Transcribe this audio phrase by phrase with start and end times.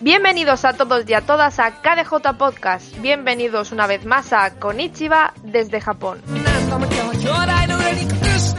[0.00, 2.98] Bienvenidos a todos y a todas a KDJ Podcast.
[3.00, 6.20] Bienvenidos una vez más a Konichiwa desde Japón.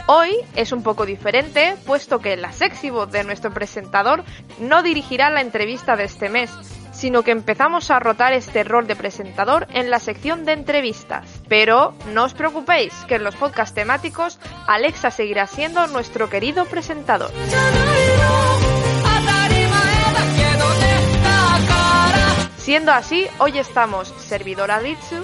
[0.06, 4.24] Hoy es un poco diferente, puesto que la sexy voz de nuestro presentador
[4.58, 6.50] no dirigirá la entrevista de este mes,
[6.94, 11.28] sino que empezamos a rotar este rol de presentador en la sección de entrevistas.
[11.48, 17.30] Pero no os preocupéis, que en los podcasts temáticos Alexa seguirá siendo nuestro querido presentador.
[22.56, 25.16] Siendo así, hoy estamos servidora Litsu,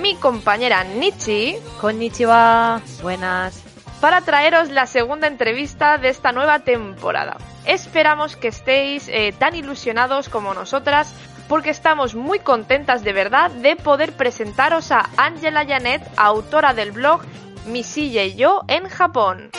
[0.00, 3.65] mi compañera Nichi, Konnichiwa, buenas,
[4.00, 7.36] para traeros la segunda entrevista de esta nueva temporada.
[7.66, 11.14] Esperamos que estéis eh, tan ilusionados como nosotras
[11.48, 17.22] porque estamos muy contentas de verdad de poder presentaros a Angela Janet, autora del blog
[17.66, 19.50] Mi silla y yo en Japón.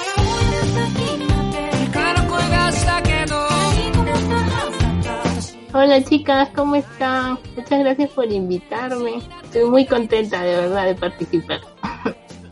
[5.73, 7.37] Hola chicas, ¿cómo están?
[7.55, 9.21] Muchas gracias por invitarme.
[9.43, 11.59] Estoy muy contenta de verdad de participar.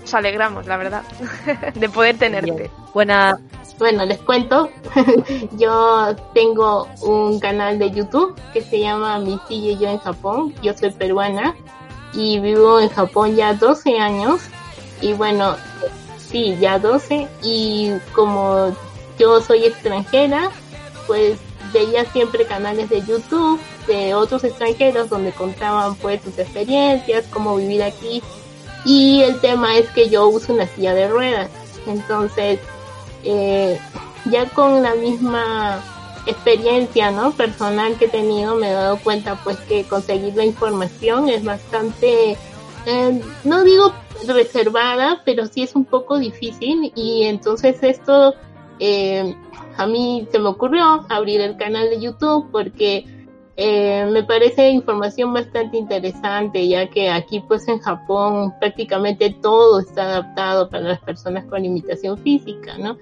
[0.06, 1.02] Nos alegramos, la verdad,
[1.74, 2.70] de poder tenerte.
[2.94, 3.40] buena.
[3.80, 4.70] Bueno, les cuento.
[5.58, 10.54] yo tengo un canal de YouTube que se llama Mi silla y yo en Japón.
[10.62, 11.56] Yo soy peruana
[12.14, 14.42] y vivo en Japón ya 12 años.
[15.02, 15.56] Y bueno,
[16.20, 17.28] sí, ya 12.
[17.42, 18.76] Y como
[19.18, 20.52] yo soy extranjera,
[21.08, 21.40] pues
[21.74, 27.82] veía siempre canales de YouTube de otros extranjeros donde contaban pues sus experiencias, cómo vivir
[27.82, 28.22] aquí.
[28.86, 31.50] Y el tema es que yo uso una silla de ruedas.
[31.88, 32.60] Entonces,
[33.24, 33.80] eh,
[34.26, 35.84] ya con la misma
[36.26, 41.30] experiencia no personal que he tenido me he dado cuenta pues que conseguir la información
[41.30, 42.38] es bastante
[42.86, 43.94] eh, no digo
[44.28, 48.34] reservada pero sí es un poco difícil y entonces esto
[48.80, 49.36] eh,
[49.78, 53.06] a mí se me ocurrió abrir el canal de YouTube porque
[53.58, 60.04] eh, me parece información bastante interesante, ya que aquí pues en Japón prácticamente todo está
[60.04, 62.98] adaptado para las personas con limitación física, ¿no?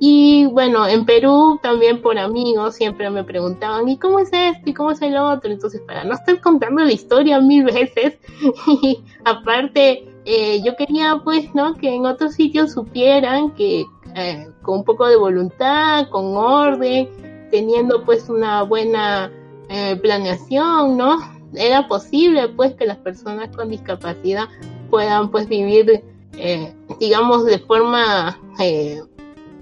[0.00, 4.70] Y bueno, en Perú también por amigos siempre me preguntaban, ¿y cómo es esto?
[4.70, 5.50] ¿Y cómo es el otro?
[5.50, 8.18] Entonces, para no estar contando la historia mil veces,
[8.82, 11.74] y aparte, eh, yo quería pues, ¿no?
[11.74, 13.84] Que en otros sitios supieran que
[14.14, 17.08] eh, con un poco de voluntad, con orden,
[17.50, 19.32] teniendo pues una buena
[19.68, 21.18] eh, planeación, ¿no?
[21.54, 24.48] Era posible pues que las personas con discapacidad
[24.90, 26.02] puedan pues vivir,
[26.36, 28.38] eh, digamos, de forma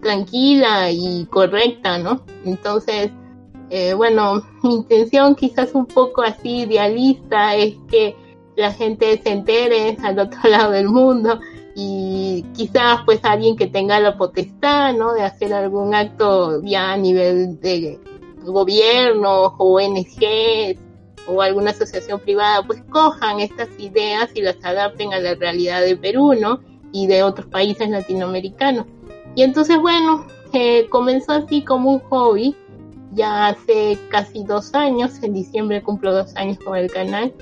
[0.02, 2.22] tranquila y correcta, ¿no?
[2.44, 3.10] Entonces,
[3.96, 8.16] bueno, mi intención quizás un poco así idealista es que
[8.56, 11.38] la gente se entere al otro lado del mundo
[11.74, 15.12] y quizás pues alguien que tenga la potestad, ¿no?
[15.12, 18.00] De hacer algún acto ya a nivel de
[18.52, 20.76] gobierno, o ONG
[21.28, 25.96] o alguna asociación privada, pues cojan estas ideas y las adapten a la realidad de
[25.96, 26.60] Perú, ¿no?
[26.92, 28.86] Y de otros países latinoamericanos.
[29.34, 32.54] Y entonces, bueno, eh, comenzó así como un hobby,
[33.12, 37.34] ya hace casi dos años, en diciembre cumplo dos años con el canal,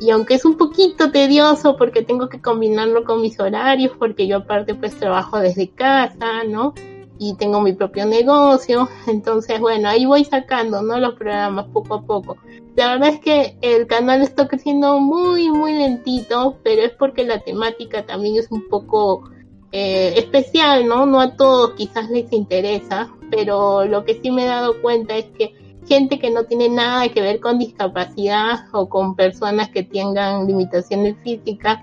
[0.00, 4.38] y aunque es un poquito tedioso porque tengo que combinarlo con mis horarios, porque yo
[4.38, 6.74] aparte pues trabajo desde casa, ¿no?
[7.18, 10.98] Y tengo mi propio negocio, entonces bueno, ahí voy sacando, ¿no?
[10.98, 12.36] Los programas poco a poco.
[12.76, 17.40] La verdad es que el canal está creciendo muy, muy lentito, pero es porque la
[17.40, 19.28] temática también es un poco
[19.72, 21.04] eh, especial, ¿no?
[21.04, 25.26] No a todos quizás les interesa, pero lo que sí me he dado cuenta es
[25.36, 25.54] que
[25.88, 31.16] gente que no tiene nada que ver con discapacidad o con personas que tengan limitaciones
[31.22, 31.80] físicas,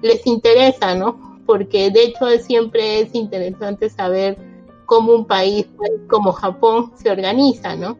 [0.00, 1.40] les interesa, ¿no?
[1.44, 4.38] Porque de hecho siempre es interesante saber
[4.88, 5.66] cómo un país
[6.08, 7.98] como Japón se organiza, ¿no?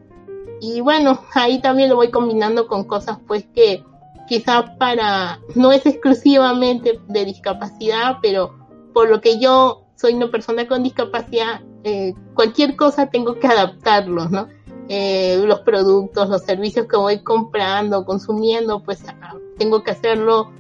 [0.59, 3.85] Y bueno, ahí también lo voy combinando con cosas pues que
[4.27, 8.55] quizás para, no es exclusivamente de discapacidad, pero
[8.95, 14.31] por lo que yo soy una persona con discapacidad, eh, cualquier cosa tengo que adaptarlo,
[14.31, 14.49] ¿no?
[14.89, 20.51] Eh, los productos, los servicios que voy comprando, consumiendo, pues ah, tengo que hacerlo,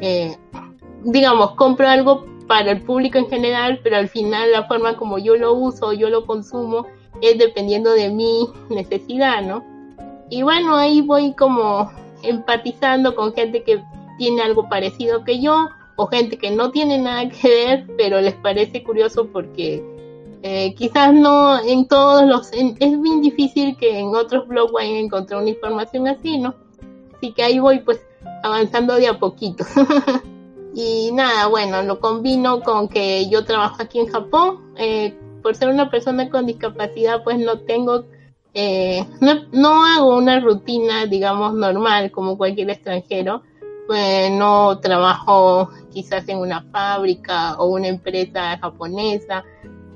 [0.00, 0.36] eh,
[1.04, 5.36] digamos, compro algo para el público en general, pero al final la forma como yo
[5.36, 6.86] lo uso, yo lo consumo,
[7.20, 9.64] es dependiendo de mi necesidad, ¿no?
[10.30, 11.90] Y bueno, ahí voy como
[12.22, 13.82] empatizando con gente que
[14.18, 18.34] tiene algo parecido que yo, o gente que no tiene nada que ver, pero les
[18.34, 19.82] parece curioso porque
[20.42, 25.00] eh, quizás no en todos los, es bien difícil que en otros blogs vayan a
[25.00, 26.54] encontrar una información así, ¿no?
[27.16, 28.00] Así que ahí voy pues
[28.42, 29.64] avanzando de a poquito.
[30.78, 35.70] y nada, bueno, lo combino con que yo trabajo aquí en Japón, eh, por ser
[35.70, 38.04] una persona con discapacidad, pues no tengo,
[38.52, 43.42] eh, no, no hago una rutina, digamos, normal como cualquier extranjero.
[43.86, 49.44] Pues no trabajo quizás en una fábrica o una empresa japonesa,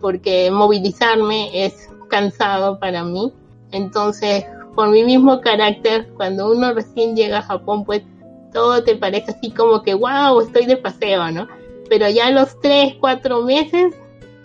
[0.00, 3.30] porque movilizarme es cansado para mí.
[3.70, 8.02] Entonces, por mi mismo carácter, cuando uno recién llega a Japón, pues
[8.52, 11.48] todo te parece así como que, wow, estoy de paseo, ¿no?
[11.88, 13.94] Pero ya a los tres, cuatro meses,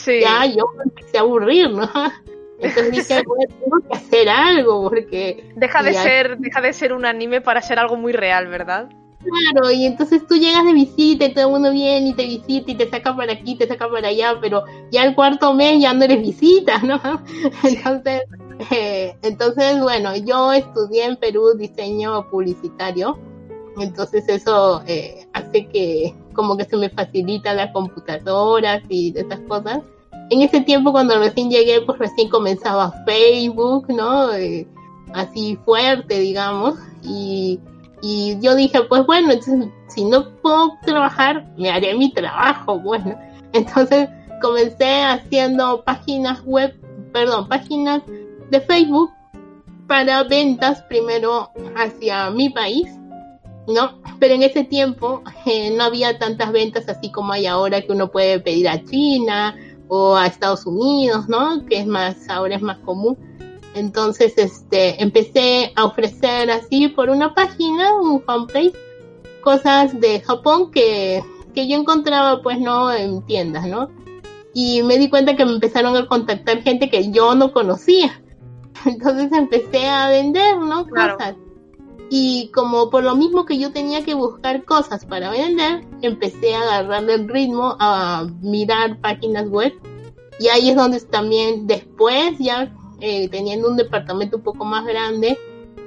[0.05, 1.89] ya yo me empecé a aburrir, ¿no?
[2.59, 5.51] Entonces dije, bueno, tengo que hacer algo porque...
[5.55, 8.89] Deja de, ser, deja de ser un anime para ser algo muy real, ¿verdad?
[9.25, 12.71] Claro, y entonces tú llegas de visita y todo el mundo viene y te visita
[12.71, 15.93] y te saca para aquí, te saca para allá, pero ya el cuarto mes ya
[15.93, 16.99] no eres visita, ¿no?
[17.63, 18.21] Entonces,
[18.71, 23.17] eh, entonces bueno, yo estudié en Perú diseño publicitario,
[23.79, 29.79] entonces eso eh, hace que como que se me facilita las computadoras y esas cosas.
[30.29, 34.33] En ese tiempo cuando recién llegué, pues recién comenzaba Facebook, ¿no?
[34.33, 34.67] Eh,
[35.13, 37.59] así fuerte, digamos, y
[38.07, 43.17] y yo dije, pues bueno, entonces, si no puedo trabajar, me haré mi trabajo, bueno.
[43.53, 44.09] Entonces
[44.43, 46.79] comencé haciendo páginas web,
[47.11, 48.03] perdón, páginas
[48.51, 49.11] de Facebook
[49.87, 52.87] para ventas primero hacia mi país,
[53.67, 53.99] ¿no?
[54.19, 58.11] Pero en ese tiempo eh, no había tantas ventas así como hay ahora que uno
[58.11, 59.55] puede pedir a China
[59.87, 61.65] o a Estados Unidos, ¿no?
[61.65, 63.17] Que es más, ahora es más común.
[63.75, 68.73] Entonces, este, empecé a ofrecer así por una página, un fanpage,
[69.41, 71.21] cosas de Japón que,
[71.53, 73.89] que yo encontraba, pues, no en tiendas, ¿no?
[74.53, 78.21] Y me di cuenta que me empezaron a contactar gente que yo no conocía.
[78.85, 80.87] Entonces empecé a vender, ¿no?
[80.87, 81.35] Cosas.
[82.09, 86.61] Y como por lo mismo que yo tenía que buscar cosas para vender, empecé a
[86.61, 89.73] agarrarle el ritmo a mirar páginas web.
[90.39, 95.37] Y ahí es donde también después ya eh, teniendo un departamento un poco más grande,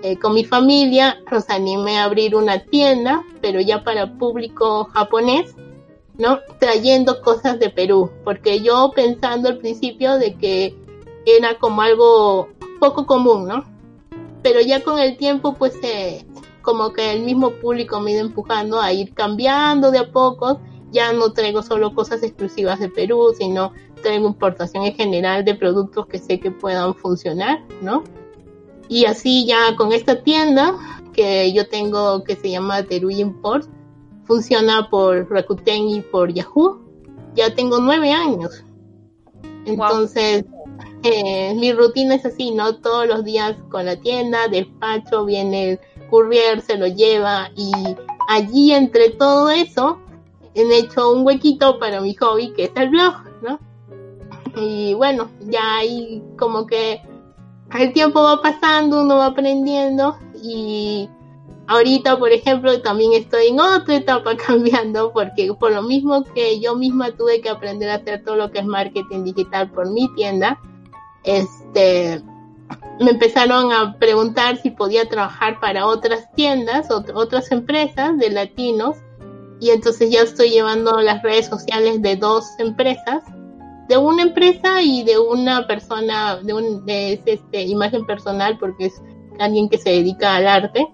[0.03, 5.57] eh, con mi familia nos animé a abrir una tienda, pero ya para público japonés,
[6.17, 6.39] ¿no?
[6.61, 10.77] Trayendo cosas de Perú, porque yo pensando al principio de que
[11.27, 12.49] era como algo
[12.79, 13.65] poco común, ¿no?
[14.43, 16.25] Pero ya con el tiempo, pues, eh,
[16.63, 20.61] como que el mismo público me iba empujando a ir cambiando de a poco.
[20.91, 26.07] Ya no traigo solo cosas exclusivas de Perú, sino tengo importación en general de productos
[26.07, 28.05] que sé que puedan funcionar, ¿no?
[28.89, 30.75] Y así ya con esta tienda
[31.13, 33.69] que yo tengo que se llama Teru Import,
[34.25, 36.81] funciona por Rakuten y por Yahoo.
[37.35, 38.65] Ya tengo nueve años.
[39.65, 40.45] Entonces,
[41.03, 42.77] eh, mi rutina es así, ¿no?
[42.77, 45.81] Todos los días con la tienda, despacho, viene el
[46.11, 47.73] courier, se lo lleva y
[48.29, 49.99] allí entre todo eso
[50.55, 53.59] he hecho un huequito para mi hobby que es el blog, ¿no?
[54.57, 57.01] Y bueno, ya ahí como que
[57.79, 61.09] el tiempo va pasando, uno va aprendiendo y
[61.67, 66.75] ahorita, por ejemplo, también estoy en otra etapa cambiando porque por lo mismo que yo
[66.75, 70.59] misma tuve que aprender a hacer todo lo que es marketing digital por mi tienda,
[71.25, 72.23] este
[73.01, 78.97] me empezaron a preguntar si podía trabajar para otras tiendas, otras empresas de latinos
[79.61, 83.23] y entonces ya estoy llevando las redes sociales de dos empresas
[83.89, 89.03] de una empresa y de una persona, de, un, de este, imagen personal, porque es
[89.39, 90.87] alguien que se dedica al arte.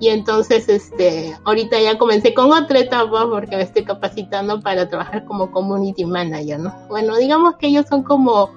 [0.00, 5.26] Y entonces, este, ahorita ya comencé con otra etapa porque me estoy capacitando para trabajar
[5.26, 6.74] como community manager, ¿no?
[6.88, 8.50] Bueno, digamos que ellos son como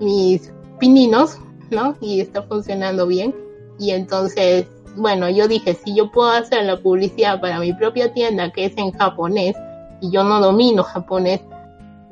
[0.00, 1.38] mis pininos,
[1.70, 1.96] ¿no?
[2.00, 3.34] Y está funcionando bien.
[3.78, 4.66] Y entonces,
[4.96, 8.76] bueno, yo dije, si yo puedo hacer la publicidad para mi propia tienda, que es
[8.76, 9.56] en japonés,
[10.00, 11.40] y yo no domino japonés,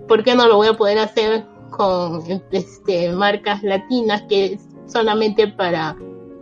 [0.08, 5.48] ¿por qué no lo voy a poder hacer con este, marcas latinas que es solamente
[5.48, 5.96] para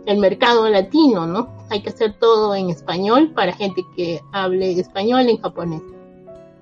[0.05, 1.49] el mercado latino, ¿no?
[1.69, 5.81] Hay que hacer todo en español para gente que hable español en japonés.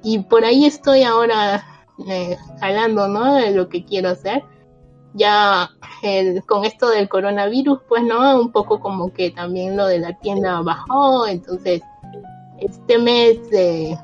[0.03, 1.63] Y por ahí estoy ahora
[2.08, 3.36] eh, jalando, ¿no?
[3.36, 4.44] De lo que quiero hacer.
[5.13, 5.70] Ya
[6.48, 8.39] con esto del coronavirus, pues, ¿no?
[8.39, 11.82] Un poco como que también lo de la tienda bajó, entonces
[12.60, 13.98] este mes de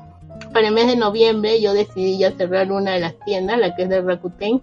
[0.52, 3.82] para el mes de noviembre yo decidí ya cerrar una de las tiendas, la que
[3.84, 4.60] es de Rakuten,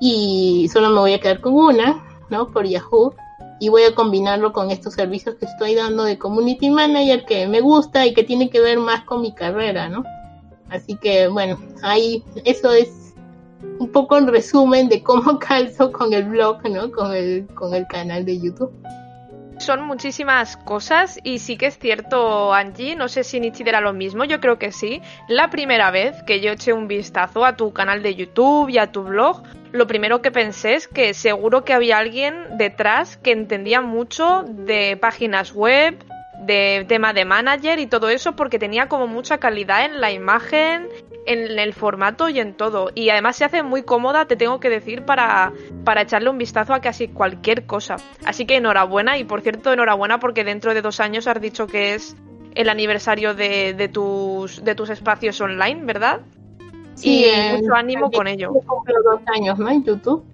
[0.00, 2.50] y solo me voy a quedar con una, ¿no?
[2.50, 3.14] Por Yahoo,
[3.58, 7.60] y voy a combinarlo con estos servicios que estoy dando de Community Manager que me
[7.60, 10.04] gusta y que tiene que ver más con mi carrera, ¿no?
[10.70, 12.88] Así que bueno, ahí eso es
[13.78, 16.90] un poco en resumen de cómo calzo con el blog, ¿no?
[16.90, 18.72] Con el, con el canal de YouTube.
[19.58, 23.92] son muchísimas cosas y sí que es cierto, Angie, no sé si Nichi era lo
[23.92, 25.02] mismo, yo creo que sí.
[25.28, 28.90] La primera vez que yo eché un vistazo a tu canal de YouTube y a
[28.90, 33.80] tu blog, lo primero que pensé es que seguro que había alguien detrás que entendía
[33.80, 35.96] mucho de páginas web,
[36.40, 40.88] de tema de manager y todo eso porque tenía como mucha calidad en la imagen,
[41.26, 42.90] en el formato y en todo.
[42.94, 45.52] Y además se hace muy cómoda, te tengo que decir, para,
[45.84, 47.96] para echarle un vistazo a casi cualquier cosa.
[48.24, 51.94] Así que enhorabuena y por cierto enhorabuena porque dentro de dos años has dicho que
[51.94, 52.16] es
[52.54, 56.20] el aniversario de, de tus, de tus espacios online, ¿verdad?
[56.94, 58.52] Sí, y mucho ánimo con ello.
[58.52, 59.70] dos años, ¿no?
[59.70, 60.24] En YouTube.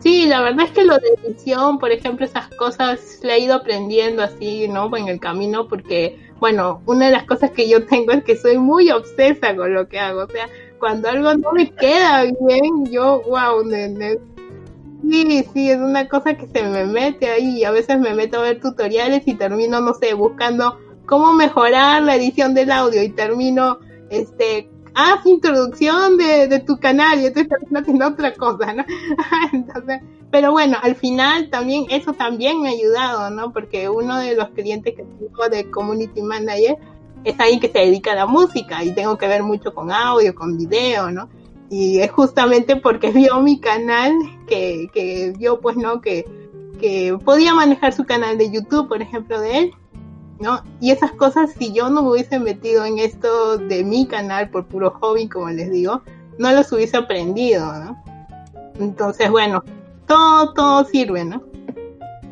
[0.00, 3.54] Sí, la verdad es que lo de edición, por ejemplo, esas cosas le he ido
[3.54, 4.94] aprendiendo así, ¿no?
[4.96, 8.58] En el camino, porque, bueno, una de las cosas que yo tengo es que soy
[8.58, 10.24] muy obsesa con lo que hago.
[10.24, 10.46] O sea,
[10.78, 13.64] cuando algo no me queda bien, yo, wow,
[15.10, 18.42] sí, sí, es una cosa que se me mete ahí a veces me meto a
[18.42, 23.78] ver tutoriales y termino, no sé, buscando cómo mejorar la edición del audio y termino,
[24.10, 28.84] este, haz introducción de, de tu canal y entonces estás haciendo otra cosa, ¿no?
[29.52, 33.52] entonces, pero bueno, al final también eso también me ha ayudado, ¿no?
[33.52, 36.78] Porque uno de los clientes que tengo de Community Manager
[37.24, 40.34] es alguien que se dedica a la música y tengo que ver mucho con audio,
[40.34, 41.28] con video, ¿no?
[41.70, 44.12] Y es justamente porque vio mi canal
[44.46, 46.00] que, que vio pues, ¿no?
[46.00, 46.24] Que,
[46.78, 49.74] que podía manejar su canal de YouTube, por ejemplo, de él
[50.40, 50.62] ¿no?
[50.80, 54.66] Y esas cosas, si yo no me hubiese metido en esto de mi canal por
[54.66, 56.02] puro hobby, como les digo,
[56.38, 58.02] no los hubiese aprendido, ¿no?
[58.78, 59.62] Entonces, bueno,
[60.06, 61.42] todo, todo sirve, ¿no?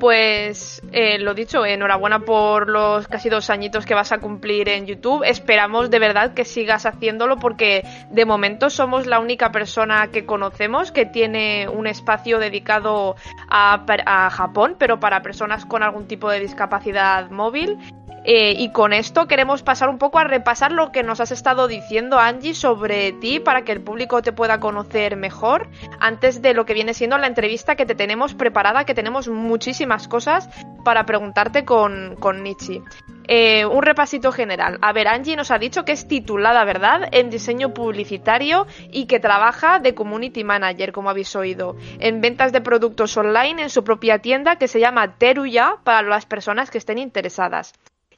[0.02, 4.84] Pues eh, lo dicho, enhorabuena por los casi dos añitos que vas a cumplir en
[4.84, 5.22] YouTube.
[5.24, 10.90] Esperamos de verdad que sigas haciéndolo porque de momento somos la única persona que conocemos
[10.90, 13.14] que tiene un espacio dedicado
[13.48, 17.78] a, a Japón, pero para personas con algún tipo de discapacidad móvil
[18.24, 21.66] eh, y con esto queremos pasar un poco a repasar lo que nos has estado
[21.66, 26.64] diciendo, Angie, sobre ti para que el público te pueda conocer mejor antes de lo
[26.64, 30.48] que viene siendo la entrevista que te tenemos preparada, que tenemos muchísimas cosas
[30.84, 32.82] para preguntarte con, con Nietzsche.
[33.28, 34.78] Eh, un repasito general.
[34.82, 39.20] A ver, Angie nos ha dicho que es titulada, ¿verdad?, en diseño publicitario y que
[39.20, 44.18] trabaja de community manager, como habéis oído, en ventas de productos online en su propia
[44.18, 47.72] tienda que se llama Teruya para las personas que estén interesadas.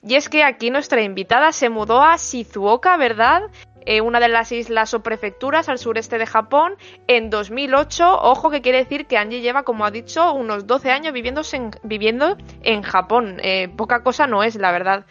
[0.07, 3.43] Y es que aquí nuestra invitada se mudó a Shizuoka, ¿verdad?
[3.87, 6.75] Eh, una de las islas o prefecturas al sureste de Japón
[7.07, 8.19] en 2008.
[8.21, 11.71] Ojo que quiere decir que Angie lleva, como ha dicho, unos 12 años viviendo en,
[11.83, 13.39] viviendo en Japón.
[13.43, 15.07] Eh, poca cosa no es, la verdad.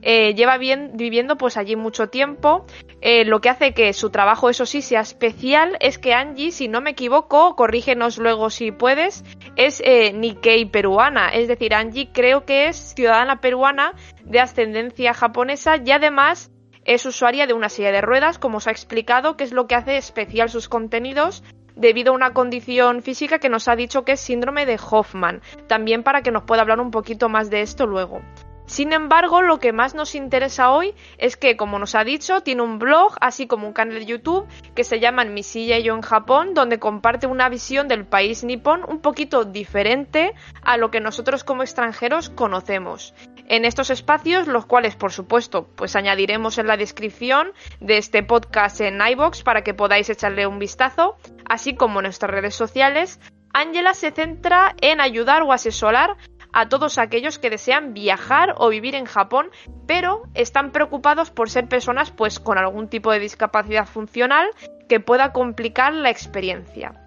[0.00, 2.66] Eh, lleva bien, viviendo pues allí mucho tiempo.
[3.02, 6.80] lo que hace que su trabajo, eso sí, sea especial es que Angie, si no
[6.80, 9.24] me equivoco, corrígenos luego si puedes,
[9.56, 9.82] es
[10.14, 11.28] Nikkei peruana.
[11.30, 16.50] Es decir, Angie creo que es ciudadana peruana de ascendencia japonesa y además
[16.88, 19.74] es usuaria de una silla de ruedas, como os ha explicado, que es lo que
[19.74, 21.44] hace especial sus contenidos
[21.76, 26.02] debido a una condición física que nos ha dicho que es síndrome de Hoffman, también
[26.02, 28.22] para que nos pueda hablar un poquito más de esto luego.
[28.68, 32.60] Sin embargo, lo que más nos interesa hoy es que, como nos ha dicho, tiene
[32.60, 35.94] un blog, así como un canal de YouTube que se llama Mi silla y yo
[35.94, 41.00] en Japón, donde comparte una visión del país nipón un poquito diferente a lo que
[41.00, 43.14] nosotros como extranjeros conocemos.
[43.46, 48.82] En estos espacios, los cuales, por supuesto, pues añadiremos en la descripción de este podcast
[48.82, 53.18] en iBox para que podáis echarle un vistazo, así como en nuestras redes sociales,
[53.54, 56.18] Ángela se centra en ayudar o asesorar
[56.58, 59.46] a todos aquellos que desean viajar o vivir en Japón,
[59.86, 64.48] pero están preocupados por ser personas pues con algún tipo de discapacidad funcional
[64.88, 67.00] que pueda complicar la experiencia.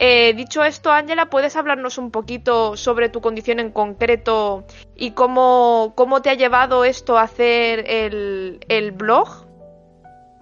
[0.00, 4.64] Eh, dicho esto, Ángela, ¿puedes hablarnos un poquito sobre tu condición en concreto
[4.96, 9.46] y cómo, cómo te ha llevado esto a hacer el, el blog?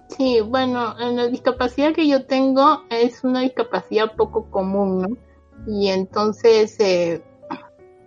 [0.07, 5.17] Sí, bueno, la discapacidad que yo tengo es una discapacidad poco común, ¿no?
[5.67, 7.21] Y entonces, eh,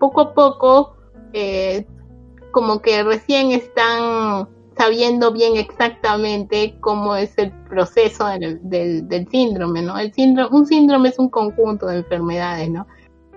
[0.02, 0.96] poco a poco,
[1.32, 1.86] eh,
[2.50, 9.96] como que recién están sabiendo bien exactamente cómo es el proceso del, síndrome, ¿no?
[9.96, 12.88] El síndrome, un síndrome es un conjunto de enfermedades, ¿no?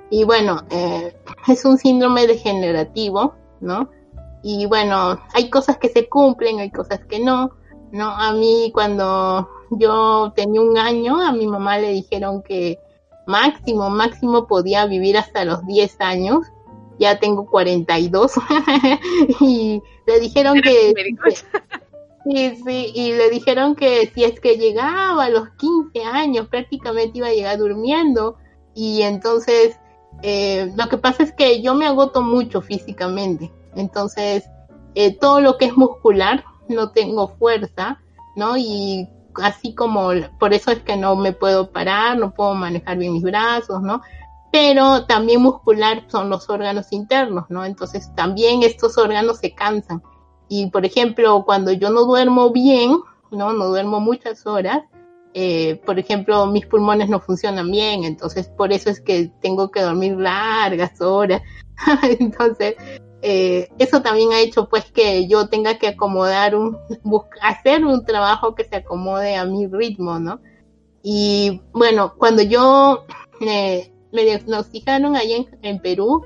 [0.09, 1.15] Y bueno, eh,
[1.47, 3.91] es un síndrome degenerativo, ¿no?
[4.41, 7.51] Y bueno, hay cosas que se cumplen, hay cosas que no,
[7.91, 8.09] ¿no?
[8.09, 12.79] A mí cuando yo tenía un año, a mi mamá le dijeron que
[13.27, 16.39] máximo, máximo podía vivir hasta los 10 años
[16.99, 18.33] ya tengo 42
[19.41, 20.93] y le dijeron que
[22.25, 27.17] sí, sí, y le dijeron que si es que llegaba a los 15 años prácticamente
[27.19, 28.37] iba a llegar durmiendo
[28.73, 29.79] y entonces
[30.21, 34.45] Eh, lo que pasa es que yo me agoto mucho físicamente, entonces
[34.95, 37.99] eh, todo lo que es muscular no tengo fuerza,
[38.35, 38.55] ¿no?
[38.57, 43.13] Y así como por eso es que no me puedo parar, no puedo manejar bien
[43.13, 44.01] mis brazos, ¿no?
[44.55, 47.65] Pero también muscular son los órganos internos, ¿no?
[47.65, 50.01] Entonces también estos órganos se cansan.
[50.47, 52.99] Y por ejemplo, cuando yo no duermo bien,
[53.31, 53.51] ¿no?
[53.51, 54.83] No duermo muchas horas,
[55.33, 59.81] eh, por ejemplo, mis pulmones no funcionan bien, entonces por eso es que tengo que
[59.81, 61.41] dormir largas horas.
[62.19, 62.75] entonces,
[63.23, 66.77] eh, eso también ha hecho pues que yo tenga que acomodar un,
[67.41, 70.39] hacer un trabajo que se acomode a mi ritmo, ¿no?
[71.03, 73.03] Y bueno, cuando yo
[74.15, 76.23] me diagnosticaron ahí en, en Perú,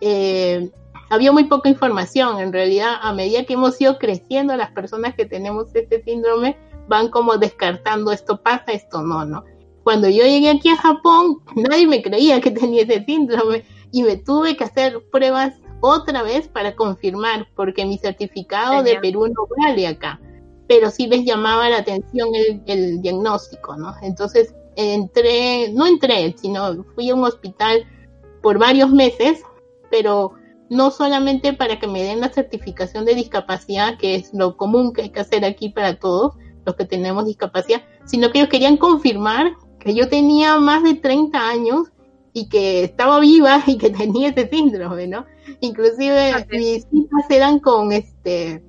[0.00, 0.70] eh,
[1.10, 2.40] había muy poca información.
[2.40, 6.56] En realidad, a medida que hemos ido creciendo, las personas que tenemos este síndrome,
[6.88, 9.44] van como descartando esto pasa, esto no, ¿no?
[9.84, 14.16] Cuando yo llegué aquí a Japón, nadie me creía que tenía ese síndrome y me
[14.16, 19.86] tuve que hacer pruebas otra vez para confirmar, porque mi certificado de Perú no vale
[19.86, 20.20] acá,
[20.66, 23.94] pero sí les llamaba la atención el, el diagnóstico, ¿no?
[24.02, 27.84] Entonces entré, no entré, sino fui a un hospital
[28.42, 29.42] por varios meses,
[29.90, 30.32] pero
[30.70, 35.02] no solamente para que me den la certificación de discapacidad, que es lo común que
[35.02, 39.52] hay que hacer aquí para todos, los que tenemos discapacidad, sino que ellos querían confirmar
[39.80, 41.88] que yo tenía más de 30 años
[42.32, 45.26] y que estaba viva y que tenía ese síndrome, ¿no?
[45.60, 48.62] Inclusive mis citas eran con este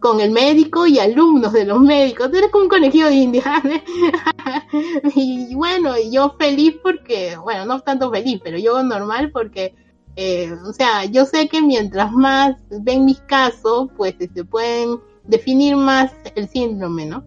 [0.00, 3.44] con el médico y alumnos de los médicos, era como un conejillo de indias.
[5.14, 9.74] y bueno, yo feliz porque, bueno, no tanto feliz, pero yo normal porque,
[10.16, 15.00] eh, o sea, yo sé que mientras más ven mis casos, pues se este, pueden
[15.24, 17.24] definir más el síndrome, ¿no?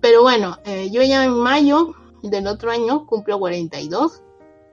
[0.00, 4.22] Pero bueno, eh, yo ya en mayo del otro año cumplo 42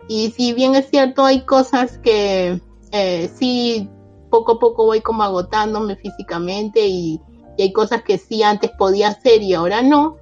[0.08, 2.60] y si bien es cierto hay cosas que
[2.92, 3.90] eh, sí
[4.34, 7.22] poco a poco voy como agotándome físicamente y,
[7.60, 10.18] hay cosas que sí antes podía hacer y ahora no,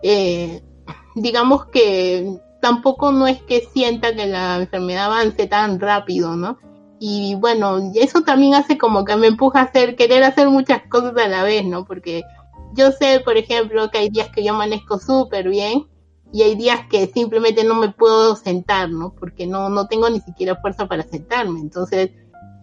[0.00, 0.62] eh,
[1.16, 6.58] digamos que tampoco no es que sienta que la enfermedad avance tan rápido, ¿no?
[7.00, 11.16] Y bueno, eso también hace como que me empuja a hacer, querer hacer muchas cosas
[11.16, 11.84] a la vez, ¿no?
[11.84, 12.22] Porque
[12.74, 15.88] yo sé, por ejemplo, que hay días que yo amanezco súper bien
[16.32, 19.12] y hay días que simplemente no me puedo sentar, ¿no?
[19.18, 21.58] Porque no, no tengo ni siquiera fuerza para sentarme.
[21.58, 22.12] Entonces,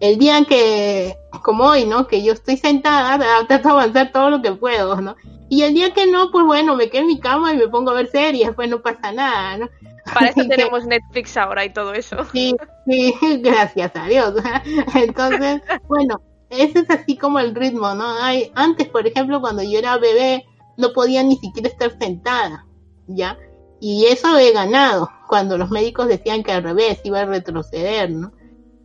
[0.00, 2.06] el día que, como hoy, ¿no?
[2.06, 5.16] Que yo estoy sentada, trato de avanzar todo lo que puedo, ¿no?
[5.48, 7.90] Y el día que no, pues bueno, me quedo en mi cama y me pongo
[7.90, 9.68] a ver series, pues no pasa nada, ¿no?
[10.14, 12.24] Para eso tenemos Netflix ahora y todo eso.
[12.32, 12.54] Sí,
[12.86, 14.34] sí, gracias a Dios.
[14.94, 18.08] Entonces, bueno, ese es así como el ritmo, ¿no?
[18.22, 22.66] Hay, antes, por ejemplo, cuando yo era bebé, no podía ni siquiera estar sentada,
[23.06, 23.36] ¿ya?
[23.80, 28.32] Y eso he ganado, cuando los médicos decían que al revés iba a retroceder, ¿no?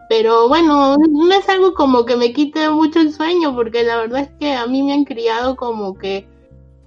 [0.07, 4.21] Pero bueno, no es algo como que me quite mucho el sueño, porque la verdad
[4.21, 6.27] es que a mí me han criado como que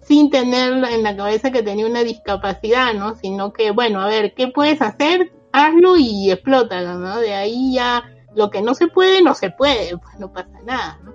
[0.00, 3.14] sin tener en la cabeza que tenía una discapacidad, ¿no?
[3.16, 5.33] Sino que, bueno, a ver, ¿qué puedes hacer?
[5.52, 7.18] Hazlo y explótalo, ¿no?
[7.18, 8.04] De ahí ya
[8.35, 11.12] lo que no se puede, no se puede, pues no pasa nada, ¿no?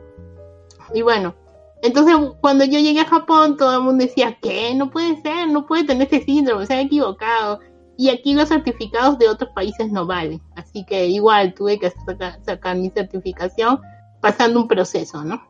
[0.93, 1.33] Y bueno,
[1.81, 4.75] entonces cuando yo llegué a Japón, todo el mundo decía, ¿qué?
[4.75, 7.59] No puede ser, no puede tener este síndrome, se ha equivocado.
[8.03, 10.41] Y aquí los certificados de otros países no valen.
[10.57, 13.79] Así que igual tuve que sacar, mi certificación
[14.19, 15.41] pasando un proceso, ¿no?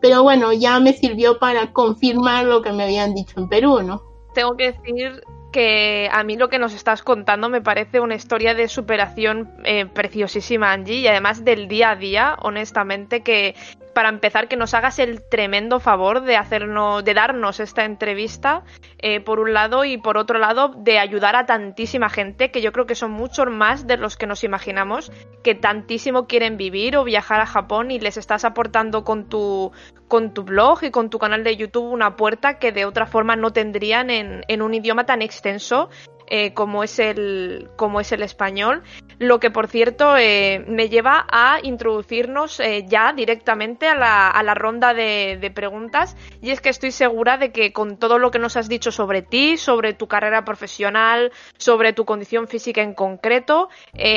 [0.00, 4.02] Pero bueno, ya me sirvió para confirmar lo que me habían dicho en Perú, ¿no?
[4.34, 8.54] Tengo que decir que a mí lo que nos estás contando me parece una historia
[8.54, 13.54] de superación eh, preciosísima, Angie, y además del día a día, honestamente, que
[13.94, 18.64] para empezar que nos hagas el tremendo favor de hacernos, de darnos esta entrevista,
[18.98, 22.72] eh, por un lado, y por otro lado, de ayudar a tantísima gente, que yo
[22.72, 27.04] creo que son muchos más de los que nos imaginamos, que tantísimo quieren vivir o
[27.04, 29.72] viajar a Japón y les estás aportando con tu,
[30.08, 33.36] con tu blog y con tu canal de YouTube una puerta que de otra forma
[33.36, 35.88] no tendrían en, en un idioma tan extenso
[36.32, 38.84] eh, como, es el, como es el español,
[39.18, 44.40] lo que por cierto eh, me lleva a introducirnos eh, ya directamente a la, a
[44.44, 48.30] la ronda de, de, preguntas y es que estoy segura de que con todo lo
[48.30, 52.94] que nos has dicho sobre ti, sobre tu carrera profesional, sobre tu condición física en
[52.94, 53.68] concreto,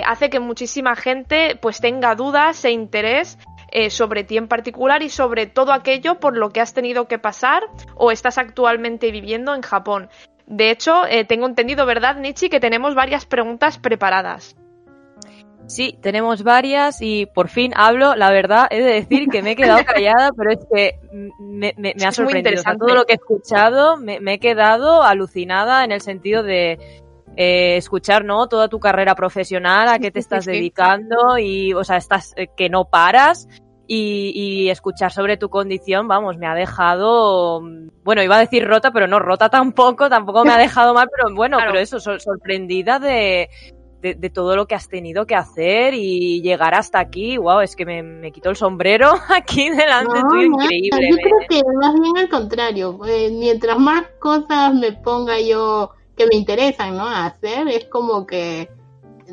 [0.06, 3.39] hace que muchísima gente pues tenga dudas e interés
[3.89, 7.63] sobre ti en particular y sobre todo aquello por lo que has tenido que pasar
[7.95, 10.10] o estás actualmente viviendo en Japón.
[10.47, 14.56] De hecho, eh, tengo entendido, ¿verdad, Nietzsche, que tenemos varias preguntas preparadas?
[15.67, 18.15] Sí, tenemos varias y por fin hablo.
[18.15, 20.99] La verdad, he de decir que me he quedado callada, pero es que
[21.39, 21.73] me,
[22.06, 22.62] ha sorprendido.
[22.77, 26.79] todo lo que he escuchado me, he quedado alucinada en el sentido de,
[27.38, 28.47] eh, escuchar, ¿no?
[28.47, 32.69] Toda tu carrera profesional, a qué te estás dedicando y, o sea, estás, eh, que
[32.69, 33.47] no paras
[33.93, 37.62] y, y, escuchar sobre tu condición, vamos, me ha dejado,
[38.03, 41.36] bueno, iba a decir rota, pero no rota tampoco, tampoco me ha dejado mal, pero
[41.36, 43.49] bueno, pero eso, sorprendida de,
[44.01, 47.86] de, todo lo que has tenido que hacer y llegar hasta aquí, wow, es que
[47.86, 51.10] me, me quito el sombrero aquí delante no, tuyo, increíble.
[51.10, 56.27] Yo creo que más bien al contrario, eh, mientras más cosas me ponga yo que
[56.27, 57.08] me interesan, ¿no?
[57.08, 58.69] A hacer, es como que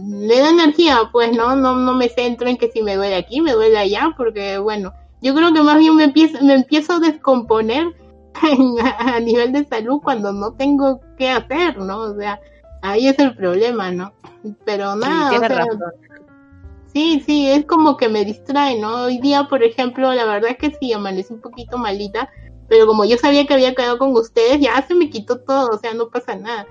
[0.02, 1.56] me da energía, pues, ¿no?
[1.56, 4.92] No, no me centro en que si me duele aquí, me duele allá, porque, bueno,
[5.22, 7.94] yo creo que más bien me empiezo, me empiezo a descomponer
[8.98, 11.98] a nivel de salud cuando no tengo qué hacer, ¿no?
[12.00, 12.40] O sea,
[12.82, 14.12] ahí es el problema, ¿no?
[14.64, 15.66] Pero nada, o sea,
[16.92, 19.04] sí, sí, es como que me distrae, ¿no?
[19.04, 22.30] Hoy día, por ejemplo, la verdad es que sí, amanecí un poquito malita,
[22.68, 25.78] pero como yo sabía que había quedado con ustedes, ya se me quitó todo, o
[25.78, 26.66] sea, no pasa nada.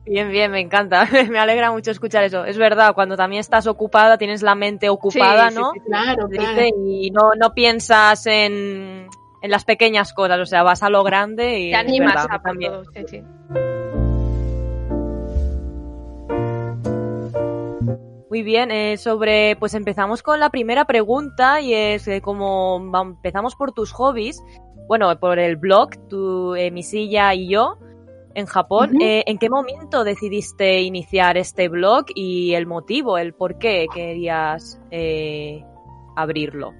[0.05, 1.07] Bien, bien, me encanta.
[1.29, 2.45] Me alegra mucho escuchar eso.
[2.45, 5.71] Es verdad, cuando también estás ocupada, tienes la mente ocupada, ¿no?
[5.85, 6.61] claro, claro.
[6.85, 9.07] Y no, no piensas en,
[9.41, 11.71] en, las pequeñas cosas, o sea, vas a lo grande y.
[11.71, 12.73] Te animas a también.
[12.93, 13.23] sí, sí.
[18.29, 23.55] Muy bien, eh, sobre, pues empezamos con la primera pregunta y es eh, como empezamos
[23.55, 24.43] por tus hobbies,
[24.87, 27.77] bueno, por el blog, tu, eh, mi silla y yo,
[28.37, 29.01] en Japón.
[29.01, 34.79] eh, ¿En qué momento decidiste iniciar este blog y el motivo, el por qué querías
[34.91, 35.65] eh,
[36.15, 36.71] abrirlo?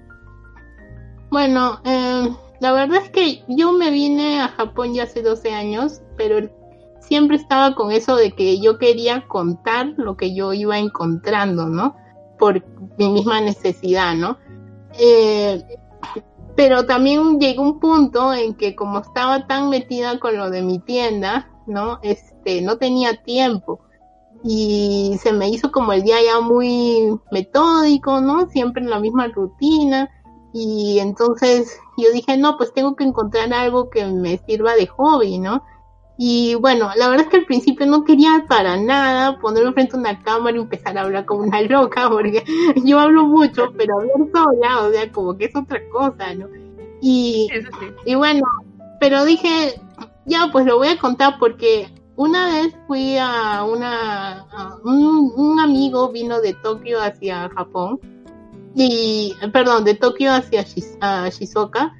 [1.30, 2.28] Bueno, eh,
[2.60, 6.48] la verdad es que yo me vine a Japón ya hace 12 años, pero
[7.00, 11.96] siempre estaba con eso de que yo quería contar lo que yo iba encontrando, ¿no?
[12.38, 12.64] Por
[12.98, 14.38] mi misma necesidad, ¿no?
[14.96, 15.60] Eh,
[16.58, 20.80] pero también llegó un punto en que como estaba tan metida con lo de mi
[20.80, 22.00] tienda, ¿no?
[22.02, 23.78] Este, no tenía tiempo
[24.42, 28.48] y se me hizo como el día ya muy metódico, ¿no?
[28.48, 30.10] Siempre en la misma rutina
[30.52, 35.38] y entonces yo dije, no, pues tengo que encontrar algo que me sirva de hobby,
[35.38, 35.62] ¿no?
[36.20, 40.00] Y bueno, la verdad es que al principio no quería para nada ponerme frente a
[40.00, 42.42] una cámara y empezar a hablar como una loca, porque
[42.84, 46.48] yo hablo mucho, pero hablar sola, o sea, como que es otra cosa, ¿no?
[47.00, 47.48] Y,
[48.04, 48.42] y bueno,
[48.98, 49.80] pero dije,
[50.26, 54.44] ya, pues lo voy a contar porque una vez fui a una,
[54.82, 58.00] un, un, amigo vino de Tokio hacia Japón,
[58.74, 60.64] y, perdón, de Tokio hacia
[61.30, 61.94] Shizuoka,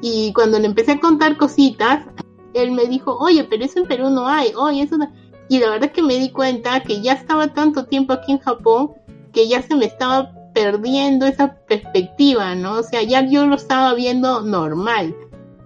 [0.00, 2.06] y cuando le empecé a contar cositas,
[2.54, 5.12] él me dijo, oye, pero eso en Perú no hay, oye, eso no...
[5.48, 8.92] Y la verdad que me di cuenta que ya estaba tanto tiempo aquí en Japón
[9.32, 12.78] que ya se me estaba perdiendo esa perspectiva, ¿no?
[12.78, 15.14] O sea, ya yo lo estaba viendo normal.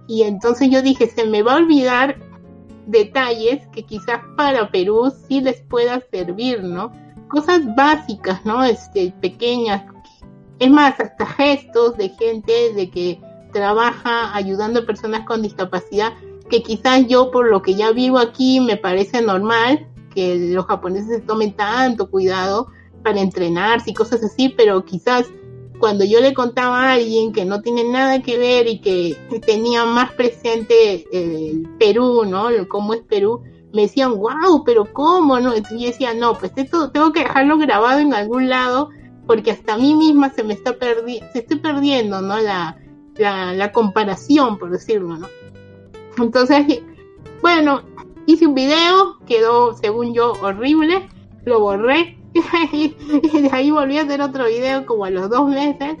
[0.07, 2.17] Y entonces yo dije, se me va a olvidar
[2.87, 6.91] detalles que quizás para Perú sí les pueda servir, ¿no?
[7.29, 8.63] Cosas básicas, ¿no?
[8.63, 9.83] Este, pequeñas.
[10.57, 13.21] Es más, hasta gestos de gente de que
[13.53, 16.13] trabaja ayudando a personas con discapacidad
[16.49, 21.07] que quizás yo por lo que ya vivo aquí me parece normal que los japoneses
[21.09, 22.67] se tomen tanto cuidado
[23.03, 25.27] para entrenarse y cosas así, pero quizás
[25.79, 29.85] cuando yo le contaba a alguien que no tiene nada que ver y que tenía
[29.85, 32.49] más presente el Perú, ¿no?
[32.67, 35.39] cómo es Perú, me decían, wow, pero ¿cómo?
[35.39, 35.53] ¿no?
[35.53, 38.89] Entonces yo decía, no, pues esto tengo que dejarlo grabado en algún lado
[39.25, 42.35] porque hasta a mí misma se me está perdiendo, se estoy perdiendo, ¿no?
[42.39, 45.27] La comparación, por decirlo, ¿no?
[46.17, 46.81] Entonces,
[47.41, 47.83] bueno,
[48.25, 51.09] hice un video, quedó según yo horrible,
[51.45, 52.17] lo borré
[52.73, 52.95] y
[53.41, 55.97] de ahí volví a hacer otro video como a los dos meses,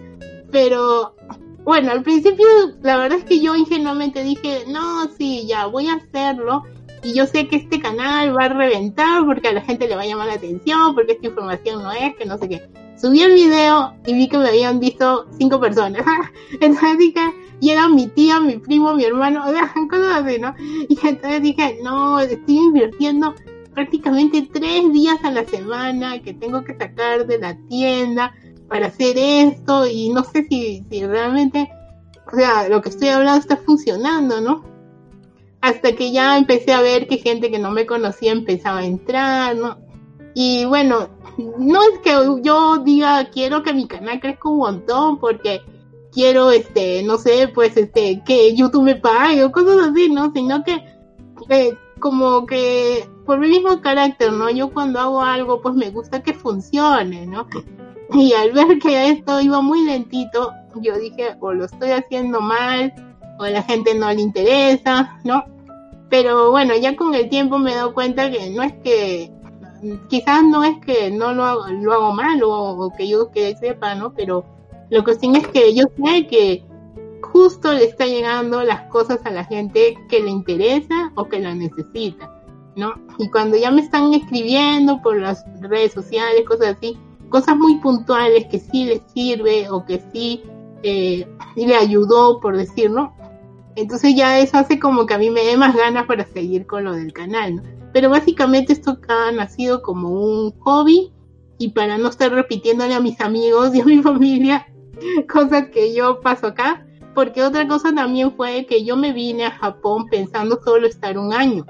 [0.51, 1.15] pero
[1.63, 2.45] bueno, al principio
[2.81, 6.63] la verdad es que yo ingenuamente dije, no, sí, ya voy a hacerlo
[7.03, 10.01] y yo sé que este canal va a reventar porque a la gente le va
[10.01, 12.69] a llamar la atención, porque esta información no es, que no sé qué.
[12.99, 16.03] Subí el video y vi que me habían visto cinco personas.
[16.59, 17.21] Entonces dije,
[17.61, 19.43] era mi tía, mi primo, mi hermano,
[19.89, 20.55] cosas así, ¿no?
[20.87, 23.35] Y entonces dije, no, estoy invirtiendo
[23.73, 28.33] prácticamente tres días a la semana que tengo que sacar de la tienda
[28.67, 31.69] para hacer esto y no sé si, si realmente,
[32.31, 34.63] o sea, lo que estoy hablando está funcionando, ¿no?
[35.61, 39.55] Hasta que ya empecé a ver que gente que no me conocía empezaba a entrar,
[39.55, 39.77] ¿no?
[40.33, 41.09] Y bueno,
[41.57, 42.11] no es que
[42.43, 45.61] yo diga quiero que mi canal crezca un montón porque
[46.11, 50.31] quiero, este, no sé, pues, este, que YouTube me pague o cosas así, ¿no?
[50.33, 50.83] Sino que,
[51.49, 54.49] eh, como que, por mi mismo carácter, ¿no?
[54.49, 57.47] Yo cuando hago algo, pues me gusta que funcione, ¿no?
[58.13, 62.93] Y al ver que esto iba muy lentito, yo dije, o lo estoy haciendo mal,
[63.37, 65.45] o a la gente no le interesa, ¿no?
[66.09, 69.31] Pero bueno, ya con el tiempo me he dado cuenta que no es que,
[70.09, 73.95] quizás no es que no lo hago, lo hago mal o, que yo que sepa,
[73.95, 74.13] ¿no?
[74.13, 74.43] Pero
[74.89, 76.65] lo que sí es que yo sé que
[77.21, 81.53] justo le está llegando las cosas a la gente que le interesa o que la
[81.53, 82.33] necesita,
[82.75, 82.93] ¿no?
[83.17, 86.97] Y cuando ya me están escribiendo por las redes sociales, cosas así,
[87.29, 90.43] cosas muy puntuales que sí les sirve o que sí
[90.83, 93.13] eh, le ayudó, por decirlo,
[93.75, 96.83] entonces ya eso hace como que a mí me dé más ganas para seguir con
[96.83, 97.63] lo del canal, ¿no?
[97.93, 101.11] Pero básicamente esto ha nacido como un hobby
[101.57, 104.67] y para no estar repitiéndole a mis amigos y a mi familia
[105.31, 109.51] cosas que yo paso acá, porque otra cosa también fue que yo me vine a
[109.51, 111.65] Japón pensando solo estar un año.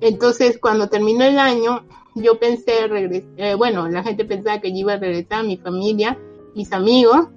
[0.00, 4.78] Entonces cuando terminó el año, yo pensé regresar, eh, bueno, la gente pensaba que yo
[4.78, 6.18] iba a regresar mi familia,
[6.54, 7.28] mis amigos,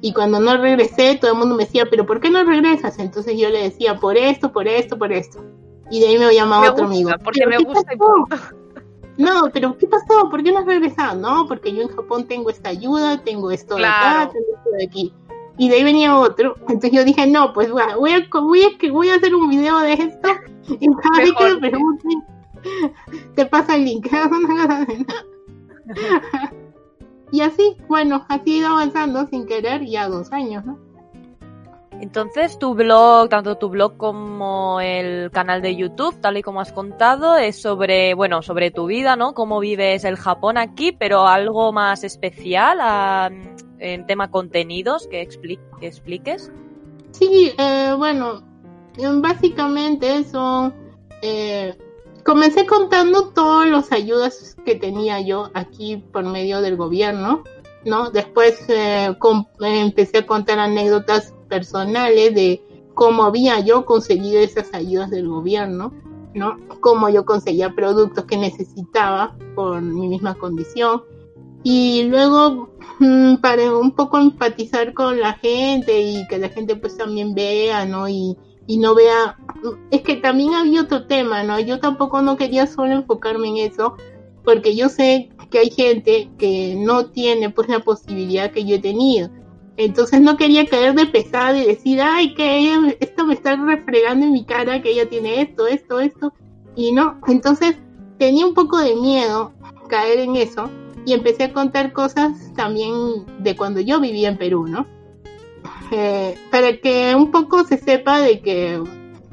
[0.00, 2.98] y cuando no regresé, todo el mundo me decía, pero ¿por qué no regresas?
[2.98, 5.42] Entonces yo le decía, por esto, por esto, por esto.
[5.90, 7.10] Y de ahí me llamaba otro amigo.
[7.22, 7.90] Porque me gusta
[9.16, 10.28] No, pero ¿qué pasó?
[10.30, 11.20] ¿Por qué no has regresado?
[11.20, 14.84] No, porque yo en Japón tengo esta ayuda, tengo esto de acá, tengo esto de
[14.84, 15.12] aquí.
[15.56, 16.56] Y de ahí venía otro.
[16.62, 18.28] Entonces yo dije, no, pues voy a, voy a,
[18.90, 20.28] voy a hacer un video de esto.
[20.66, 22.24] Y cada vez que me pregunten,
[23.34, 24.06] te pasa el link.
[27.32, 30.78] y así, bueno, ha ido avanzando sin querer ya dos años, ¿no?
[32.04, 36.70] Entonces, tu blog, tanto tu blog como el canal de YouTube, tal y como has
[36.70, 39.32] contado, es sobre, bueno, sobre tu vida, ¿no?
[39.32, 43.32] Cómo vives el Japón aquí, pero algo más especial
[43.78, 45.26] en tema contenidos que,
[45.80, 46.52] que expliques.
[47.12, 48.42] Sí, eh, bueno,
[49.22, 50.74] básicamente son
[51.22, 51.74] eh,
[52.22, 57.44] comencé contando todas las ayudas que tenía yo aquí por medio del gobierno,
[57.84, 58.10] ¿no?
[58.10, 59.14] Después eh,
[59.60, 62.62] empecé a contar anécdotas personales de
[62.94, 65.92] cómo había yo conseguido esas ayudas del gobierno,
[66.34, 66.58] ¿no?
[66.80, 71.02] Cómo yo conseguía productos que necesitaba por mi misma condición.
[71.62, 76.96] Y luego, mm, para un poco empatizar con la gente y que la gente pues
[76.96, 78.08] también vea, ¿no?
[78.08, 79.38] Y, y no vea,
[79.90, 81.58] es que también había otro tema, ¿no?
[81.60, 83.96] Yo tampoco no quería solo enfocarme en eso,
[84.44, 88.80] porque yo sé que hay gente que no tiene pues la posibilidad que yo he
[88.80, 89.30] tenido.
[89.76, 94.32] Entonces no quería caer de pesada y decir, ay, que esto me está refregando en
[94.32, 96.32] mi cara, que ella tiene esto, esto, esto.
[96.76, 97.76] Y no, entonces
[98.18, 99.52] tenía un poco de miedo
[99.88, 100.70] caer en eso
[101.04, 102.92] y empecé a contar cosas también
[103.40, 104.86] de cuando yo vivía en Perú, ¿no?
[105.90, 108.82] Eh, para que un poco se sepa de que,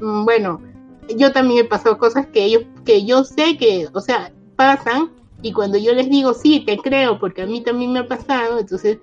[0.00, 0.60] mm, bueno,
[1.16, 5.10] yo también he pasado cosas que ellos, que yo sé que, o sea, pasan
[5.42, 8.60] y cuando yo les digo sí, te creo, porque a mí también me ha pasado,
[8.60, 8.98] entonces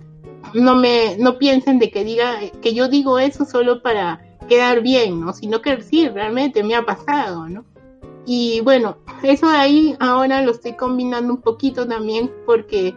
[0.53, 5.19] no me, no piensen de que diga, que yo digo eso solo para quedar bien,
[5.19, 5.33] ¿no?
[5.33, 7.65] Sino que sí, realmente me ha pasado, ¿no?
[8.25, 12.95] Y bueno, eso ahí ahora lo estoy combinando un poquito también porque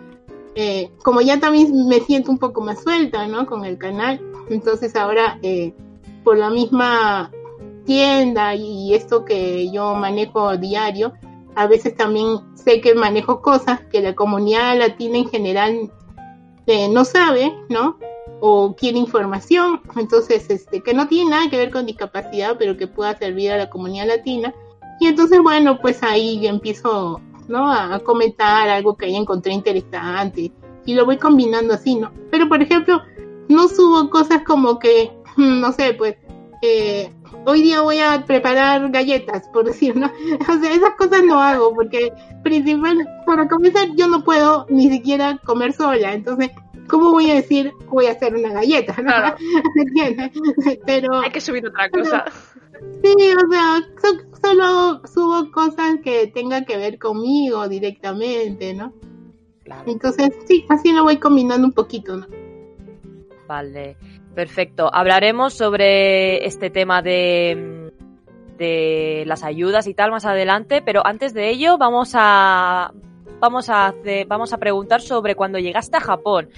[0.54, 3.44] eh, como ya también me siento un poco más suelta, ¿no?
[3.44, 4.20] Con el canal,
[4.50, 5.74] entonces ahora eh,
[6.22, 7.32] por la misma
[7.86, 11.12] tienda y esto que yo manejo diario,
[11.54, 15.90] a veces también sé que manejo cosas que la comunidad latina en general
[16.66, 17.98] eh, no sabe, ¿no?
[18.40, 22.86] O quiere información, entonces, este, que no tiene nada que ver con discapacidad, pero que
[22.86, 24.54] pueda servir a la comunidad latina.
[25.00, 27.70] Y entonces, bueno, pues ahí empiezo, ¿no?
[27.70, 30.52] A, comentar algo que ahí encontré interesante
[30.84, 32.10] y lo voy combinando así, ¿no?
[32.30, 33.00] Pero, por ejemplo,
[33.48, 36.16] no subo cosas como que, no sé, pues,
[36.62, 37.12] eh,
[37.44, 40.10] hoy día voy a preparar galletas, por decir, ¿no?
[40.48, 45.38] O sea, esas cosas no hago, porque principal, para comenzar, yo no puedo ni siquiera
[45.44, 46.50] comer sola, entonces,
[46.88, 48.94] ¿cómo voy a decir voy a hacer una galleta?
[48.98, 49.04] ¿no?
[49.04, 49.36] Claro.
[50.86, 51.20] Pero...
[51.20, 52.24] Hay que subir otra cosa.
[53.02, 53.80] sí, o sea,
[54.42, 58.92] solo subo cosas que tengan que ver conmigo directamente, ¿no?
[59.64, 59.84] Claro.
[59.86, 62.26] Entonces, sí, así lo voy combinando un poquito, ¿no?
[63.46, 63.96] Vale.
[64.34, 64.90] Perfecto.
[64.92, 67.92] Hablaremos sobre este tema de,
[68.56, 72.92] de las ayudas y tal más adelante, pero antes de ello vamos a
[73.40, 76.48] vamos a hacer, vamos a preguntar sobre cuando llegaste a Japón.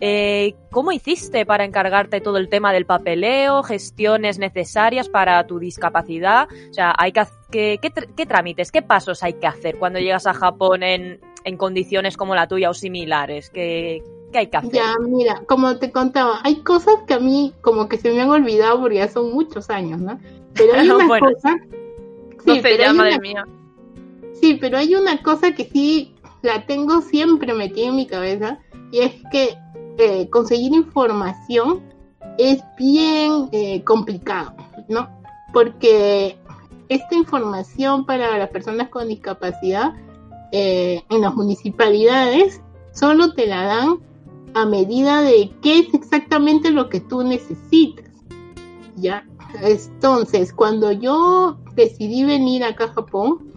[0.00, 6.46] Eh, ¿Cómo hiciste para encargarte todo el tema del papeleo, gestiones necesarias para tu discapacidad?
[6.70, 10.34] O sea, hay que, ¿qué, qué, trámites, qué pasos hay que hacer cuando llegas a
[10.34, 13.50] Japón en, en condiciones como la tuya o similares?
[13.50, 14.72] ¿Qué, ¿Qué hay que hacer?
[14.72, 18.30] Ya, mira, como te contaba, hay cosas que a mí como que se me han
[18.30, 20.18] olvidado porque ya son muchos años, ¿no?
[20.54, 21.56] Pero hay una cosa...
[22.44, 23.46] Sí, pero madre mía.
[24.40, 28.58] Sí, pero hay una cosa que sí la tengo siempre metida en mi cabeza
[28.92, 29.56] y es que
[29.98, 31.82] eh, conseguir información
[32.38, 34.54] es bien eh, complicado,
[34.88, 35.08] ¿no?
[35.52, 36.38] Porque
[36.88, 39.94] esta información para las personas con discapacidad
[40.52, 42.62] eh, en las municipalidades
[42.92, 43.98] solo te la dan
[44.54, 48.06] a medida de qué es exactamente lo que tú necesitas.
[48.96, 49.24] ¿Ya?
[49.62, 53.48] Entonces, cuando yo decidí venir acá a Japón,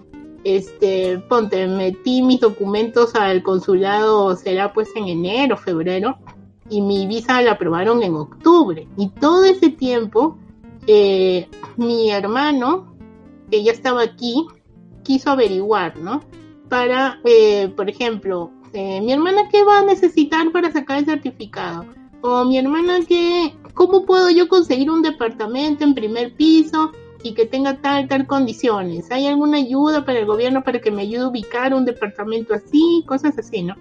[0.44, 6.18] este, ponte, metí mis documentos al consulado, será pues en enero, febrero,
[6.70, 8.88] y mi visa la aprobaron en octubre.
[8.98, 10.38] Y todo ese tiempo,
[10.88, 12.96] eh, mi hermano,
[13.50, 14.48] que ya estaba aquí,
[15.04, 16.22] quiso averiguar, ¿no?
[16.70, 21.86] Para, eh, por ejemplo, eh, mi hermana, ¿qué va a necesitar para sacar el certificado?
[22.22, 26.92] O mi hermana, ¿qué, ¿cómo puedo yo conseguir un departamento en primer piso
[27.24, 29.12] y que tenga tal, tal condiciones?
[29.12, 33.04] ¿Hay alguna ayuda para el gobierno para que me ayude a ubicar un departamento así?
[33.08, 33.76] Cosas así, ¿no?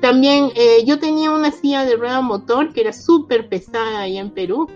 [0.00, 4.30] También eh, yo tenía una silla de rueda motor que era súper pesada allá en
[4.30, 4.68] Perú.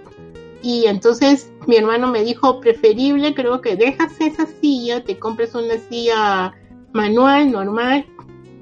[0.63, 5.79] Y entonces mi hermano me dijo, preferible creo que dejas esa silla, te compres una
[5.91, 6.55] silla
[6.93, 8.07] manual, normal,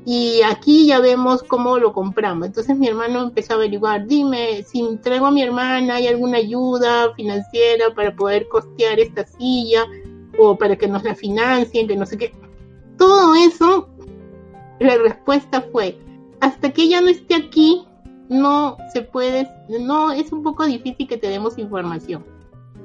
[0.07, 2.47] y aquí ya vemos cómo lo compramos.
[2.47, 7.15] Entonces mi hermano empezó a averiguar, dime, si traigo a mi hermana, ¿hay alguna ayuda
[7.15, 9.87] financiera para poder costear esta silla?
[10.39, 12.35] O para que nos la financien, que no sé qué.
[12.99, 13.89] Todo eso,
[14.79, 15.99] la respuesta fue,
[16.41, 17.87] hasta que ella no esté aquí,
[18.29, 19.49] no se puede,
[19.81, 22.25] no, es un poco difícil que te demos información.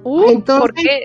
[0.03, 1.03] Uh, entonces, ¿Por qué?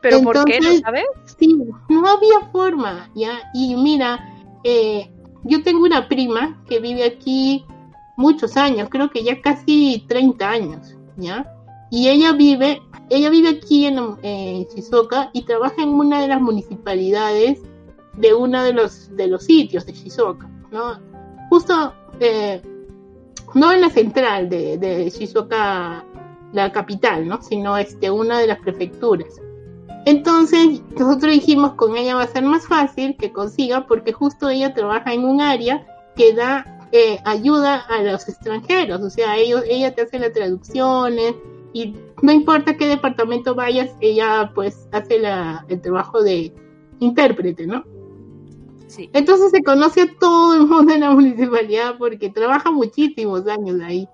[0.00, 0.60] ¿Pero por qué?
[0.60, 1.04] ¿No sabes?
[1.38, 1.56] Sí,
[1.88, 3.38] no había forma, ¿ya?
[3.54, 4.29] Y mira,
[4.64, 5.10] eh,
[5.44, 7.64] yo tengo una prima que vive aquí
[8.16, 11.50] muchos años, creo que ya casi 30 años, ¿ya?
[11.90, 13.96] Y ella vive, ella vive aquí en,
[14.68, 17.60] Shizuoka y trabaja en una de las municipalidades
[18.16, 20.98] de uno de los, de los sitios de Shizuoka, ¿no?
[21.50, 22.62] justo eh,
[23.54, 26.04] no en la central de, de, Shizuoka,
[26.52, 27.42] la capital, ¿no?
[27.42, 29.40] Sino este, una de las prefecturas.
[30.06, 34.74] Entonces, nosotros dijimos con ella va a ser más fácil que consiga porque justo ella
[34.74, 35.86] trabaja en un área
[36.16, 41.34] que da eh, ayuda a los extranjeros, o sea, ellos, ella te hace las traducciones
[41.72, 46.52] y no importa qué departamento vayas, ella pues hace la, el trabajo de
[46.98, 47.84] intérprete, ¿no?
[49.12, 54.08] Entonces se conoce a todo el mundo en la municipalidad porque trabaja muchísimos años ahí.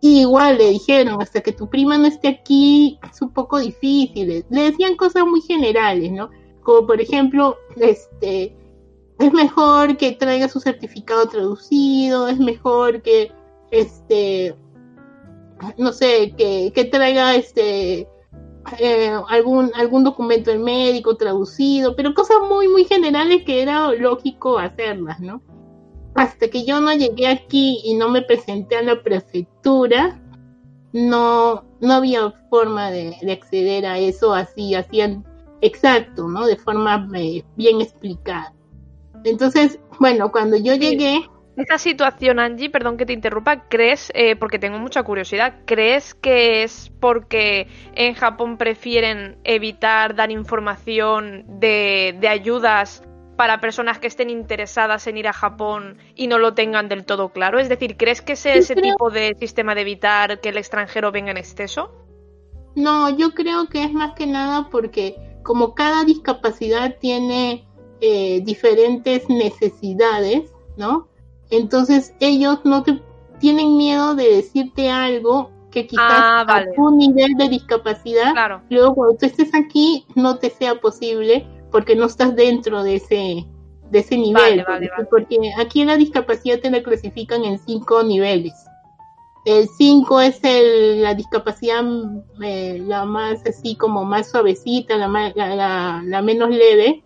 [0.00, 4.44] Igual le dijeron, hasta que tu prima no esté aquí, es un poco difícil.
[4.48, 6.30] Le decían cosas muy generales, ¿no?
[6.62, 8.54] Como por ejemplo, este,
[9.18, 13.32] es mejor que traiga su certificado traducido, es mejor que,
[13.70, 14.54] este,
[15.76, 18.08] no sé, que, que traiga este,
[18.78, 24.58] eh, algún, algún documento del médico traducido, pero cosas muy, muy generales que era lógico
[24.58, 25.42] hacerlas, ¿no?
[26.18, 30.20] Hasta que yo no llegué aquí y no me presenté a la prefectura,
[30.92, 35.00] no, no había forma de, acceder a eso así, así
[35.60, 36.44] exacto, ¿no?
[36.44, 38.52] De forma eh, bien explicada.
[39.22, 41.24] Entonces, bueno, cuando yo llegué,
[41.56, 46.62] esta situación, Angie, perdón que te interrumpa, ¿crees, eh, porque tengo mucha curiosidad, ¿crees que
[46.62, 53.02] es porque en Japón prefieren evitar dar información de, ayudas
[53.38, 57.28] para personas que estén interesadas en ir a Japón y no lo tengan del todo
[57.28, 57.60] claro?
[57.60, 61.30] Es decir, ¿crees que es ese tipo de sistema de evitar que el extranjero venga
[61.30, 61.92] en exceso?
[62.74, 67.64] No, yo creo que es más que nada porque como cada discapacidad tiene
[68.00, 71.06] eh, diferentes necesidades, ¿no?
[71.48, 73.00] Entonces ellos no te
[73.38, 78.34] tienen miedo de decirte algo que quizás ah, a tu nivel de discapacidad,
[78.68, 83.46] luego cuando tú estés aquí no te sea posible porque no estás dentro de ese
[83.90, 84.64] de ese nivel,
[85.10, 88.52] porque aquí en la discapacidad te la clasifican en cinco niveles.
[89.46, 91.82] El 5 es el, la discapacidad
[92.42, 97.02] eh, la más así como más suavecita, la, la, la menos leve,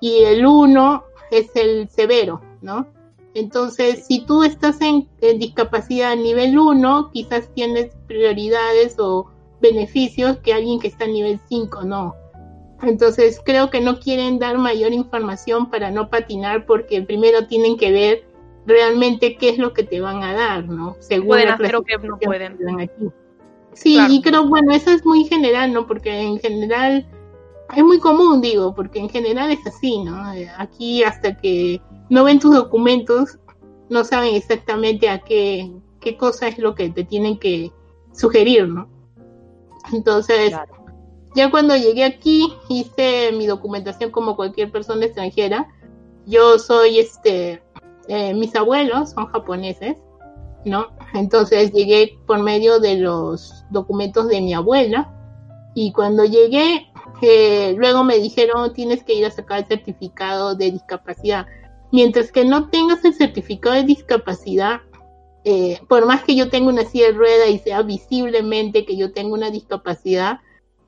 [0.00, 2.86] y el 1 es el severo, ¿no?
[3.34, 10.80] Entonces, si tú estás en, discapacidad nivel 1, quizás tienes prioridades o beneficios que alguien
[10.80, 12.16] que está en nivel 5 no.
[12.82, 17.92] Entonces, creo que no quieren dar mayor información para no patinar porque primero tienen que
[17.92, 18.24] ver
[18.66, 20.96] realmente qué es lo que te van a dar, ¿no?
[21.00, 22.80] Según pueden hacer o que no pueden.
[22.80, 23.10] aquí.
[23.72, 25.86] Sí, y creo, bueno, eso es muy general, ¿no?
[25.86, 27.06] Porque en general
[27.76, 30.20] es muy común, digo, porque en general es así, ¿no?
[30.58, 33.38] Aquí hasta que no ven tus documentos,
[33.88, 37.72] no saben exactamente a qué, qué cosa es lo que te tienen que
[38.12, 38.88] sugerir, ¿no?
[39.92, 40.52] Entonces,
[41.34, 45.68] ya cuando llegué aquí, hice mi documentación como cualquier persona extranjera.
[46.26, 47.62] Yo soy, este,
[48.08, 49.98] eh, mis abuelos son japoneses,
[50.64, 50.88] ¿no?
[51.14, 55.12] Entonces llegué por medio de los documentos de mi abuela
[55.74, 56.90] y cuando llegué
[57.22, 61.46] eh, luego me dijeron tienes que ir a sacar el certificado de discapacidad.
[61.92, 64.80] Mientras que no tengas el certificado de discapacidad,
[65.44, 69.12] eh, por más que yo tenga una silla de rueda y sea visiblemente que yo
[69.12, 70.38] tengo una discapacidad,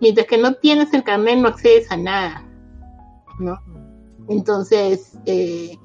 [0.03, 2.45] mientras que no tienes el carnet no accedes a nada,
[3.39, 3.59] ¿no?
[4.29, 5.79] Entonces, eh,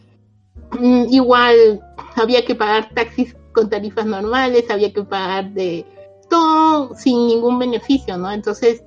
[0.80, 1.80] mm, igual
[2.16, 5.86] había que pagar taxis con tarifas normales, había que pagar de
[6.32, 8.32] todo sin ningún beneficio, ¿no?
[8.32, 8.84] Entonces,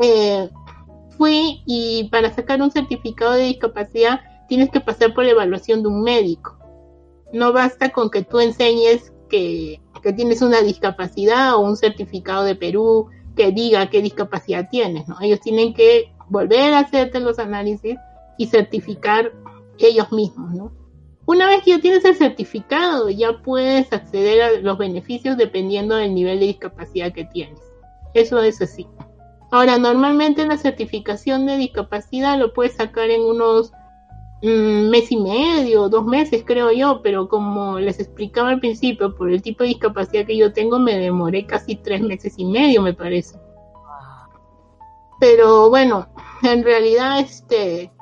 [0.00, 0.48] eh,
[1.18, 5.88] fui y para sacar un certificado de discapacidad tienes que pasar por la evaluación de
[5.88, 6.58] un médico.
[7.34, 12.54] No basta con que tú enseñes que, que tienes una discapacidad o un certificado de
[12.54, 15.16] Perú que diga qué discapacidad tienes, ¿no?
[15.20, 17.96] Ellos tienen que volver a hacerte los análisis
[18.38, 19.32] y certificar
[19.78, 20.72] ellos mismos, ¿no?
[21.24, 26.14] Una vez que ya tienes el certificado, ya puedes acceder a los beneficios dependiendo del
[26.14, 27.60] nivel de discapacidad que tienes.
[28.14, 28.88] Eso es así.
[29.52, 33.72] Ahora, normalmente la certificación de discapacidad lo puedes sacar en unos
[34.42, 39.30] un mes y medio, dos meses creo yo, pero como les explicaba al principio, por
[39.30, 42.92] el tipo de discapacidad que yo tengo, me demoré casi tres meses y medio, me
[42.92, 43.38] parece.
[45.20, 46.08] Pero bueno,
[46.42, 47.92] en realidad este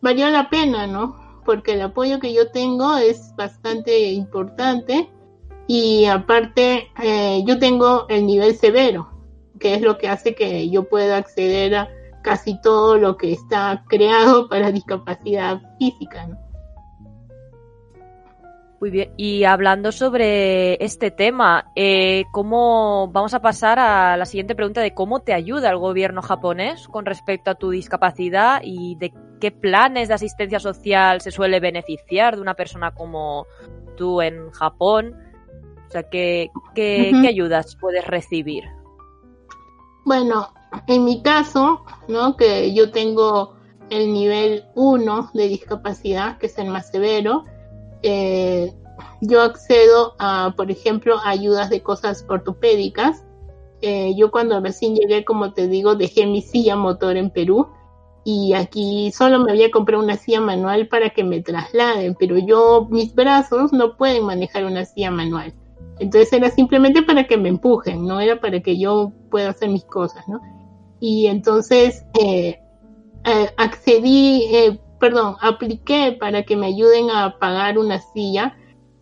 [0.00, 1.42] valió la pena, ¿no?
[1.44, 5.10] Porque el apoyo que yo tengo es bastante importante
[5.66, 9.08] y aparte eh, yo tengo el nivel severo,
[9.58, 11.88] que es lo que hace que yo pueda acceder a
[12.28, 16.26] casi todo lo que está creado para discapacidad física.
[16.26, 16.36] ¿no?
[18.80, 24.54] Muy bien, y hablando sobre este tema, eh, ¿cómo vamos a pasar a la siguiente
[24.54, 29.14] pregunta de cómo te ayuda el gobierno japonés con respecto a tu discapacidad y de
[29.40, 33.46] qué planes de asistencia social se suele beneficiar de una persona como
[33.96, 35.16] tú en Japón?
[35.88, 38.64] O sea, ¿qué, qué, ¿qué ayudas puedes recibir?
[40.04, 40.52] Bueno,
[40.86, 42.36] en mi caso, ¿no?
[42.36, 43.54] Que yo tengo
[43.90, 47.44] el nivel 1 de discapacidad, que es el más severo,
[48.02, 48.72] eh,
[49.20, 53.24] yo accedo a, por ejemplo, ayudas de cosas ortopédicas.
[53.80, 57.68] Eh, yo cuando recién llegué, como te digo, dejé mi silla motor en Perú
[58.24, 62.86] y aquí solo me había comprado una silla manual para que me trasladen, pero yo,
[62.90, 65.54] mis brazos no pueden manejar una silla manual.
[65.98, 69.84] Entonces era simplemente para que me empujen, no era para que yo pueda hacer mis
[69.84, 70.40] cosas, ¿no?
[71.00, 72.60] Y entonces eh,
[73.56, 78.56] accedí, eh, perdón, apliqué para que me ayuden a pagar una silla.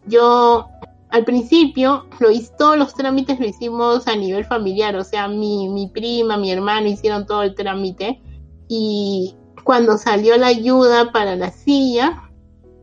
[0.06, 0.66] Yo
[1.10, 5.68] al principio lo hice, todos los trámites lo hicimos a nivel familiar, o sea, mi,
[5.68, 8.20] mi prima, mi hermano hicieron todo el trámite
[8.68, 9.34] y
[9.64, 12.22] cuando salió la ayuda para la silla,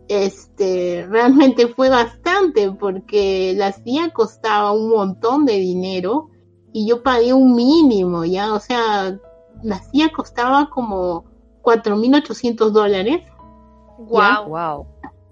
[0.08, 6.30] este, realmente fue bastante porque la silla costaba un montón de dinero
[6.74, 8.54] y yo pagué un mínimo, ¿ya?
[8.54, 9.18] O sea,
[9.62, 11.24] la silla costaba como
[11.62, 13.24] 4.800 dólares.
[14.00, 14.48] Wow.
[14.48, 14.88] wow.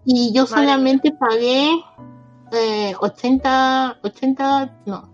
[0.06, 1.72] Y yo solamente pagué
[2.52, 5.10] eh, 80, 80, no,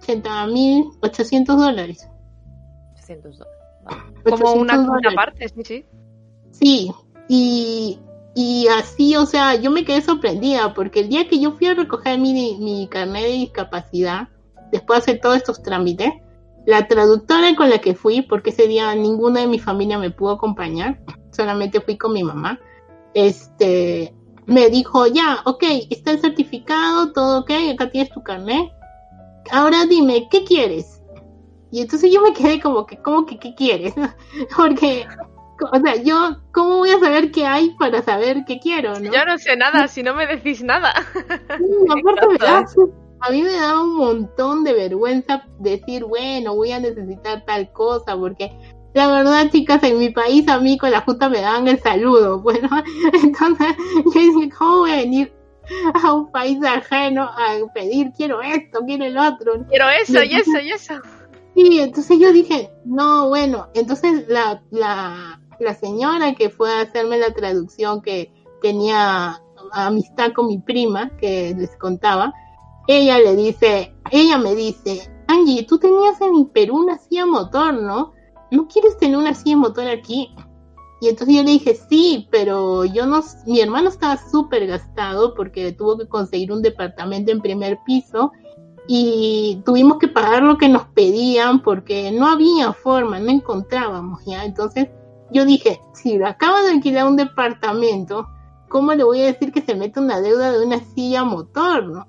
[0.00, 2.08] 80.800 800 dólares.
[2.94, 3.56] 800 dólares.
[4.24, 5.84] Como una, una, parte, sí, sí.
[6.50, 6.92] Sí,
[7.28, 7.98] y,
[8.34, 11.74] y así, o sea, yo me quedé sorprendida porque el día que yo fui a
[11.74, 14.28] recoger mi, mi carnet de discapacidad,
[14.72, 16.12] después de hacer todos estos trámites,
[16.66, 20.32] la traductora con la que fui, porque ese día ninguna de mi familia me pudo
[20.32, 20.98] acompañar,
[21.30, 22.58] solamente fui con mi mamá,
[23.14, 24.12] este,
[24.46, 28.70] me dijo, ya, ok, está el certificado, todo ok, acá tienes tu carnet,
[29.52, 31.00] ahora dime, ¿qué quieres?
[31.70, 33.94] Y entonces yo me quedé como que, ¿cómo que qué quieres?
[34.56, 35.06] Porque,
[35.72, 38.98] o sea, yo, ¿cómo voy a saber qué hay para saber qué quiero?
[38.98, 39.12] ¿no?
[39.12, 40.90] Yo no sé nada, si no me decís nada.
[40.90, 42.26] aparte
[43.26, 48.16] a mí me da un montón de vergüenza decir, bueno, voy a necesitar tal cosa,
[48.16, 48.52] porque
[48.94, 52.40] la verdad, chicas, en mi país a mí con la justa me dan el saludo,
[52.42, 52.68] bueno,
[53.12, 53.74] entonces
[54.04, 55.32] yo dije, ¿cómo voy a venir
[56.02, 59.66] a un país ajeno a pedir, quiero esto, quiero el otro?
[59.68, 60.94] Quiero eso y, eso y eso.
[61.54, 67.18] Sí, entonces yo dije, no, bueno, entonces la, la, la señora que fue a hacerme
[67.18, 69.40] la traducción que tenía
[69.72, 72.32] amistad con mi prima, que les contaba,
[72.86, 78.12] ella le dice, ella me dice, Angie, tú tenías en Perú una silla motor, ¿no?
[78.50, 80.34] ¿No quieres tener una silla motor aquí?
[81.00, 85.72] Y entonces yo le dije, sí, pero yo no, mi hermano estaba súper gastado porque
[85.72, 88.32] tuvo que conseguir un departamento en primer piso
[88.88, 94.44] y tuvimos que pagar lo que nos pedían porque no había forma, no encontrábamos, ¿ya?
[94.44, 94.88] Entonces
[95.30, 98.28] yo dije, si acaba de alquilar un departamento,
[98.68, 102.06] ¿cómo le voy a decir que se mete una deuda de una silla motor, no?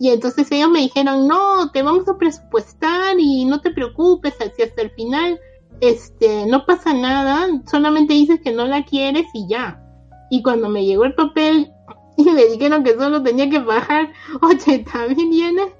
[0.00, 4.62] Y entonces ellos me dijeron, no, te vamos a presupuestar y no te preocupes, así
[4.62, 5.38] hasta el final
[5.80, 9.82] este, no pasa nada, solamente dices que no la quieres y ya.
[10.30, 11.72] Y cuando me llegó el papel
[12.16, 15.72] y me dijeron que solo tenía que pagar 80 mil yenes,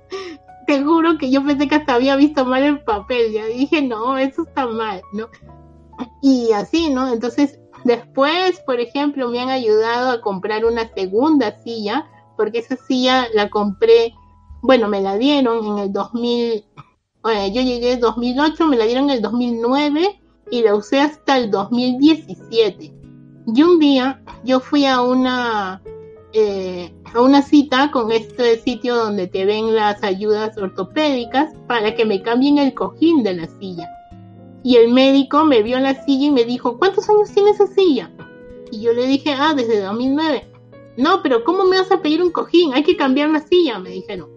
[0.66, 4.18] te juro que yo pensé que hasta había visto mal el papel, ya dije, no,
[4.18, 5.28] eso está mal, ¿no?
[6.22, 7.12] Y así, ¿no?
[7.12, 12.06] Entonces, después, por ejemplo, me han ayudado a comprar una segunda silla,
[12.40, 14.14] porque esa silla la compré,
[14.62, 16.64] bueno, me la dieron en el 2000,
[17.22, 21.50] yo llegué en 2008, me la dieron en el 2009 y la usé hasta el
[21.50, 22.94] 2017.
[23.46, 25.82] Y un día yo fui a una
[26.32, 32.06] eh, a una cita con este sitio donde te ven las ayudas ortopédicas para que
[32.06, 33.86] me cambien el cojín de la silla.
[34.62, 38.10] Y el médico me vio la silla y me dijo, ¿cuántos años tiene esa silla?
[38.72, 40.49] Y yo le dije, ah, desde 2009.
[40.96, 42.74] No, pero ¿cómo me vas a pedir un cojín?
[42.74, 44.28] Hay que cambiar la silla, me dijeron.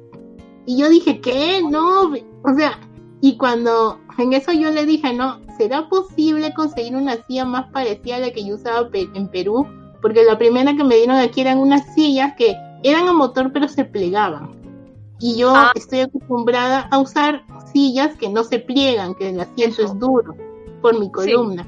[0.66, 1.62] Y yo dije, ¿qué?
[1.62, 2.80] No, o sea,
[3.22, 8.18] y cuando en eso yo le dije, no, ¿será posible conseguir una silla más parecida
[8.18, 9.68] a la que yo usaba en Perú?
[10.02, 13.68] Porque la primera que me dieron aquí eran unas sillas que eran a motor pero
[13.68, 14.52] se plegaban.
[15.20, 15.72] Y yo ah.
[15.76, 20.36] estoy acostumbrada a usar sillas que no se pliegan, que el asiento es duro
[20.82, 21.66] por mi columna.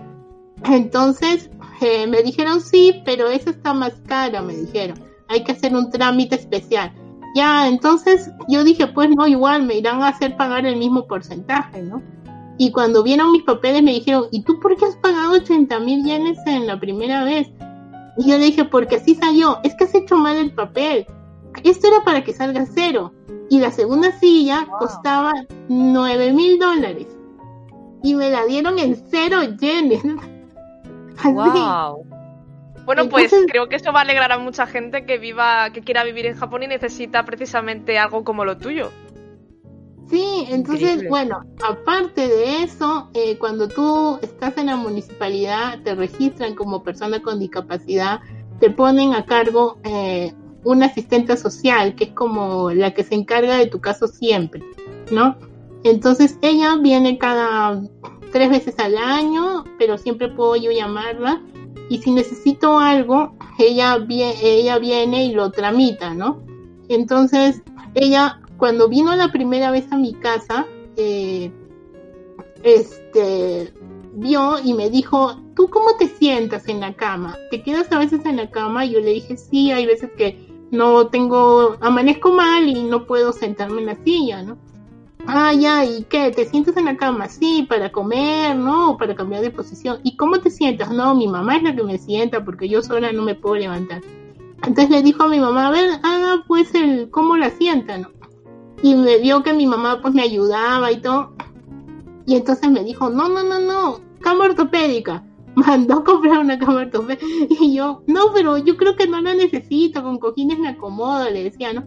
[0.64, 1.49] Entonces
[1.82, 4.97] eh, me dijeron sí, pero esa está más cara, me dijeron.
[5.28, 6.93] Hay que hacer un trámite especial.
[7.36, 11.82] Ya, entonces yo dije, pues no, igual me irán a hacer pagar el mismo porcentaje,
[11.82, 12.01] ¿no?
[12.58, 16.06] Y cuando vieron mis papeles me dijeron, ¿y tú por qué has pagado 80 mil
[16.06, 17.49] yenes en la primera vez?
[18.18, 21.06] Y yo le dije, porque así salió, es que has hecho mal el papel.
[21.64, 23.12] Esto era para que salga cero.
[23.49, 25.34] Y la segunda silla costaba
[25.68, 27.08] 9 mil dólares.
[28.01, 30.01] Y me la dieron en cero yenes.
[31.24, 32.05] Wow.
[32.86, 36.03] Bueno, pues creo que eso va a alegrar a mucha gente que viva, que quiera
[36.03, 38.91] vivir en Japón y necesita precisamente algo como lo tuyo.
[40.07, 46.53] Sí, entonces, bueno, aparte de eso, eh, cuando tú estás en la municipalidad, te registran
[46.53, 48.20] como persona con discapacidad,
[48.59, 50.32] te ponen a cargo eh,
[50.63, 54.61] una asistente social, que es como la que se encarga de tu caso siempre,
[55.11, 55.38] ¿no?
[55.84, 57.82] Entonces ella viene cada
[58.36, 61.42] tres veces al año, pero siempre puedo yo llamarla
[61.88, 66.44] y si necesito algo, ella, ella viene y lo tramita, ¿no?
[66.90, 67.62] Entonces,
[67.94, 70.66] ella, cuando vino la primera vez a mi casa,
[70.98, 71.50] eh,
[72.64, 73.74] este,
[74.16, 77.38] vio y me dijo, ¿tú cómo te sientas en la cama?
[77.52, 78.86] ¿Te quedas a veces en la cama?
[78.86, 83.32] Y yo le dije, sí, hay veces que no tengo, amanezco mal y no puedo
[83.32, 84.58] sentarme en la silla, ¿no?
[85.28, 86.32] Ah, ya, ¿y qué?
[86.32, 87.28] ¿Te sientas en la cama?
[87.28, 88.96] Sí, para comer, ¿no?
[88.98, 90.00] para cambiar de posición.
[90.04, 90.92] ¿Y cómo te sientas?
[90.92, 94.02] No, mi mamá es la que me sienta porque yo sola no me puedo levantar.
[94.58, 98.10] Entonces le dijo a mi mamá, a ver, ah, pues el, ¿cómo la sienta, no?
[98.84, 101.34] Y me vio que mi mamá pues me ayudaba y todo.
[102.28, 105.24] Y entonces me dijo, no, no, no, no, cama ortopédica.
[105.56, 107.26] Mandó a comprar una cama ortopédica.
[107.50, 111.46] Y yo, no, pero yo creo que no la necesito, con cojines me acomodo, le
[111.46, 111.84] decía, ¿no?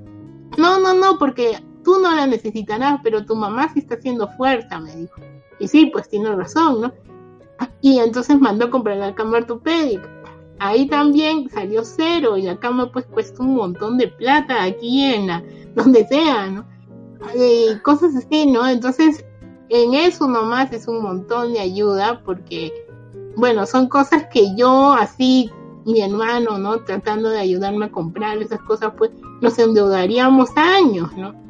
[0.57, 1.59] No, no, no, porque
[1.89, 5.23] tú no la necesitarás, pero tu mamá sí está haciendo fuerza, me dijo.
[5.59, 6.93] Y sí, pues tiene razón, ¿no?
[7.81, 10.07] Y entonces mandó a comprar la cama ortopédica.
[10.59, 15.29] Ahí también salió cero y la cama pues cuesta un montón de plata aquí en
[15.29, 15.43] la,
[15.75, 16.67] donde sea, ¿no?
[17.35, 18.69] Y cosas así, ¿no?
[18.69, 19.25] Entonces,
[19.71, 22.71] en eso nomás es un montón de ayuda porque,
[23.35, 25.51] bueno, son cosas que yo así,
[25.87, 26.85] mi hermano, ¿no?
[26.85, 29.11] Tratando de ayudarme a comprar esas cosas, pues
[29.41, 31.48] nos endeudaríamos años, ¿no?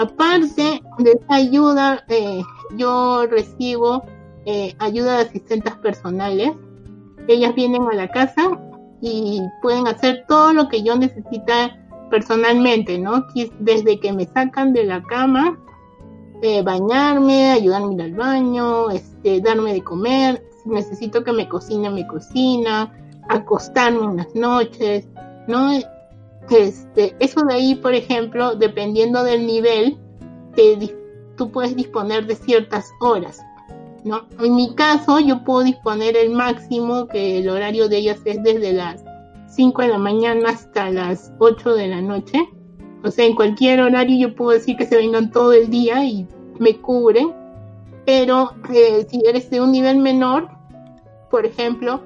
[0.00, 2.42] Aparte de esa ayuda, eh,
[2.74, 4.02] yo recibo
[4.46, 6.52] eh, ayuda de asistentes personales.
[7.28, 8.58] Ellas vienen a la casa
[9.02, 11.78] y pueden hacer todo lo que yo necesita
[12.08, 13.26] personalmente, ¿no?
[13.58, 15.58] Desde que me sacan de la cama,
[16.40, 22.06] eh, bañarme, ayudarme al baño, este, darme de comer, si necesito que me cocine, me
[22.06, 22.90] cocina,
[23.28, 25.06] acostarme en las noches,
[25.46, 25.68] ¿no?
[26.50, 29.98] Este, eso de ahí, por ejemplo, dependiendo del nivel,
[31.36, 33.40] tú puedes disponer de ciertas horas.
[34.04, 34.26] ¿no?
[34.40, 38.72] En mi caso, yo puedo disponer el máximo, que el horario de ellas es desde
[38.72, 39.04] las
[39.48, 42.48] 5 de la mañana hasta las 8 de la noche.
[43.04, 46.26] O sea, en cualquier horario yo puedo decir que se vengan todo el día y
[46.58, 47.32] me cubren.
[48.06, 50.48] Pero eh, si eres de un nivel menor,
[51.30, 52.02] por ejemplo,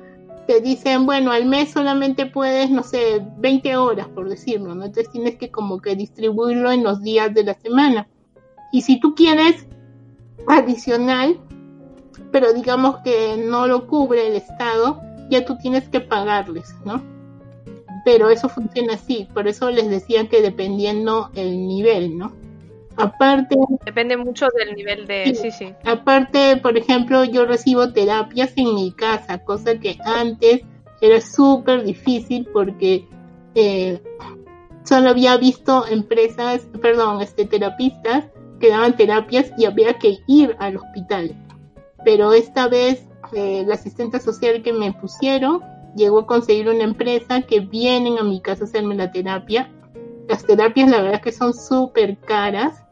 [0.47, 4.85] te dicen, bueno, al mes solamente puedes, no sé, 20 horas, por decirlo, ¿no?
[4.85, 8.09] Entonces tienes que como que distribuirlo en los días de la semana.
[8.73, 9.67] Y si tú quieres
[10.47, 11.39] adicional,
[12.31, 17.03] pero digamos que no lo cubre el Estado, ya tú tienes que pagarles, ¿no?
[18.05, 22.33] Pero eso funciona así, por eso les decía que dependiendo el nivel, ¿no?
[22.97, 23.57] Aparte.
[23.85, 25.35] Depende mucho del nivel de.
[25.35, 25.73] Sí, sí.
[25.85, 30.63] Aparte, por ejemplo, yo recibo terapias en mi casa, cosa que antes
[31.01, 33.07] era súper difícil porque
[33.55, 34.01] eh,
[34.85, 38.27] solo había visto empresas, perdón, este, terapistas
[38.61, 41.35] que daban terapias y había que ir al hospital.
[42.05, 45.61] Pero esta vez eh, la asistente social que me pusieron
[45.97, 49.71] llegó a conseguir una empresa que vienen a mi casa a hacerme la terapia.
[50.29, 52.84] Las terapias la verdad que son súper caras,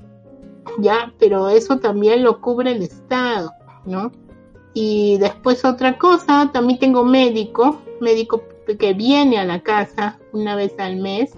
[0.79, 3.53] ya, pero eso también lo cubre el Estado,
[3.85, 4.13] ¿no?
[4.75, 8.43] Y después otra cosa, también tengo médico, médico
[8.79, 11.33] que viene a la casa una vez al mes,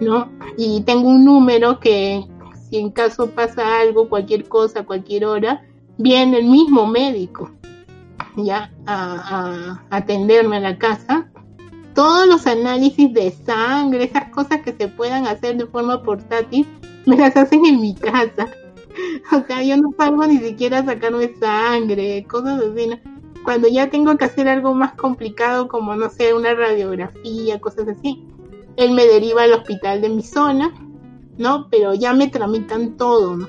[0.00, 0.30] ¿no?
[0.56, 2.24] Y tengo un número que
[2.68, 5.64] si en caso pasa algo, cualquier cosa, cualquier hora,
[5.96, 7.50] viene el mismo médico,
[8.36, 11.30] ya, a, a atenderme a la casa.
[11.98, 16.64] Todos los análisis de sangre, esas cosas que se puedan hacer de forma portátil,
[17.06, 18.46] me las hacen en mi casa.
[19.32, 22.90] O sea, yo no salgo ni siquiera a sacarme sangre, cosas así.
[23.44, 28.24] Cuando ya tengo que hacer algo más complicado, como no sé, una radiografía, cosas así,
[28.76, 30.72] él me deriva al hospital de mi zona,
[31.36, 31.66] ¿no?
[31.68, 33.48] Pero ya me tramitan todo, ¿no?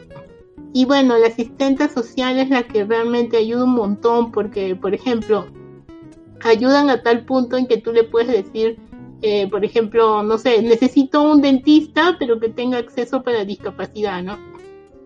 [0.74, 5.46] Y bueno, la asistente social es la que realmente ayuda un montón porque, por ejemplo,
[6.44, 8.80] ayudan a tal punto en que tú le puedes decir,
[9.22, 14.38] eh, por ejemplo, no sé, necesito un dentista, pero que tenga acceso para discapacidad, ¿no?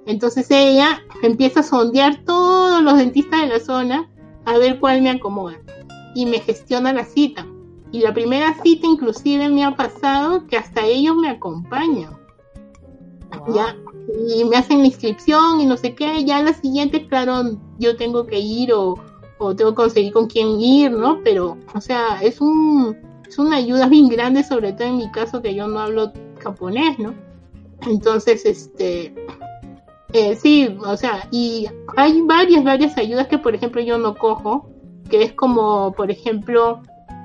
[0.05, 4.09] Entonces ella empieza a sondear todos los dentistas de la zona
[4.45, 5.57] a ver cuál me acomoda
[6.13, 7.47] y me gestiona la cita.
[7.91, 12.17] Y la primera cita inclusive me ha pasado que hasta ellos me acompañan.
[13.53, 13.75] Ya,
[14.27, 18.27] y me hacen la inscripción y no sé qué, ya la siguiente, claro, yo tengo
[18.27, 18.95] que ir o,
[19.45, 21.19] o tengo que conseguir con quién ir, ¿no?
[21.23, 25.41] Pero, o sea, es un, es una ayuda bien grande, sobre todo en mi caso
[25.41, 27.13] que yo no hablo japonés, ¿no?
[27.87, 29.13] Entonces, este,
[30.13, 31.67] eh, sí, o sea, y
[31.97, 34.69] hay varias, varias ayudas que, por ejemplo, yo no cojo,
[35.09, 36.81] que es como, por ejemplo,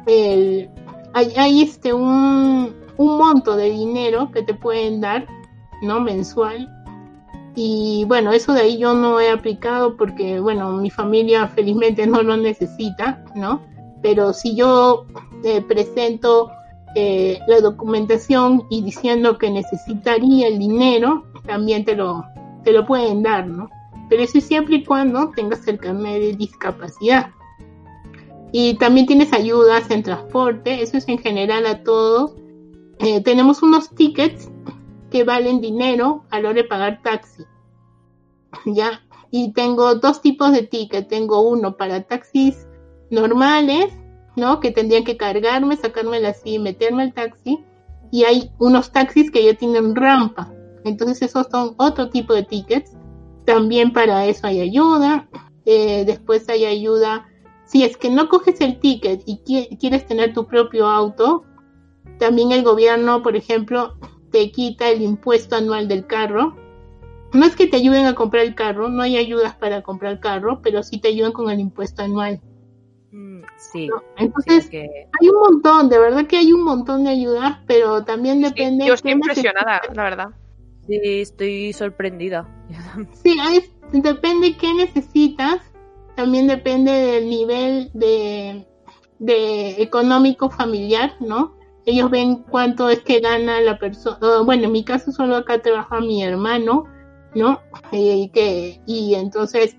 [0.07, 0.69] el,
[1.13, 5.27] hay, hay este, un, un monto de dinero que te pueden dar,
[5.83, 6.01] ¿no?
[6.01, 6.69] Mensual.
[7.61, 12.23] Y bueno, eso de ahí yo no he aplicado porque, bueno, mi familia felizmente no
[12.23, 13.61] lo necesita, ¿no?
[14.01, 15.07] Pero si yo
[15.43, 16.53] eh, presento
[16.95, 22.25] eh, la documentación y diciendo que necesitaría el dinero, también te lo,
[22.63, 23.69] te lo pueden dar, ¿no?
[24.09, 27.31] Pero eso siempre y cuando tengas el carnet de discapacidad.
[28.53, 32.37] Y también tienes ayudas en transporte, eso es en general a todos.
[33.01, 34.49] Eh, tenemos unos tickets
[35.11, 37.45] que valen dinero a la hora de pagar taxi.
[38.67, 39.03] ¿Ya?
[39.31, 41.09] Y tengo dos tipos de tickets.
[41.09, 42.67] Tengo uno para taxis
[43.11, 43.93] normales,
[44.37, 44.61] ¿no?
[44.61, 47.65] Que tendrían que cargarme, sacármela así meterme al taxi.
[48.11, 50.53] Y hay unos taxis que ya tienen rampa.
[50.85, 52.93] Entonces esos son otro tipo de tickets.
[53.45, 55.29] También para eso hay ayuda.
[55.67, 57.27] Eh, después hay ayuda.
[57.67, 59.39] Si es que no coges el ticket y
[59.77, 61.45] quieres tener tu propio auto,
[62.19, 63.95] también el gobierno, por ejemplo,
[64.31, 66.57] te quita el impuesto anual del carro.
[67.33, 70.21] No es que te ayuden a comprar el carro, no hay ayudas para comprar el
[70.21, 72.41] carro, pero sí te ayudan con el impuesto anual.
[73.11, 73.89] Mm, sí.
[74.17, 78.87] Entonces, hay un montón, de verdad que hay un montón de ayudas, pero también depende.
[78.87, 80.29] yo estoy impresionada, la verdad.
[80.87, 82.49] Sí, estoy sorprendida.
[83.13, 83.37] Sí,
[83.93, 85.61] depende qué necesitas,
[86.17, 88.67] también depende del nivel de,
[89.19, 91.58] de económico familiar, ¿no?
[91.89, 94.43] Ellos ven cuánto es que gana la persona.
[94.45, 96.85] Bueno, en mi caso solo acá trabaja mi hermano,
[97.35, 97.63] ¿no?
[97.93, 99.75] Y, que, y entonces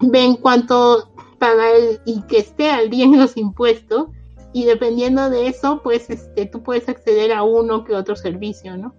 [0.00, 4.08] ven cuánto paga él y que esté al día en los impuestos
[4.52, 8.92] y dependiendo de eso, pues este, tú puedes acceder a uno que otro servicio, ¿no?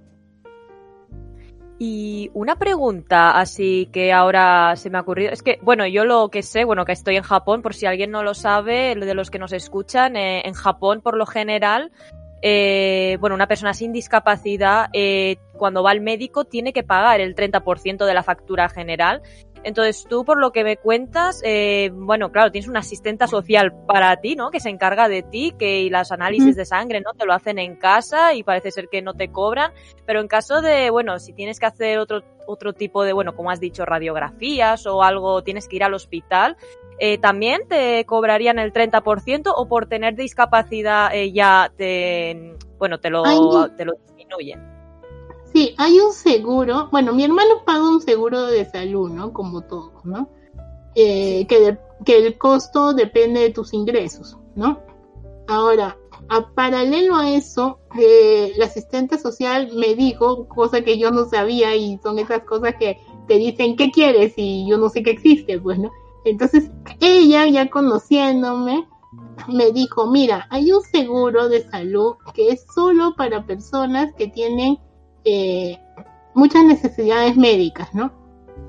[1.78, 6.30] Y una pregunta así que ahora se me ha ocurrido, es que, bueno, yo lo
[6.30, 9.30] que sé, bueno, que estoy en Japón, por si alguien no lo sabe, de los
[9.30, 11.92] que nos escuchan, eh, en Japón por lo general,
[12.42, 17.36] eh, bueno, una persona sin discapacidad, eh, cuando va al médico, tiene que pagar el
[17.36, 19.22] 30% de la factura general
[19.66, 24.16] entonces tú, por lo que me cuentas, eh, bueno, claro, tienes una asistenta social para
[24.18, 24.52] ti, ¿no?
[24.52, 27.14] Que se encarga de ti, que y las análisis de sangre, ¿no?
[27.18, 29.72] Te lo hacen en casa y parece ser que no te cobran.
[30.06, 33.50] Pero en caso de, bueno, si tienes que hacer otro, otro tipo de, bueno, como
[33.50, 36.58] has dicho, radiografías o algo, tienes que ir al hospital,
[37.00, 43.10] eh, ¿también te cobrarían el 30% o por tener discapacidad eh, ya te, bueno, te
[43.10, 43.24] lo,
[43.76, 44.75] te lo disminuyen?
[45.56, 49.32] Sí, hay un seguro, bueno, mi hermano paga un seguro de salud, ¿no?
[49.32, 50.28] Como todos, ¿no?
[50.96, 51.78] Eh, que,
[52.08, 54.82] el costo depende de tus ingresos, ¿no?
[55.48, 55.98] Ahora,
[56.28, 61.74] a paralelo a eso, eh, la asistente social me dijo, cosa que yo no sabía
[61.74, 63.00] y son esas cosas que
[63.30, 64.34] te dicen, ¿qué quieres?
[64.36, 65.90] Y yo no sé que existe, pues, ¿no?
[66.26, 68.86] Entonces, ella, ya conociéndome,
[69.48, 74.80] me dijo, mira, hay un seguro de salud que es solo para personas que tienen
[75.26, 75.80] eh,
[76.34, 78.12] muchas necesidades médicas, ¿no?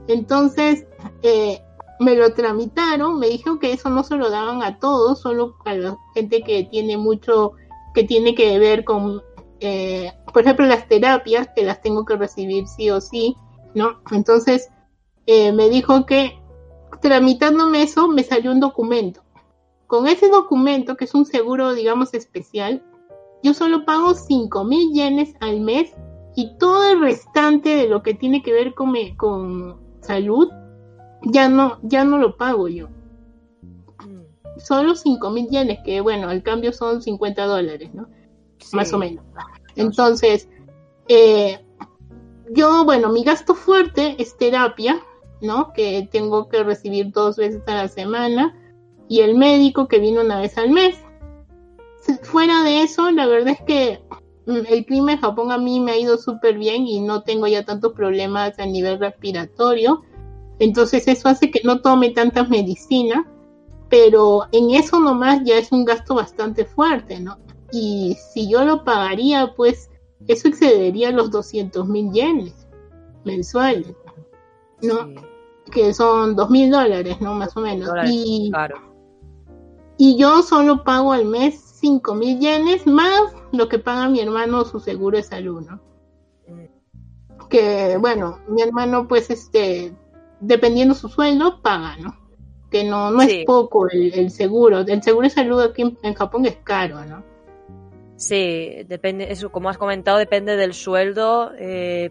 [0.09, 0.87] Entonces,
[1.23, 1.61] eh,
[1.99, 5.75] me lo tramitaron, me dijeron que eso no se lo daban a todos, solo a
[5.75, 7.53] la gente que tiene mucho,
[7.95, 9.23] que tiene que ver con,
[9.61, 13.37] eh, por ejemplo, las terapias, que las tengo que recibir sí o sí,
[13.75, 14.01] ¿no?
[14.11, 14.71] Entonces,
[15.27, 16.39] eh, me dijo que
[17.01, 19.23] tramitándome eso, me salió un documento.
[19.87, 22.83] Con ese documento, que es un seguro, digamos, especial,
[23.43, 25.93] yo solo pago 5 mil yenes al mes
[26.37, 30.49] y todo el restante de lo que tiene que ver con, con salud
[31.23, 32.89] ya no, ya no lo pago yo.
[34.59, 38.09] Solo 5 mil yenes, que bueno, el cambio son 50 dólares, ¿no?
[38.73, 39.25] Más o menos.
[39.75, 40.49] Entonces,
[41.09, 41.61] eh,
[42.51, 44.99] yo, bueno, mi gasto fuerte es terapia,
[45.43, 45.73] ¿no?
[45.73, 48.55] Que tengo que recibir dos veces a la semana,
[49.09, 50.97] y el médico que viene una vez al mes.
[52.23, 54.06] Fuera de eso, la verdad es que mm,
[54.47, 57.65] el clima en Japón a mí me ha ido súper bien y no tengo ya
[57.65, 60.03] tantos problemas a nivel respiratorio.
[60.59, 63.27] Entonces eso hace que no tome tantas medicinas,
[63.89, 67.39] pero en eso nomás ya es un gasto bastante fuerte, ¿no?
[67.73, 69.91] Y si yo lo pagaría, pues
[70.29, 72.67] eso excedería los 200 mil yenes
[73.25, 73.95] mensuales,
[74.81, 75.11] ¿no?
[75.71, 77.35] Que son dos mil dólares, ¿no?
[77.35, 77.91] Más o menos.
[78.07, 78.53] y,
[79.99, 84.65] y yo solo pago al mes 5 mil yenes más lo que paga mi hermano
[84.65, 85.81] su seguro de salud, ¿no?
[87.49, 89.93] Que bueno, mi hermano pues este
[90.41, 92.17] dependiendo su sueldo, paga, ¿no?
[92.71, 94.81] Que no, no es poco el, seguro.
[94.81, 97.23] El seguro de salud aquí en, Japón es caro, ¿no?
[98.17, 101.53] Sí, depende, eso, como has comentado, depende del sueldo.
[101.59, 102.11] Eh,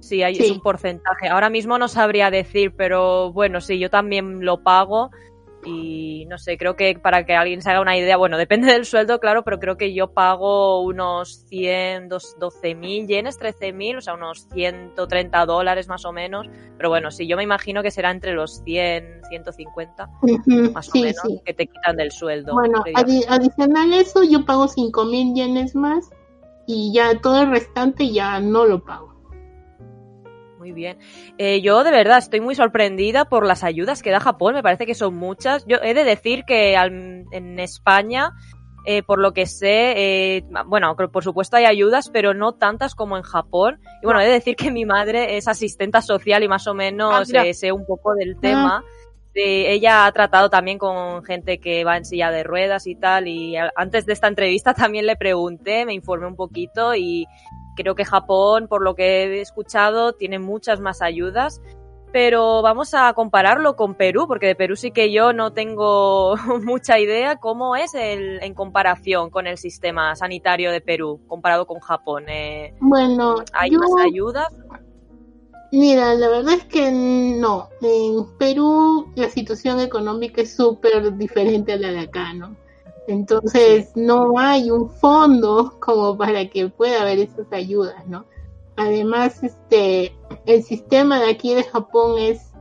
[0.00, 1.28] sí, hay un porcentaje.
[1.28, 5.10] Ahora mismo no sabría decir, pero bueno, sí, yo también lo pago
[5.64, 8.84] y no sé, creo que para que alguien se haga una idea, bueno, depende del
[8.84, 14.00] sueldo, claro, pero creo que yo pago unos 100, 12 mil yenes, 13 mil, o
[14.00, 16.48] sea, unos 130 dólares más o menos.
[16.76, 20.10] Pero bueno, sí, yo me imagino que será entre los 100, 150,
[20.72, 22.54] más o menos, que te quitan del sueldo.
[22.54, 26.10] Bueno, adicional a eso, yo pago 5 mil yenes más
[26.66, 29.07] y ya todo el restante ya no lo pago
[30.68, 30.98] muy bien.
[31.38, 34.86] Eh, yo de verdad estoy muy sorprendida por las ayudas que da Japón, me parece
[34.86, 35.64] que son muchas.
[35.66, 38.32] Yo he de decir que en España,
[38.84, 43.16] eh, por lo que sé, eh, bueno, por supuesto hay ayudas, pero no tantas como
[43.16, 43.80] en Japón.
[44.02, 47.32] Y bueno, he de decir que mi madre es asistenta social y más o menos
[47.34, 48.82] ah, sé un poco del ah.
[49.38, 53.56] Ella ha tratado también con gente que va en silla de ruedas y tal, y
[53.56, 57.26] antes de esta entrevista también le pregunté, me informé un poquito y
[57.76, 61.62] creo que Japón, por lo que he escuchado, tiene muchas más ayudas.
[62.10, 66.98] Pero vamos a compararlo con Perú, porque de Perú sí que yo no tengo mucha
[66.98, 72.24] idea cómo es el, en comparación con el sistema sanitario de Perú, comparado con Japón.
[72.28, 74.48] Eh, bueno, ¿hay más ayudas?
[75.70, 77.68] Mira, la verdad es que no.
[77.82, 82.56] En Perú la situación económica es súper diferente a la de acá, ¿no?
[83.06, 88.24] Entonces no hay un fondo como para que pueda haber esas ayudas, ¿no?
[88.76, 90.14] Además, este,
[90.46, 92.52] el sistema de aquí de Japón es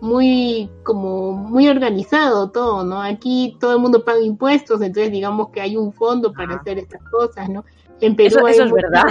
[0.00, 3.00] muy como muy organizado todo, ¿no?
[3.02, 7.02] Aquí todo el mundo paga impuestos, entonces digamos que hay un fondo para hacer estas
[7.10, 7.64] cosas, ¿no?
[8.00, 9.04] En Perú eso, es verdad.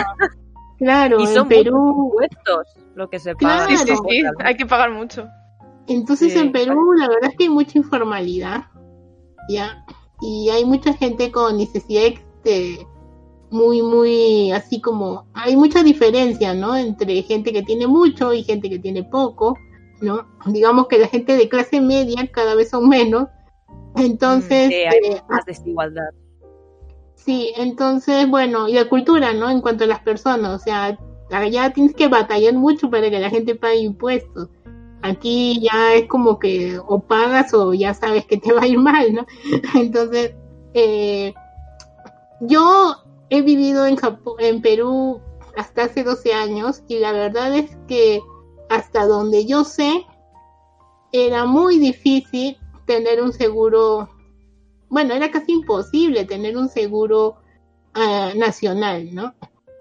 [0.79, 3.67] Claro, en Perú impuestos lo que se paga.
[3.67, 5.27] sí, sí, sí, hay que pagar mucho.
[5.87, 8.65] Entonces en Perú la verdad es que hay mucha informalidad,
[9.49, 9.83] ya
[10.21, 12.85] y hay mucha gente con necesidad este,
[13.49, 16.75] muy, muy así como, hay mucha diferencia, ¿no?
[16.75, 19.57] Entre gente que tiene mucho y gente que tiene poco,
[20.01, 20.27] ¿no?
[20.45, 23.29] Digamos que la gente de clase media cada vez son menos,
[23.95, 24.67] entonces...
[24.67, 26.09] Sí, hay eh, más desigualdad.
[27.15, 29.49] Sí, entonces, bueno, y la cultura, ¿no?
[29.49, 30.99] En cuanto a las personas, o sea,
[31.31, 34.49] allá tienes que batallar mucho para que la gente pague impuestos.
[35.01, 38.77] Aquí ya es como que o pagas o ya sabes que te va a ir
[38.77, 39.25] mal, ¿no?
[39.75, 40.33] Entonces,
[40.73, 41.33] eh,
[42.41, 42.95] yo
[43.29, 45.21] he vivido en, Perú
[45.55, 48.21] hasta hace 12 años y la verdad es que
[48.69, 50.05] hasta donde yo sé,
[51.11, 54.09] era muy difícil tener un seguro,
[54.89, 57.37] bueno, era casi imposible tener un seguro
[57.95, 59.33] uh, nacional, ¿no?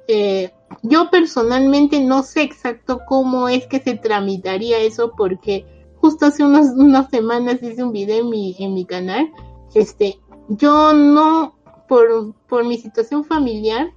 [0.09, 0.51] Eh,
[0.83, 7.11] yo personalmente no sé exacto cómo es que se tramitaría eso porque justo hace unas
[7.11, 9.31] semanas hice un video en mi, en mi canal.
[9.75, 13.93] Este, yo no por, por mi situación familiar,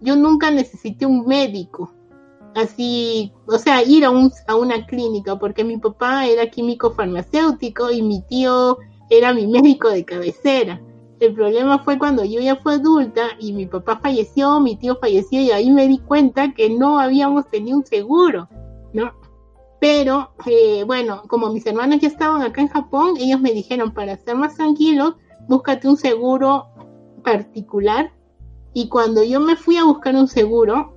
[0.00, 1.92] yo nunca necesité un médico.
[2.54, 7.90] Así, o sea, ir a, un, a una clínica, porque mi papá era químico farmacéutico
[7.90, 8.78] y mi tío
[9.10, 10.80] era mi médico de cabecera.
[11.18, 15.40] El problema fue cuando yo ya fui adulta y mi papá falleció, mi tío falleció
[15.40, 18.48] y ahí me di cuenta que no habíamos tenido un seguro,
[18.92, 19.12] ¿no?
[19.80, 24.12] Pero, eh, bueno, como mis hermanos ya estaban acá en Japón, ellos me dijeron, para
[24.12, 25.14] estar más tranquilos,
[25.48, 26.68] búscate un seguro
[27.22, 28.12] particular.
[28.72, 30.94] Y cuando yo me fui a buscar un seguro,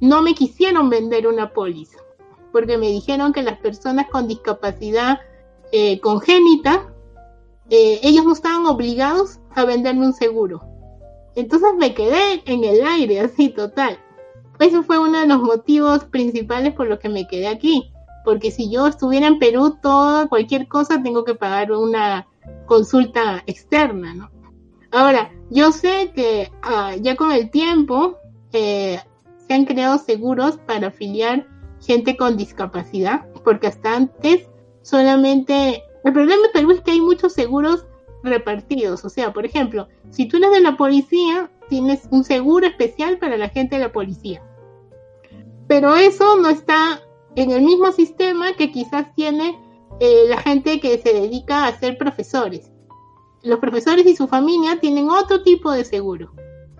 [0.00, 1.98] no me quisieron vender una póliza,
[2.52, 5.18] porque me dijeron que las personas con discapacidad
[5.72, 6.92] eh, congénita,
[7.70, 10.62] eh, ellos no estaban obligados a venderme un seguro.
[11.34, 13.98] Entonces me quedé en el aire, así total.
[14.58, 17.92] Eso fue uno de los motivos principales por los que me quedé aquí.
[18.24, 22.26] Porque si yo estuviera en Perú, toda cualquier cosa tengo que pagar una
[22.66, 24.30] consulta externa, ¿no?
[24.90, 28.16] Ahora, yo sé que ah, ya con el tiempo
[28.52, 28.98] eh,
[29.46, 31.46] se han creado seguros para afiliar
[31.80, 34.48] gente con discapacidad, porque hasta antes
[34.82, 35.84] solamente...
[36.04, 37.86] El problema de Perú es que hay muchos seguros
[38.28, 43.18] repartidos, o sea, por ejemplo, si tú eres de la policía, tienes un seguro especial
[43.18, 44.42] para la gente de la policía.
[45.66, 47.00] Pero eso no está
[47.36, 49.58] en el mismo sistema que quizás tiene
[50.00, 52.70] eh, la gente que se dedica a ser profesores
[53.42, 56.32] los profesores y su familia tienen otro tipo de seguro,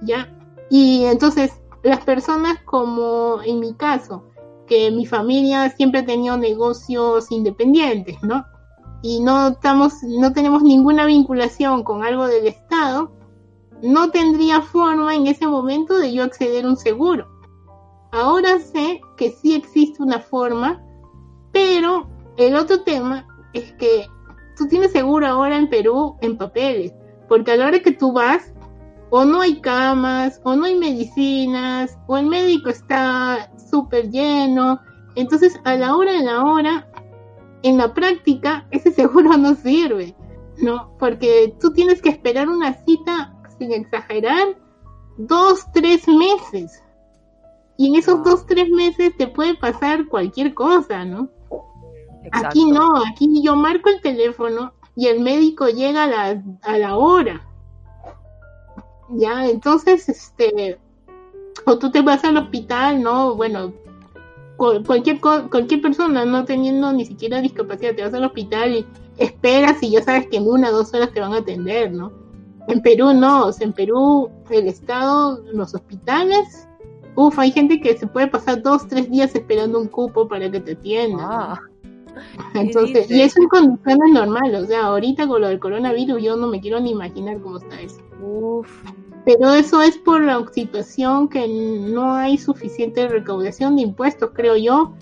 [0.03, 0.35] ¿ya?
[0.71, 4.25] Y entonces las personas como en mi caso,
[4.67, 8.45] que mi familia siempre ha tenido negocios independientes, ¿no?
[9.03, 13.13] Y no estamos, no tenemos ninguna vinculación con algo del Estado,
[13.83, 17.29] no tendría forma en ese momento de yo acceder a un seguro.
[18.11, 20.83] Ahora sé que sí existe una forma,
[21.53, 24.07] pero el otro tema es que
[24.57, 26.93] tú tienes seguro ahora en Perú en papeles,
[27.29, 28.53] porque a la hora que tú vas,
[29.11, 34.81] o no hay camas, o no hay medicinas, o el médico está súper lleno.
[35.15, 36.89] Entonces, a la hora de la hora,
[37.63, 40.15] en la práctica, ese seguro no sirve,
[40.59, 40.97] ¿no?
[40.99, 44.57] Porque tú tienes que esperar una cita, sin exagerar,
[45.17, 46.83] dos, tres meses.
[47.77, 51.29] Y en esos dos, tres meses te puede pasar cualquier cosa, ¿no?
[52.33, 56.97] Aquí no, aquí yo marco el teléfono y el médico llega a la, a la
[56.97, 57.47] hora.
[59.11, 60.79] Ya, entonces, este,
[61.65, 63.35] o tú te vas al hospital, ¿no?
[63.35, 63.73] Bueno,
[64.59, 68.87] cualquier, cualquier persona no teniendo ni siquiera discapacidad, te vas al hospital y
[69.17, 72.13] esperas y ya sabes que en una o dos horas te van a atender, ¿no?
[72.67, 76.69] En Perú no, o sea, en Perú el Estado, los hospitales,
[77.15, 80.61] uff, hay gente que se puede pasar dos, tres días esperando un cupo para que
[80.61, 81.27] te atiendan.
[81.31, 81.61] Ah.
[82.55, 86.49] Entonces, y eso en condiciones normales, o sea, ahorita con lo del coronavirus yo no
[86.49, 88.01] me quiero ni imaginar cómo está eso.
[89.29, 94.95] Pero eso es por la situación que no hay suficiente recaudación de impuestos, creo yo,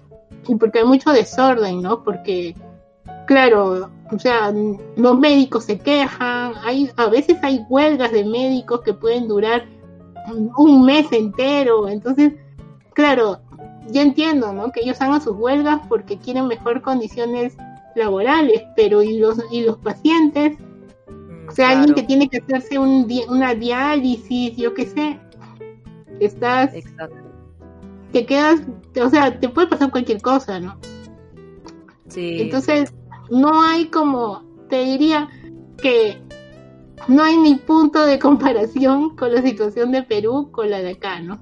[0.49, 2.03] y porque hay mucho desorden, ¿no?
[2.03, 2.57] Porque,
[3.29, 4.53] claro, o sea,
[4.97, 9.65] los médicos se quejan, hay, a veces hay huelgas de médicos que pueden durar
[10.57, 12.33] un mes entero, entonces,
[12.95, 13.39] claro,
[13.93, 14.73] yo entiendo, ¿no?
[14.73, 17.57] Que ellos hagan sus huelgas porque quieren mejor condiciones
[17.95, 20.59] laborales, pero ¿y los, y los pacientes?
[21.57, 25.19] O sea, alguien que tiene que hacerse un, una diálisis, yo qué sé,
[26.21, 26.75] estás...
[26.75, 27.17] Exacto.
[28.13, 28.61] Te quedas,
[29.03, 30.79] o sea, te puede pasar cualquier cosa, ¿no?
[32.09, 32.43] Sí.
[32.43, 32.93] Entonces,
[33.31, 35.31] no hay como, te diría
[35.81, 36.21] que
[37.09, 41.21] no hay ni punto de comparación con la situación de Perú con la de acá,
[41.21, 41.41] ¿no?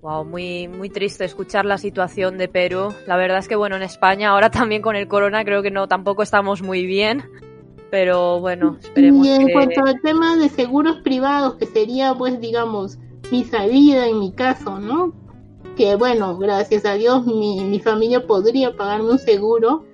[0.00, 2.94] Wow, muy, muy triste escuchar la situación de Perú.
[3.08, 5.88] La verdad es que bueno, en España ahora también con el corona creo que no
[5.88, 7.24] tampoco estamos muy bien.
[7.90, 9.26] Pero bueno, esperemos.
[9.26, 12.98] Y en cuanto al tema de seguros privados, que sería pues digamos
[13.30, 15.14] mi salida en mi caso, ¿no?
[15.76, 19.84] Que bueno, gracias a Dios mi, mi familia podría pagarme un seguro.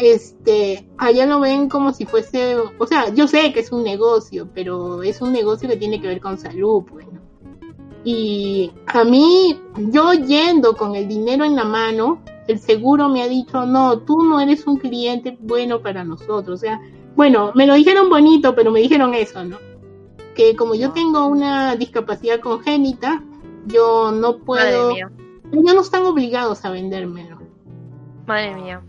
[0.00, 4.48] Este, allá lo ven como si fuese, o sea, yo sé que es un negocio,
[4.54, 7.06] pero es un negocio que tiene que ver con salud, pues,
[8.04, 13.28] y a mí, yo yendo con el dinero en la mano, el seguro me ha
[13.28, 16.48] dicho, no, tú no eres un cliente bueno para nosotros.
[16.48, 16.80] O sea,
[17.16, 19.58] bueno, me lo dijeron bonito, pero me dijeron eso, ¿no?
[20.34, 23.22] Que como yo tengo una discapacidad congénita,
[23.66, 24.90] yo no puedo...
[25.52, 27.38] Ellos no están obligados a vendérmelo.
[28.26, 28.82] Madre mía.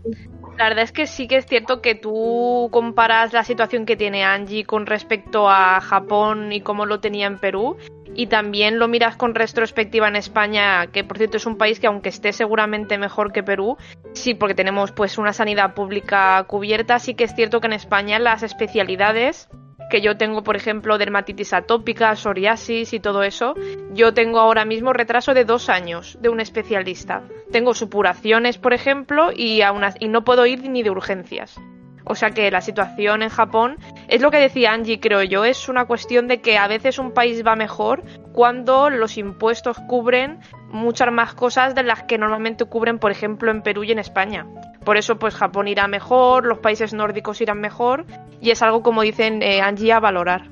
[0.58, 4.22] La verdad es que sí que es cierto que tú comparas la situación que tiene
[4.22, 7.76] Angie con respecto a Japón y cómo lo tenía en Perú
[8.14, 11.86] y también lo miras con retrospectiva en España, que por cierto es un país que
[11.86, 13.76] aunque esté seguramente mejor que Perú,
[14.12, 18.18] sí porque tenemos pues una sanidad pública cubierta, sí que es cierto que en España
[18.18, 19.48] las especialidades
[19.90, 23.54] que yo tengo, por ejemplo, dermatitis atópica, psoriasis y todo eso,
[23.92, 27.24] yo tengo ahora mismo retraso de dos años de un especialista.
[27.50, 31.60] Tengo supuraciones, por ejemplo, y, aún y no puedo ir ni de urgencias.
[32.04, 33.76] O sea que la situación en Japón
[34.08, 37.12] es lo que decía Angie, creo yo, es una cuestión de que a veces un
[37.12, 40.40] país va mejor cuando los impuestos cubren
[40.70, 44.46] muchas más cosas de las que normalmente cubren, por ejemplo, en Perú y en España.
[44.84, 48.04] Por eso, pues Japón irá mejor, los países nórdicos irán mejor
[48.40, 50.50] y es algo, como dicen eh, Angie, a valorar.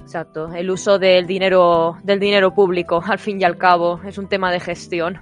[0.00, 4.28] Exacto, el uso del dinero, del dinero público, al fin y al cabo, es un
[4.28, 5.18] tema de gestión.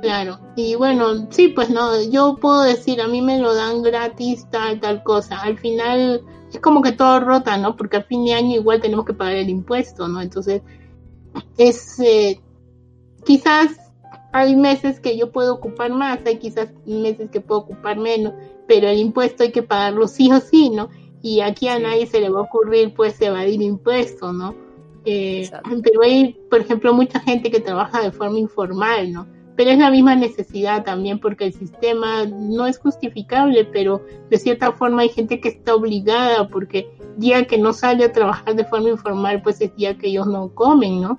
[0.00, 4.46] Claro, y bueno, sí, pues no, yo puedo decir, a mí me lo dan gratis,
[4.48, 5.40] tal, tal cosa.
[5.40, 6.22] Al final
[6.52, 7.76] es como que todo rota, ¿no?
[7.76, 10.20] Porque al fin de año igual tenemos que pagar el impuesto, ¿no?
[10.20, 10.62] Entonces,
[11.56, 12.40] es eh,
[13.24, 13.76] quizás
[14.32, 18.34] hay meses que yo puedo ocupar más, hay quizás meses que puedo ocupar menos,
[18.68, 20.90] pero el impuesto hay que pagarlo sí o sí, ¿no?
[21.22, 24.54] Y aquí a nadie se le va a ocurrir, pues, evadir impuestos, ¿no?
[25.04, 25.50] Eh,
[25.82, 29.37] pero hay, por ejemplo, mucha gente que trabaja de forma informal, ¿no?
[29.58, 34.70] Pero es la misma necesidad también porque el sistema no es justificable, pero de cierta
[34.70, 38.90] forma hay gente que está obligada porque día que no sale a trabajar de forma
[38.90, 41.18] informal, pues es día que ellos no comen, ¿no?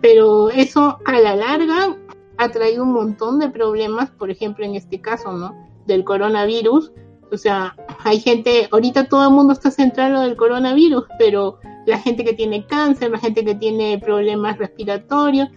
[0.00, 1.96] Pero eso a la larga
[2.36, 5.52] ha traído un montón de problemas, por ejemplo en este caso, ¿no?
[5.84, 6.92] Del coronavirus.
[7.32, 7.74] O sea,
[8.04, 12.32] hay gente, ahorita todo el mundo está centrado en el coronavirus, pero la gente que
[12.32, 15.48] tiene cáncer, la gente que tiene problemas respiratorios,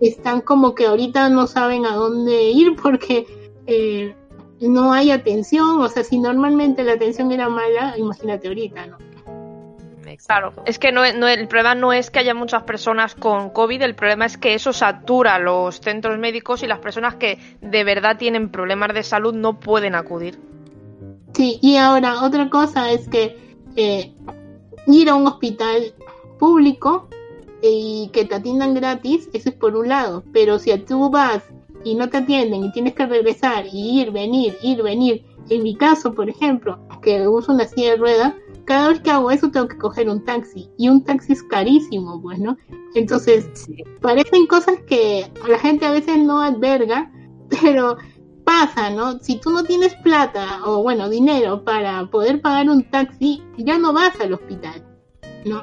[0.00, 3.26] están como que ahorita no saben a dónde ir porque
[3.66, 4.14] eh,
[4.60, 8.98] no hay atención, o sea, si normalmente la atención era mala, imagínate ahorita, ¿no?
[10.26, 13.94] Claro, es que no, el problema no es que haya muchas personas con COVID, el
[13.94, 18.50] problema es que eso satura los centros médicos y las personas que de verdad tienen
[18.50, 20.38] problemas de salud no pueden acudir.
[21.34, 23.38] Sí, y ahora otra cosa es que
[23.76, 24.12] eh,
[24.86, 25.94] ir a un hospital
[26.38, 27.08] público
[27.62, 31.42] y que te atiendan gratis, eso es por un lado, pero si tú vas
[31.84, 35.74] y no te atienden y tienes que regresar y ir, venir, ir, venir, en mi
[35.74, 39.66] caso, por ejemplo, que uso una silla de ruedas, cada vez que hago eso tengo
[39.68, 42.56] que coger un taxi y un taxi es carísimo, pues, ¿no?
[42.94, 43.48] Entonces,
[44.00, 47.10] parecen cosas que la gente a veces no alberga,
[47.62, 47.96] pero
[48.50, 49.20] pasa, ¿no?
[49.20, 53.92] Si tú no tienes plata o bueno, dinero para poder pagar un taxi, ya no
[53.92, 54.84] vas al hospital,
[55.44, 55.62] ¿no?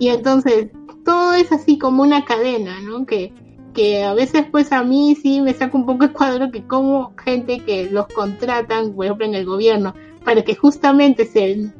[0.00, 0.70] Y entonces
[1.04, 3.06] todo es así como una cadena, ¿no?
[3.06, 3.32] Que,
[3.74, 7.14] que a veces pues a mí sí me saca un poco el cuadro que como
[7.16, 11.70] gente que los contratan, por ejemplo en el gobierno, para que justamente se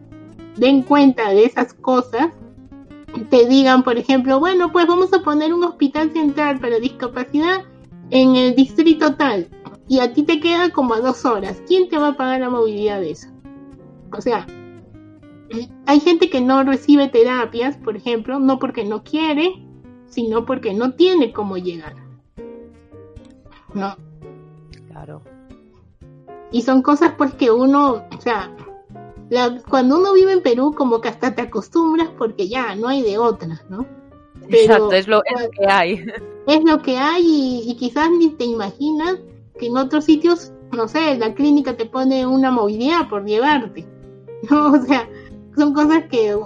[0.55, 2.29] den cuenta de esas cosas,
[3.31, 7.65] te digan, por ejemplo, bueno, pues vamos a poner un hospital central para discapacidad
[8.11, 9.49] en el distrito tal
[9.89, 11.63] y a ti te queda como a dos horas.
[11.67, 13.29] ¿Quién te va a pagar la movilidad de eso?
[14.13, 14.47] O sea,
[15.87, 19.65] hay gente que no recibe terapias, por ejemplo, no porque no quiere,
[20.07, 21.95] sino porque no tiene cómo llegar.
[23.75, 23.97] ¿No?
[24.89, 25.23] Claro.
[26.51, 28.55] Y son cosas pues que uno, o sea,
[29.69, 33.19] cuando uno vive en Perú como que hasta te acostumbras porque ya no hay de
[33.19, 33.87] otras, ¿no?
[34.49, 36.05] Exacto, es lo, que hay.
[36.47, 39.19] Es lo que hay y, y quizás ni te imaginas
[39.59, 43.87] que en otros sitios, no sé, la clínica te pone una movilidad por llevarte.
[44.51, 44.73] ¿no?
[44.73, 45.09] O sea,
[45.57, 46.37] son cosas que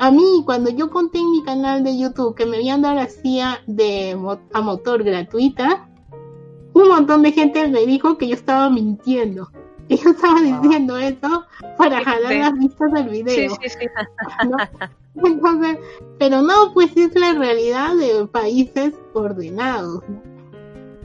[0.00, 3.08] a, mí, cuando yo conté en mi canal de YouTube que me habían dado la
[3.08, 4.16] silla de,
[4.52, 5.88] a motor gratuita,
[6.72, 9.50] un montón de gente me dijo que yo estaba mintiendo.
[9.90, 10.60] Que yo estaba ah.
[10.62, 11.44] diciendo eso
[11.76, 13.50] para jalar las vistas del video.
[13.50, 13.86] Sí, sí, sí.
[15.24, 15.78] Entonces,
[16.16, 20.04] pero no, pues es la realidad de países ordenados.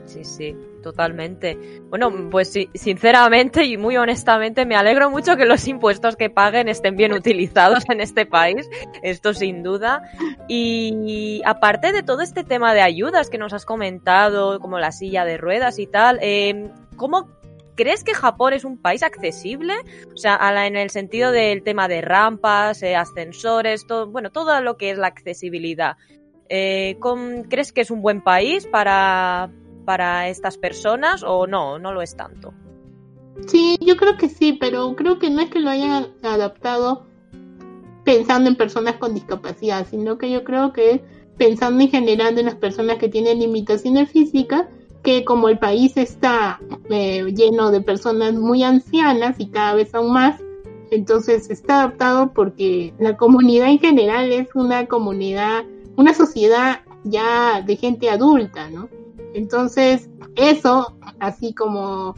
[0.06, 0.56] Sí, sí
[0.86, 1.58] totalmente.
[1.90, 6.96] Bueno, pues sinceramente y muy honestamente me alegro mucho que los impuestos que paguen estén
[6.96, 8.70] bien utilizados en este país,
[9.02, 10.04] esto sin duda.
[10.48, 15.26] Y aparte de todo este tema de ayudas que nos has comentado, como la silla
[15.26, 17.30] de ruedas y tal, eh, ¿cómo
[17.76, 19.74] ¿Crees que Japón es un país accesible?
[20.14, 24.78] O sea, en el sentido del tema de rampas, eh, ascensores, todo, bueno, todo lo
[24.78, 25.98] que es la accesibilidad.
[26.48, 26.98] Eh,
[27.50, 29.50] ¿Crees que es un buen país para,
[29.86, 32.54] para estas personas o no, no lo es tanto?
[33.48, 37.06] Sí, yo creo que sí, pero creo que no es que lo hayan adaptado
[38.04, 41.02] pensando en personas con discapacidad, sino que yo creo que es
[41.38, 44.66] pensando en general en las personas que tienen limitaciones físicas,
[45.04, 46.60] que como el país está
[46.90, 50.42] eh, lleno de personas muy ancianas y cada vez aún más,
[50.92, 55.66] entonces está adaptado porque la comunidad en general es una comunidad,
[55.96, 58.90] una sociedad ya de gente adulta, ¿no?
[59.34, 62.16] Entonces, eso, así como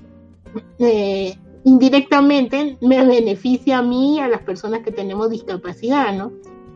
[0.79, 6.31] eh, indirectamente me beneficia a mí y a las personas que tenemos discapacidad, ¿no?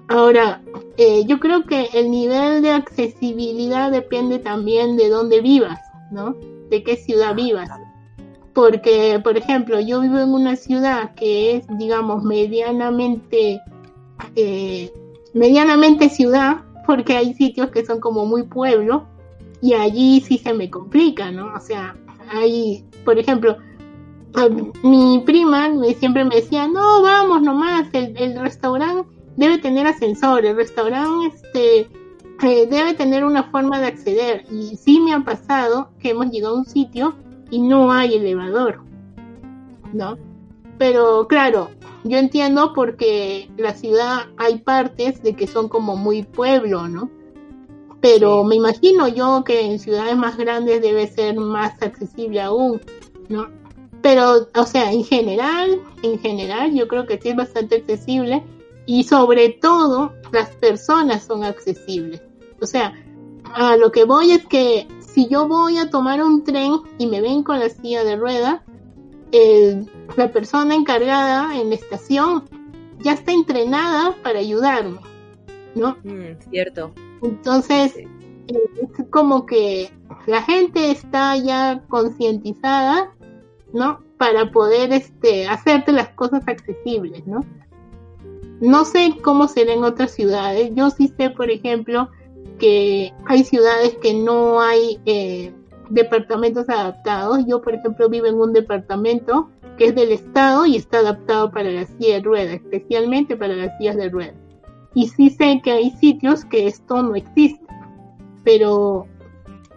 [0.08, 0.62] Ahora,
[0.98, 5.80] eh, yo creo que el nivel de accesibilidad depende también de dónde vivas,
[6.12, 6.36] ¿no?
[6.70, 7.70] De qué ciudad vivas.
[8.54, 13.62] Porque, por ejemplo, yo vivo en una ciudad que es, digamos, medianamente,
[14.36, 14.92] eh,
[15.34, 19.08] medianamente ciudad, porque hay sitios que son como muy pueblo,
[19.62, 21.54] y allí sí se me complica, ¿no?
[21.54, 21.96] O sea,
[22.30, 23.58] hay, por ejemplo,
[24.84, 30.56] mi prima siempre me decía, no, vamos nomás, el, el restaurante debe tener ascensor, el
[30.56, 31.80] restaurante este,
[32.44, 34.46] eh, debe tener una forma de acceder.
[34.52, 37.16] Y sí me ha pasado que hemos llegado a un sitio
[37.50, 38.82] y no hay elevador,
[39.94, 40.18] ¿no?
[40.78, 41.70] Pero claro,
[42.04, 47.10] yo entiendo porque la ciudad hay partes de que son como muy pueblo, ¿no?
[48.02, 52.82] Pero me imagino yo que en ciudades más grandes debe ser más accesible aún,
[53.30, 53.48] ¿no?
[54.02, 58.44] Pero, o sea, en general, en general, yo creo que sí es bastante accesible
[58.88, 62.22] y sobre todo las personas son accesibles.
[62.60, 62.96] O sea,
[63.54, 67.22] a lo que voy es que si yo voy a tomar un tren y me
[67.22, 68.64] ven con la silla de rueda,
[70.18, 72.44] la persona encargada en la estación
[73.00, 75.00] ya está entrenada para ayudarme,
[75.76, 75.98] ¿no?
[76.04, 76.94] Mm, cierto.
[77.22, 77.96] Entonces,
[78.48, 79.92] es como que
[80.28, 83.14] la gente está ya concientizada,
[83.74, 84.00] ¿no?
[84.18, 87.44] Para poder este, hacerte las cosas accesibles, ¿no?
[88.60, 90.72] No sé cómo será en otras ciudades.
[90.76, 92.10] Yo sí sé, por ejemplo,
[92.60, 95.52] que hay ciudades que no hay eh,
[95.90, 97.40] departamentos adaptados.
[97.48, 101.72] Yo, por ejemplo, vivo en un departamento que es del Estado y está adaptado para
[101.72, 104.41] la silla de ruedas, especialmente para las sillas de ruedas.
[104.94, 107.66] Y sí sé que hay sitios que esto no existe.
[108.44, 109.08] Pero,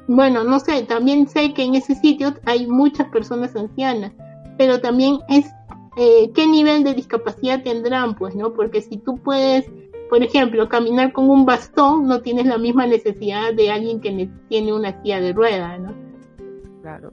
[0.08, 4.12] bueno, no sé, también sé que en ese sitio hay muchas personas ancianas,
[4.56, 5.46] pero también es
[5.96, 8.52] eh, qué nivel de discapacidad tendrán, pues, ¿no?
[8.52, 9.70] Porque si tú puedes,
[10.10, 14.72] por ejemplo, caminar con un bastón, no tienes la misma necesidad de alguien que tiene
[14.72, 15.94] una silla de rueda, ¿no?
[16.82, 17.10] Claro.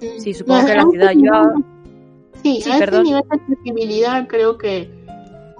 [0.00, 1.54] Mm, sí, supongo que la ciudad ya...
[2.42, 4.88] Sí, a este nivel de accesibilidad creo que,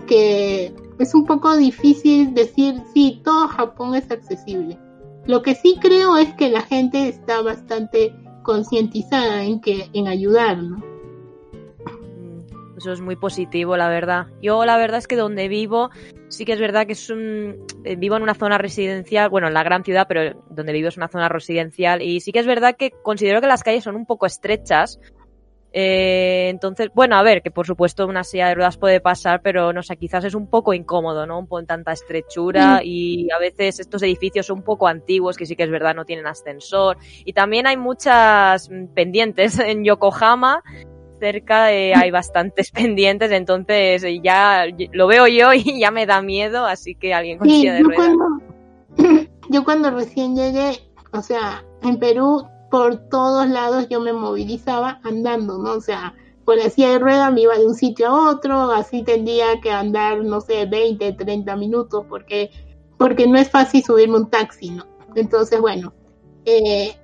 [0.07, 4.78] que es un poco difícil decir, sí, todo Japón es accesible.
[5.26, 10.59] Lo que sí creo es que la gente está bastante concientizada en que en ayudar,
[10.62, 10.82] ¿no?
[12.78, 14.28] Eso es muy positivo, la verdad.
[14.40, 15.90] Yo la verdad es que donde vivo,
[16.28, 17.66] sí que es verdad que es un...
[17.84, 20.96] Eh, vivo en una zona residencial, bueno, en la gran ciudad, pero donde vivo es
[20.96, 24.07] una zona residencial y sí que es verdad que considero que las calles son un
[24.07, 25.01] poco estrechas.
[25.73, 29.73] Eh, entonces, bueno, a ver, que por supuesto una silla de ruedas puede pasar, pero
[29.73, 31.39] no sé, quizás es un poco incómodo, ¿no?
[31.39, 35.57] Un poco tanta estrechura y a veces estos edificios son un poco antiguos, que sí
[35.57, 36.97] que es verdad, no tienen ascensor.
[37.25, 40.62] Y también hay muchas mm, pendientes en Yokohama
[41.19, 46.23] cerca eh, hay bastantes pendientes, entonces eh, ya lo veo yo y ya me da
[46.23, 48.25] miedo, así que alguien con de yo Cuando,
[49.51, 50.79] yo cuando recién llegué,
[51.12, 55.73] o sea, en Perú, por todos lados yo me movilizaba andando, ¿no?
[55.73, 56.14] O sea,
[56.45, 59.71] con la silla de rueda me iba de un sitio a otro, así tendría que
[59.71, 62.51] andar, no sé, 20, 30 minutos, porque,
[62.97, 64.87] porque no es fácil subirme un taxi, ¿no?
[65.14, 65.93] Entonces, bueno,
[66.45, 66.97] eh,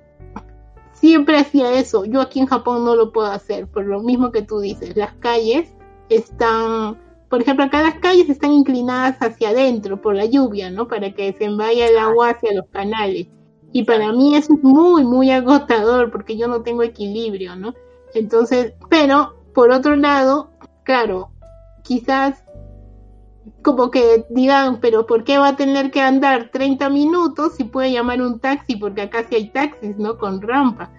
[0.93, 2.05] siempre hacía eso.
[2.05, 4.95] Yo aquí en Japón no lo puedo hacer, por lo mismo que tú dices.
[4.95, 5.69] Las calles
[6.09, 6.99] están,
[7.29, 10.87] por ejemplo, acá las calles están inclinadas hacia adentro por la lluvia, ¿no?
[10.87, 13.27] Para que se vaya el agua hacia los canales.
[13.75, 17.73] Y para mí eso es muy, muy agotador porque yo no tengo equilibrio, ¿no?
[18.13, 20.49] Entonces, pero por otro lado,
[20.83, 21.31] claro,
[21.83, 22.41] quizás
[23.63, 27.91] como que digan, pero ¿por qué va a tener que andar 30 minutos si puede
[27.91, 28.77] llamar un taxi?
[28.77, 30.17] Porque acá sí hay taxis, ¿no?
[30.17, 30.89] Con rampa.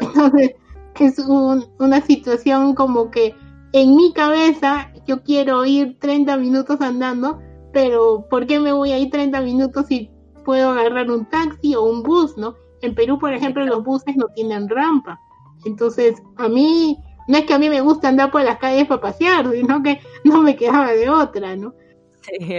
[0.00, 0.52] Entonces,
[1.00, 3.34] es una situación como que
[3.74, 7.40] en mi cabeza yo quiero ir 30 minutos andando,
[7.74, 10.10] pero ¿por qué me voy a ir 30 minutos si
[10.42, 12.54] puedo agarrar un taxi o un bus, ¿no?
[12.80, 15.20] En Perú, por ejemplo, los buses no tienen rampa.
[15.64, 16.98] Entonces, a mí,
[17.28, 20.00] no es que a mí me gusta andar por las calles para pasear, sino que
[20.24, 21.74] no me quedaba de otra, ¿no?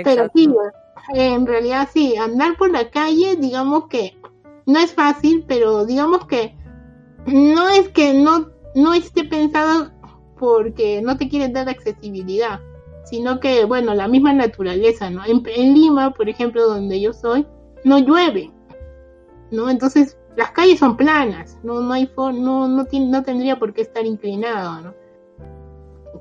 [0.04, 0.50] Pero sí,
[1.14, 4.18] en realidad sí, andar por la calle, digamos que
[4.66, 6.56] no es fácil, pero digamos que
[7.26, 9.92] no es que no, no esté pensado
[10.38, 12.60] porque no te quieren dar accesibilidad,
[13.06, 15.24] sino que, bueno, la misma naturaleza, ¿no?
[15.26, 17.46] En, Lima, por ejemplo, donde yo soy,
[17.84, 18.52] no llueve,
[19.52, 19.70] ¿no?
[19.70, 24.06] Entonces, las calles son planas, no, no hay no, no, no tendría por qué estar
[24.06, 25.04] inclinado, ¿no?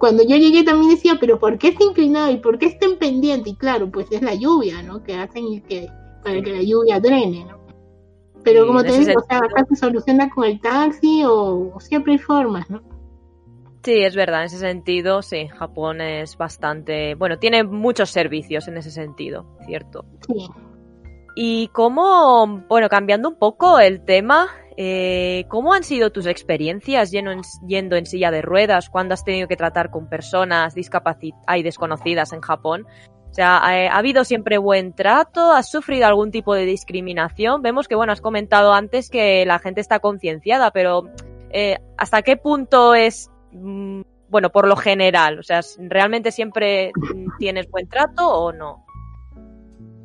[0.02, 2.98] cuando yo llegué también decía, pero ¿por qué está inclinado y por qué está en
[2.98, 3.50] pendiente?
[3.50, 5.00] Y claro, pues es la lluvia, ¿no?
[5.00, 5.88] Que hacen que,
[6.24, 7.58] para que la lluvia drene, ¿no?
[8.42, 12.18] Pero como te digo, o sea, acá se soluciona con el taxi o, siempre hay
[12.18, 12.82] formas, ¿no?
[13.84, 18.78] Sí, es verdad, en ese sentido, sí, Japón es bastante, bueno, tiene muchos servicios en
[18.78, 20.04] ese sentido, ¿cierto?
[20.26, 20.48] Sí.
[21.34, 27.32] Y cómo, bueno, cambiando un poco el tema, eh, ¿cómo han sido tus experiencias yendo
[27.96, 32.40] en, silla de ruedas cuando has tenido que tratar con personas discapacitadas y desconocidas en
[32.40, 32.86] Japón?
[33.30, 35.52] O sea, ¿ha habido siempre buen trato?
[35.52, 37.62] ¿Has sufrido algún tipo de discriminación?
[37.62, 41.08] Vemos que, bueno, has comentado antes que la gente está concienciada, pero
[41.48, 45.38] eh, ¿hasta qué punto es, mm, bueno, por lo general?
[45.38, 46.92] O sea, ¿realmente siempre
[47.38, 48.84] tienes buen trato o no?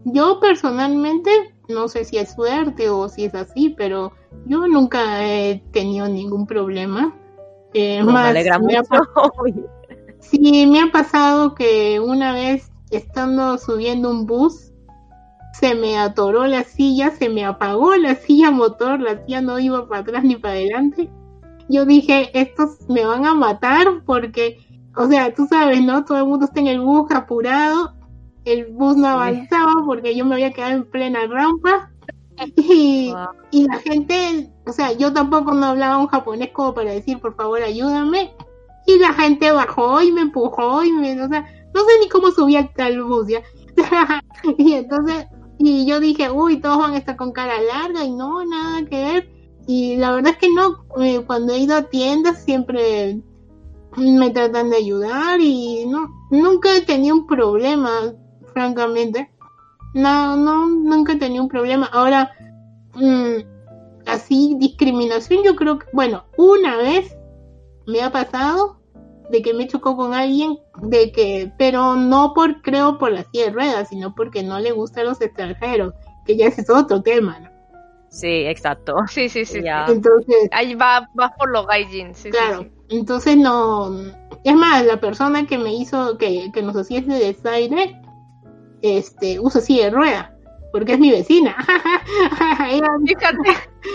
[0.09, 1.29] Yo personalmente,
[1.67, 4.13] no sé si es suerte o si es así, pero
[4.45, 7.13] yo nunca he tenido ningún problema.
[7.73, 8.83] Eh, más, me alegra mucho.
[10.19, 14.71] sí, me ha pasado que una vez estando subiendo un bus,
[15.59, 19.89] se me atoró la silla, se me apagó la silla motor, la silla no iba
[19.89, 21.09] para atrás ni para adelante.
[21.67, 24.57] Yo dije, estos me van a matar porque,
[24.95, 26.05] o sea, tú sabes, ¿no?
[26.05, 27.96] Todo el mundo está en el bus apurado,
[28.53, 31.91] el bus no avanzaba porque yo me había quedado en plena rampa.
[32.55, 33.11] Y,
[33.49, 37.35] y la gente, o sea, yo tampoco no hablaba un japonés como para decir, por
[37.35, 38.31] favor, ayúdame.
[38.85, 42.29] Y la gente bajó y me empujó y me, o sea, no sé ni cómo
[42.29, 43.41] subí al bus, ¿ya?
[44.59, 45.25] y entonces,
[45.57, 49.03] y yo dije, uy, todos van a estar con cara larga y no, nada que
[49.03, 49.29] ver.
[49.67, 53.19] Y la verdad es que no, eh, cuando he ido a tiendas siempre
[53.97, 58.13] me tratan de ayudar y no, nunca he tenido un problema,
[58.57, 59.29] francamente.
[59.93, 61.87] No, no, nunca he tenido un problema.
[61.93, 62.31] Ahora,
[62.95, 67.15] mm, así, discriminación, yo creo que, bueno, una vez
[67.85, 68.79] me ha pasado
[69.29, 73.45] de que me chocó con alguien, de que, pero no por, creo, por la silla
[73.45, 75.93] de ruedas, sino porque no le gustan los extranjeros,
[76.25, 77.49] que ya es otro tema, ¿no?
[78.09, 78.95] Sí, exacto.
[79.07, 79.61] Sí, sí, sí.
[79.87, 82.65] Entonces, ahí va, va por los gaijin, sí, claro.
[82.89, 83.93] Entonces no,
[84.43, 88.01] es más, la persona que me hizo, que, que nos hacía ese desaire,
[88.81, 90.37] este, usa silla de rueda
[90.71, 91.55] porque es mi vecina.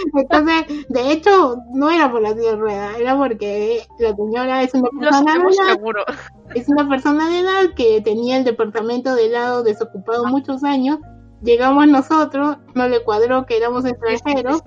[0.14, 4.74] Entonces, de hecho, no era por la silla de rueda, era porque la señora es
[4.74, 5.78] una persona de edad,
[6.54, 10.98] es una persona de edad que tenía el departamento de lado desocupado muchos años.
[11.42, 14.62] Llegamos nosotros, no le cuadró que éramos extranjeros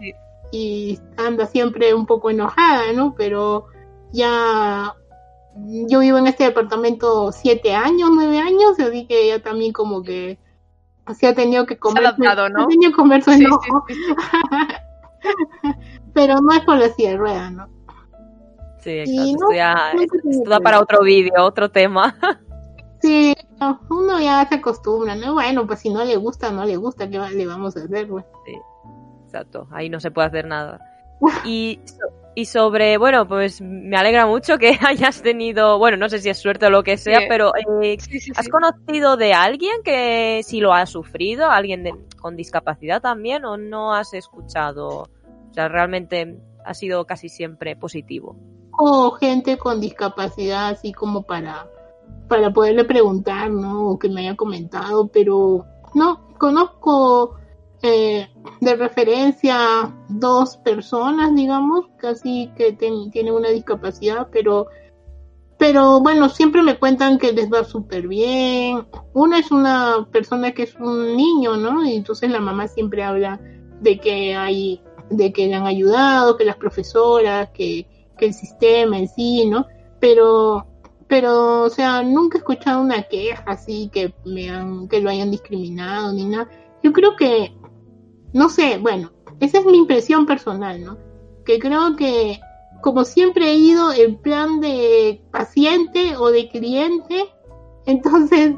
[0.51, 3.15] y anda siempre un poco enojada, ¿no?
[3.15, 3.65] Pero
[4.11, 4.95] ya
[5.88, 10.38] yo vivo en este departamento siete años, nueve años, así que ya también como que
[11.06, 12.06] Así ha tenido que comer.
[12.06, 12.64] Adaptado, ¿no?
[12.64, 13.86] Ha tenido que comer su enojo.
[16.14, 17.68] Pero no es por la silla de ruedas, ¿no?
[18.80, 19.53] Sí, exacto.
[19.53, 22.15] ya, esto da para otro vídeo, otro tema.
[23.02, 23.34] sí,
[23.90, 25.34] uno ya se acostumbra, ¿no?
[25.34, 28.23] Bueno, pues si no le gusta, no le gusta, ¿qué le vamos a hacer, güey?
[28.45, 28.53] Sí,
[29.26, 29.68] exacto.
[29.72, 30.80] Ahí no se puede hacer nada.
[31.45, 31.80] Y
[32.35, 36.37] y sobre, bueno, pues me alegra mucho que hayas tenido, bueno, no sé si es
[36.37, 37.97] suerte o lo que sea, pero eh,
[38.35, 43.93] ¿has conocido de alguien que si lo ha sufrido, alguien con discapacidad también, o no
[43.93, 45.03] has escuchado?
[45.49, 48.35] O sea, realmente ha sido casi siempre positivo.
[48.77, 51.69] O gente con discapacidad, así como para,
[52.27, 53.91] para poderle preguntar, ¿no?
[53.91, 57.37] O que me haya comentado, pero no, conozco
[57.85, 58.29] eh,
[58.61, 64.67] de referencia dos personas, digamos, casi que tienen una discapacidad, pero,
[65.57, 68.87] pero bueno, siempre me cuentan que les va súper bien.
[69.13, 71.85] Una es una persona que es un niño, ¿no?
[71.85, 73.39] Y entonces la mamá siempre habla
[73.81, 74.81] de que hay,
[75.11, 77.87] de que le han ayudado, que las profesoras, que,
[78.17, 79.67] que el sistema en sí, ¿no?
[79.99, 80.65] Pero
[81.07, 85.29] pero o sea nunca he escuchado una queja así que me han que lo hayan
[85.29, 86.49] discriminado ni nada
[86.81, 87.53] yo creo que
[88.35, 90.97] no sé, bueno, esa es mi impresión personal, ¿no?
[91.45, 92.37] Que creo que
[92.81, 97.27] como siempre he ido en plan de paciente o de cliente,
[97.85, 98.53] entonces,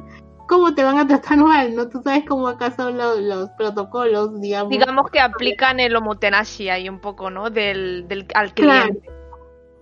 [0.47, 1.75] ¿cómo te van a tratar mal?
[1.75, 1.87] ¿No?
[1.89, 4.71] Tú sabes cómo acá son los, protocolos, digamos.
[4.71, 7.51] Digamos que aplican el homotenashi ahí un poco, ¿no?
[7.51, 9.07] Del, del al cliente.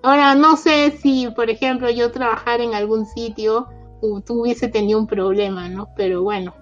[0.04, 3.70] Ahora, no sé si, por ejemplo, yo trabajar en algún sitio,
[4.26, 5.88] tú hubiese tenido un problema, ¿no?
[5.96, 6.54] Pero bueno,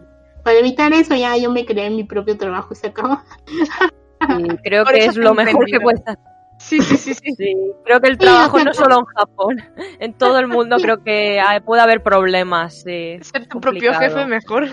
[0.43, 3.21] para evitar eso ya yo me creé mi propio trabajo y se acabó.
[4.63, 6.01] creo que es lo mejor que puede
[6.57, 9.57] Sí, sí, sí, sí, Creo que el trabajo no solo en Japón,
[9.99, 12.81] en todo el mundo creo que puede haber problemas.
[12.83, 14.69] Ser tu propio jefe mejor.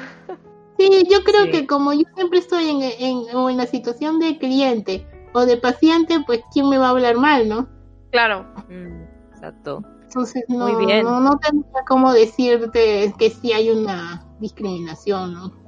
[0.78, 5.06] Sí, yo creo que como yo siempre estoy en, en, en la situación de cliente
[5.32, 7.68] o de paciente, pues ¿quién me va a hablar mal, no?
[8.12, 8.46] Claro.
[8.68, 9.02] Mm,
[9.32, 9.82] exacto.
[10.02, 11.04] Entonces no, Muy bien.
[11.04, 15.59] no, no tendría cómo decirte que sí hay una discriminación, ¿no?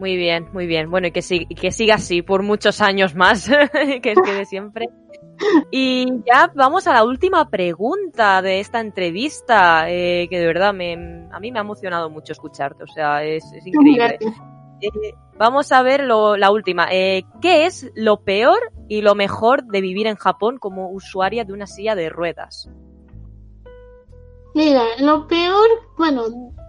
[0.00, 0.90] Muy bien, muy bien.
[0.90, 1.20] Bueno, y que,
[1.54, 3.46] que siga así por muchos años más,
[4.02, 4.88] que es que de siempre.
[5.70, 10.94] Y ya vamos a la última pregunta de esta entrevista, eh, que de verdad me,
[11.30, 14.18] a mí me ha emocionado mucho escucharte, o sea, es, increíble.
[14.80, 14.88] Eh,
[15.36, 16.88] vamos a ver lo, la última.
[16.90, 21.52] Eh, ¿Qué es lo peor y lo mejor de vivir en Japón como usuaria de
[21.52, 22.70] una silla de ruedas?
[24.54, 25.68] Mira, lo peor,
[25.98, 26.22] bueno,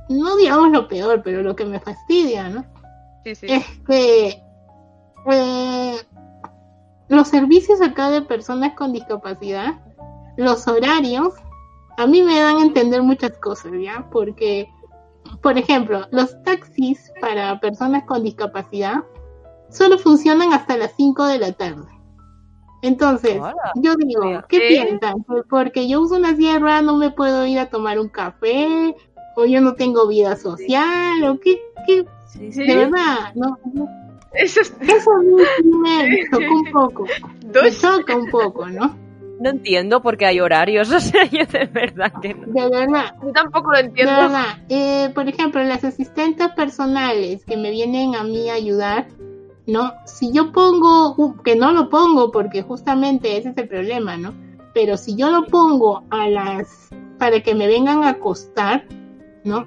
[0.10, 2.66] no digamos lo peor, pero lo que me fastidia, ¿no?
[3.24, 3.48] Sí, sí.
[3.50, 4.44] Es que
[5.32, 5.96] eh,
[7.10, 9.80] los servicios acá de personas con discapacidad,
[10.38, 11.34] los horarios,
[11.98, 14.08] a mí me dan a entender muchas cosas, ¿ya?
[14.12, 14.70] Porque,
[15.42, 19.04] por ejemplo, los taxis para personas con discapacidad
[19.70, 21.86] solo funcionan hasta las 5 de la tarde.
[22.82, 23.40] Entonces,
[23.76, 25.24] yo digo, ¿qué piensan?
[25.50, 28.96] Porque yo uso una sierra, no me puedo ir a tomar un café,
[29.36, 32.06] o yo no tengo vida social, o qué, qué,
[32.40, 33.58] de verdad, no,
[34.34, 37.06] eso, Eso a mí me toca un poco.
[37.54, 38.96] Me choca un poco, ¿no?
[39.42, 42.48] No entiendo por qué hay horarios, o sea, yo de verdad que no.
[42.48, 43.16] De verdad.
[43.22, 44.14] Yo tampoco lo entiendo.
[44.14, 44.46] De verdad.
[44.70, 49.08] Eh, por ejemplo, las asistentes personales que me vienen a mí a ayudar,
[49.68, 49.94] ¿no?
[50.06, 54.34] Si yo pongo, que no lo pongo porque justamente ese es el problema, ¿no?
[54.74, 58.86] Pero si yo lo pongo a las, para que me vengan a acostar,
[59.44, 59.66] ¿no?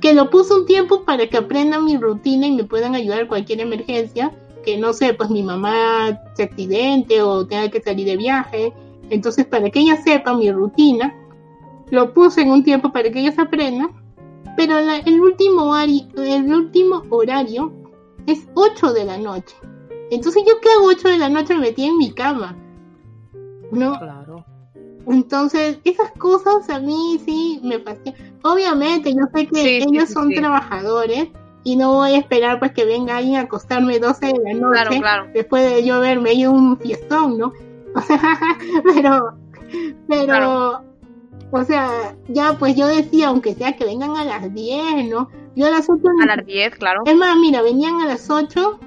[0.00, 3.28] Que lo puse un tiempo para que aprendan mi rutina y me puedan ayudar a
[3.28, 4.32] cualquier emergencia,
[4.64, 8.72] que no sé, pues mi mamá se accidente o tenga que salir de viaje.
[9.10, 11.14] Entonces, para que ella sepa mi rutina,
[11.90, 13.90] lo puse en un tiempo para que ellos aprendan.
[14.56, 17.72] Pero el, último horario, el último horario
[18.26, 19.54] es 8 de la noche.
[20.10, 21.54] Entonces, ¿yo qué hago 8 de la noche?
[21.54, 22.56] Me metí en mi cama.
[23.70, 23.98] ¿No?
[25.06, 28.14] Entonces, esas cosas a mí sí me fascinan.
[28.42, 31.28] Obviamente, yo sé que ellos son trabajadores
[31.62, 35.00] y no voy a esperar pues que venga alguien a acostarme 12 de la noche
[35.34, 37.52] después de yo verme ahí un fiestón, ¿no?
[38.84, 39.34] pero,
[40.08, 40.84] pero,
[41.50, 45.28] o sea, ya pues yo decía, aunque sea que vengan a las 10, ¿no?
[45.54, 46.02] Yo a las 8...
[46.22, 47.02] A las 10, claro.
[47.06, 48.78] Es más, mira, venían a las 8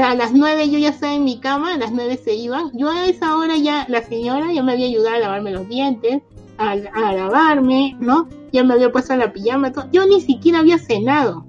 [0.00, 2.70] a las nueve yo ya estaba en mi cama, a las nueve se iban.
[2.74, 6.22] Yo a esa hora ya, la señora ya me había ayudado a lavarme los dientes,
[6.58, 8.28] a, lavarme, ¿no?
[8.52, 11.44] Ya me había puesto la pijama, yo ni siquiera había cenado.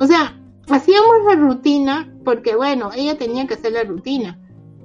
[0.00, 0.38] O sea,
[0.68, 4.38] hacíamos la rutina, porque bueno, ella tenía que hacer la rutina,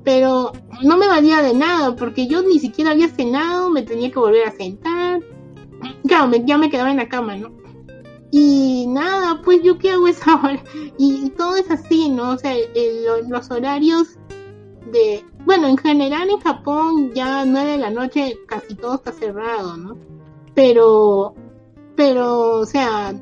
[0.04, 0.52] pero
[0.84, 4.48] no me valía de nada, porque yo ni siquiera había cenado, me tenía que volver
[4.48, 5.22] a sentar.
[6.08, 7.63] Claro, ya me quedaba en la cama, ¿no?
[8.36, 10.64] Y nada, pues yo qué hago esa hora.
[10.98, 12.32] Y, todo es así, ¿no?
[12.32, 12.56] O sea,
[13.30, 14.18] los horarios
[14.92, 15.24] de...
[15.46, 19.98] Bueno, en general en Japón ya nueve de la noche casi todo está cerrado, ¿no?
[20.56, 21.36] Pero,
[21.96, 23.14] pero, o sea,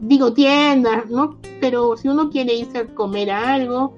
[0.00, 1.38] digo tiendas, ¿no?
[1.60, 3.94] Pero si uno quiere irse a comer algo,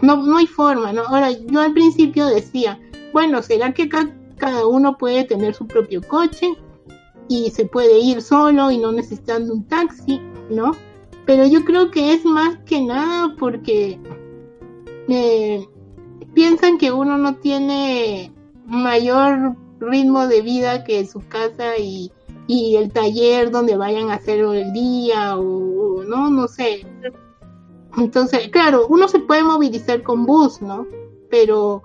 [0.00, 1.02] no, no hay forma, ¿no?
[1.02, 2.78] Ahora, yo al principio decía,
[3.12, 6.56] bueno, ¿será que cada uno puede tener su propio coche?
[7.28, 10.20] Y se puede ir solo y no necesitando un taxi,
[10.50, 10.72] ¿no?
[11.26, 13.98] Pero yo creo que es más que nada porque
[15.08, 15.66] eh,
[16.34, 18.32] piensan que uno no tiene
[18.66, 22.12] mayor ritmo de vida que su casa y,
[22.46, 26.86] y el taller donde vayan a hacer el día o, o, no, no sé.
[27.96, 30.86] Entonces, claro, uno se puede movilizar con bus, ¿no?
[31.30, 31.82] Pero,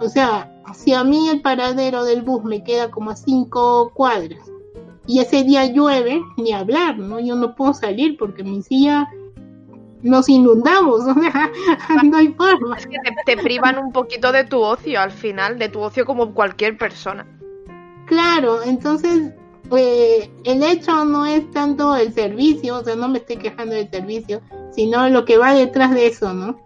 [0.00, 4.48] o sea, si a mí el paradero del bus me queda como a cinco cuadras
[5.08, 7.18] y ese día llueve, ni hablar, ¿no?
[7.18, 9.08] Yo no puedo salir porque mi silla
[10.02, 11.50] nos inundamos, o sea,
[12.04, 12.76] no hay forma.
[12.76, 16.34] Es que te, privan un poquito de tu ocio al final, de tu ocio como
[16.34, 17.26] cualquier persona.
[18.04, 19.32] Claro, entonces
[19.74, 23.90] eh, el hecho no es tanto el servicio, o sea, no me estoy quejando del
[23.90, 26.60] servicio, sino lo que va detrás de eso, ¿no?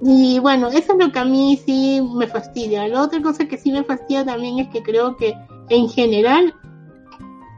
[0.00, 2.86] Y bueno, eso es lo que a mí sí me fastidia.
[2.86, 5.34] La otra cosa que sí me fastidia también es que creo que
[5.72, 6.54] en general,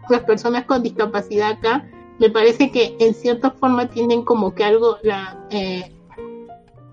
[0.09, 1.89] las personas con discapacidad acá,
[2.19, 5.93] me parece que en cierta forma tienen como que algo, la, eh,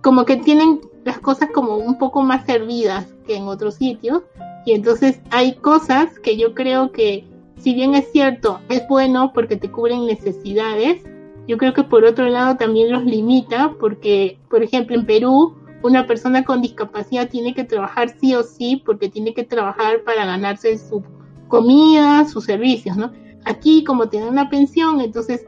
[0.02, 4.24] como que tienen las cosas como un poco más servidas que en otros sitios.
[4.66, 7.26] Y entonces hay cosas que yo creo que,
[7.58, 11.04] si bien es cierto, es bueno porque te cubren necesidades,
[11.48, 16.08] yo creo que por otro lado también los limita porque, por ejemplo, en Perú una
[16.08, 20.78] persona con discapacidad tiene que trabajar sí o sí porque tiene que trabajar para ganarse
[20.78, 21.04] su
[21.48, 23.12] comida, sus servicios, ¿no?
[23.46, 25.46] Aquí como tienen una pensión, entonces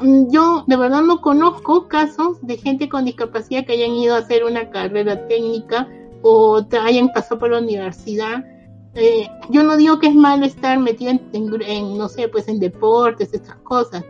[0.00, 4.18] mm, yo de verdad no conozco casos de gente con discapacidad que hayan ido a
[4.18, 5.88] hacer una carrera técnica
[6.22, 8.44] o hayan pasado por la universidad.
[8.94, 12.58] Eh, yo no digo que es malo estar metido en, en, no sé, pues en
[12.58, 14.04] deportes, estas cosas,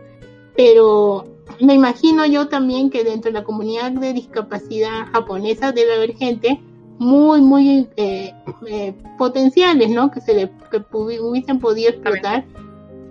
[0.55, 1.23] pero
[1.59, 6.61] me imagino yo también que dentro de la comunidad de discapacidad japonesa debe haber gente
[6.99, 8.33] muy, muy eh,
[8.67, 10.11] eh, potenciales, ¿no?
[10.11, 12.45] Que se le que hubiesen podido explotar,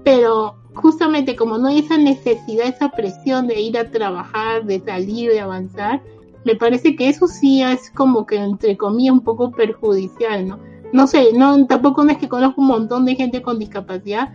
[0.04, 5.30] pero justamente como no hay esa necesidad, esa presión de ir a trabajar, de salir,
[5.30, 6.00] de avanzar,
[6.44, 10.58] me parece que eso sí es como que entre comillas un poco perjudicial, ¿no?
[10.92, 14.32] No sé, no tampoco es que conozco un montón de gente con discapacidad,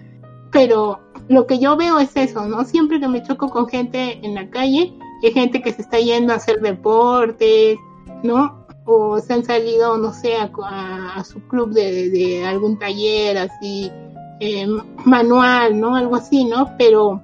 [0.51, 2.63] pero lo que yo veo es eso, ¿no?
[2.65, 4.93] Siempre que me choco con gente en la calle,
[5.23, 7.77] hay gente que se está yendo a hacer deportes,
[8.23, 8.65] ¿no?
[8.85, 13.91] O se han salido, no sé, a, su club de, algún taller así,
[14.39, 14.67] eh,
[15.05, 15.95] manual, ¿no?
[15.95, 16.75] Algo así, ¿no?
[16.77, 17.21] Pero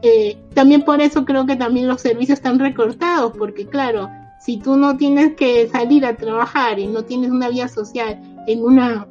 [0.00, 4.08] eh, también por eso creo que también los servicios están recortados, porque claro,
[4.40, 8.64] si tú no tienes que salir a trabajar y no tienes una vida social en
[8.64, 9.06] una,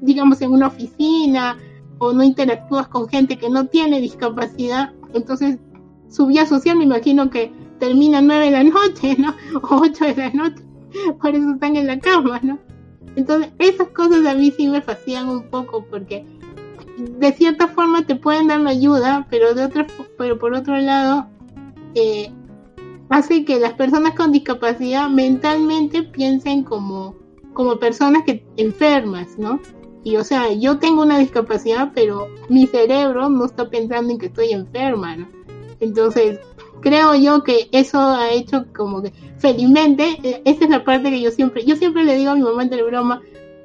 [0.00, 1.58] digamos, en una oficina
[2.00, 5.58] o no interactúas con gente que no tiene discapacidad, entonces
[6.08, 9.34] su vida social me imagino que termina nueve de la noche, ¿no?
[9.62, 10.64] O ocho de la noche,
[11.20, 12.58] por eso están en la cama, ¿no?
[13.16, 16.24] Entonces esas cosas a mí sí me fastidian un poco porque
[16.98, 19.86] de cierta forma te pueden dar la ayuda, pero de otra,
[20.16, 21.26] pero por otro lado
[21.94, 22.32] eh,
[23.10, 27.14] hace que las personas con discapacidad mentalmente piensen como,
[27.52, 29.60] como personas que enfermas, ¿no?
[30.02, 34.26] Y o sea, yo tengo una discapacidad, pero mi cerebro no está pensando en que
[34.26, 35.28] estoy enferma, ¿no?
[35.80, 36.38] Entonces,
[36.80, 41.20] creo yo que eso ha hecho como que, felizmente, eh, esa es la parte que
[41.20, 43.20] yo siempre, yo siempre le digo a mi mamá entre broma,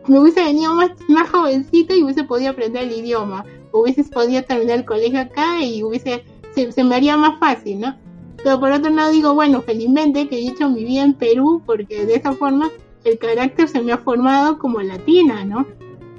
[0.07, 4.79] me hubiese venido más, más jovencita y hubiese podido aprender el idioma, hubiese podido terminar
[4.79, 7.97] el colegio acá y hubiese, se, se me haría más fácil, ¿no?
[8.43, 12.05] Pero por otro lado digo, bueno, felizmente que he hecho mi vida en Perú, porque
[12.05, 12.69] de esa forma
[13.03, 15.65] el carácter se me ha formado como latina, ¿no?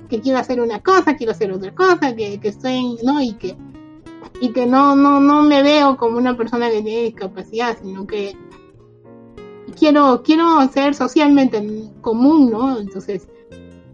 [0.08, 3.20] Que quiero hacer una cosa, quiero hacer otra cosa, que, que estoy, ¿no?
[3.20, 3.56] Y que,
[4.40, 8.36] y que no, no, no me veo como una persona que tiene discapacidad, sino que
[9.78, 12.78] quiero, quiero ser socialmente común, ¿no?
[12.78, 13.28] Entonces,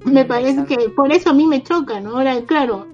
[0.04, 2.16] me parece que por eso a mí me choca, ¿no?
[2.16, 2.86] Ahora, claro,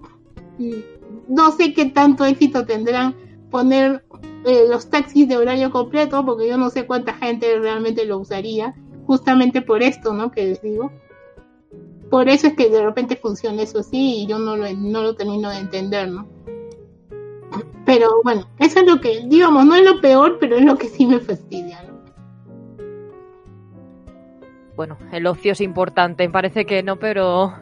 [1.29, 3.15] no sé qué tanto éxito tendrán
[3.51, 4.05] poner
[4.45, 8.75] eh, los taxis de horario completo, porque yo no sé cuánta gente realmente lo usaría,
[9.07, 10.31] justamente por esto, ¿no?
[10.31, 10.91] Que les digo.
[12.11, 15.15] Por eso es que de repente funciona eso así y yo no lo, no lo
[15.15, 16.27] termino de entender, ¿no?
[17.85, 20.89] Pero bueno, eso es lo que, digamos, no es lo peor, pero es lo que
[20.89, 21.99] sí me fastidia, ¿no?
[24.77, 27.53] Bueno, el ocio es importante, parece que no, pero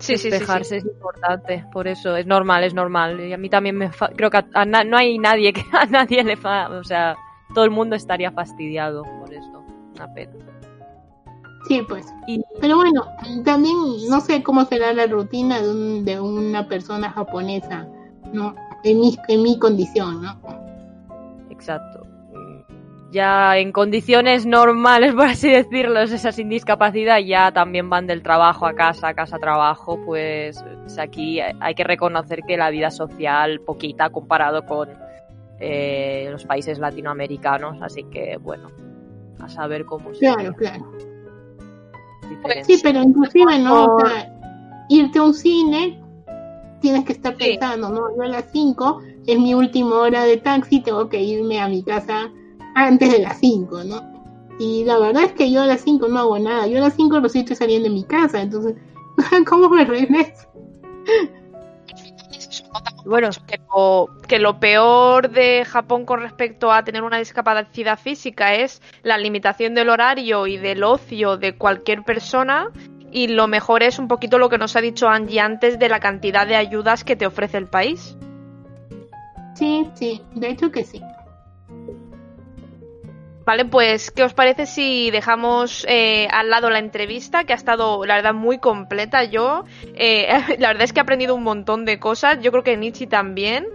[0.00, 3.20] Sí, despejarse es importante, por eso es normal, es normal.
[3.20, 6.70] Y a mí también me creo que no hay nadie que a nadie le fa
[6.70, 7.16] o sea,
[7.54, 9.64] todo el mundo estaría fastidiado por eso.
[9.94, 10.32] Una pena.
[11.68, 12.06] Sí, pues.
[12.60, 13.04] Pero bueno,
[13.44, 13.76] también
[14.08, 17.86] no sé cómo será la rutina de, un, de una persona japonesa,
[18.32, 18.54] ¿no?
[18.82, 20.40] En mi, en mi condición, ¿no?
[21.50, 22.10] Exacto
[23.10, 28.66] ya en condiciones normales, por así decirlo, esa sin discapacidad, ya también van del trabajo
[28.66, 33.60] a casa, casa a trabajo, pues, pues aquí hay que reconocer que la vida social
[33.60, 34.88] poquita comparado con
[35.58, 38.70] eh, los países latinoamericanos, así que bueno,
[39.40, 40.20] a saber cómo se...
[40.20, 41.09] Claro, claro.
[42.62, 43.96] Sí, pero inclusive, ¿no?
[43.96, 44.32] O sea,
[44.88, 46.00] irte a un cine,
[46.80, 48.16] tienes que estar pensando, ¿no?
[48.16, 51.82] Yo a las 5 es mi última hora de taxi, tengo que irme a mi
[51.82, 52.30] casa
[52.74, 54.02] antes de las 5, ¿no?
[54.58, 56.66] Y la verdad es que yo a las 5 no hago nada.
[56.66, 58.74] Yo a las 5 recién estoy saliendo de mi casa, entonces,
[59.48, 60.48] ¿cómo me regreso?
[63.04, 68.54] Bueno, que lo, que lo peor de Japón con respecto a tener una discapacidad física
[68.54, 72.70] es la limitación del horario y del ocio de cualquier persona
[73.10, 76.00] y lo mejor es un poquito lo que nos ha dicho Angie antes de la
[76.00, 78.16] cantidad de ayudas que te ofrece el país.
[79.54, 81.02] Sí, sí, de hecho que sí.
[83.50, 88.06] Vale, pues, ¿qué os parece si dejamos eh, al lado la entrevista, que ha estado,
[88.06, 89.24] la verdad, muy completa?
[89.24, 89.64] Yo,
[89.94, 90.28] eh,
[90.60, 93.66] la verdad es que he aprendido un montón de cosas, yo creo que Nietzsche también.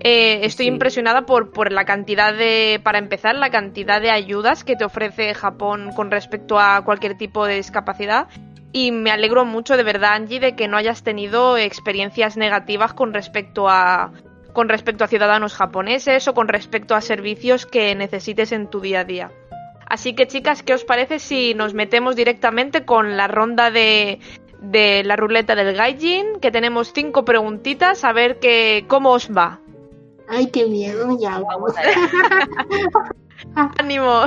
[0.00, 4.76] Eh, estoy impresionada por, por la cantidad de, para empezar, la cantidad de ayudas que
[4.76, 8.28] te ofrece Japón con respecto a cualquier tipo de discapacidad.
[8.70, 13.14] Y me alegro mucho, de verdad, Angie, de que no hayas tenido experiencias negativas con
[13.14, 14.12] respecto a,
[14.52, 19.00] con respecto a ciudadanos japoneses o con respecto a servicios que necesites en tu día
[19.00, 19.30] a día.
[19.86, 24.20] Así que chicas, ¿qué os parece si nos metemos directamente con la ronda de,
[24.60, 26.40] de la ruleta del gaijin?
[26.40, 29.60] Que tenemos cinco preguntitas, a ver que, cómo os va.
[30.28, 31.74] Ay, qué miedo, ya vamos.
[33.78, 34.24] ¡Ánimo!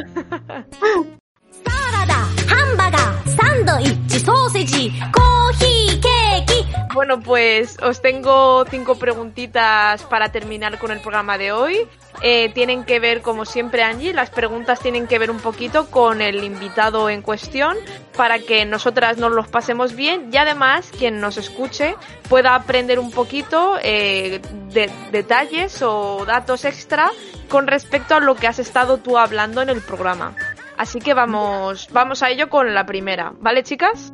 [6.95, 11.77] Bueno, pues os tengo cinco preguntitas para terminar con el programa de hoy.
[12.22, 16.22] Eh, tienen que ver, como siempre, Angie, las preguntas tienen que ver un poquito con
[16.22, 17.76] el invitado en cuestión
[18.15, 21.95] para que nosotras nos los pasemos bien y además quien nos escuche
[22.30, 24.40] pueda aprender un poquito eh,
[24.72, 27.11] de detalles o datos extra
[27.49, 30.34] con respecto a lo que has estado tú hablando en el programa.
[30.77, 34.14] Así que vamos, vamos a ello con la primera, ¿vale, chicas?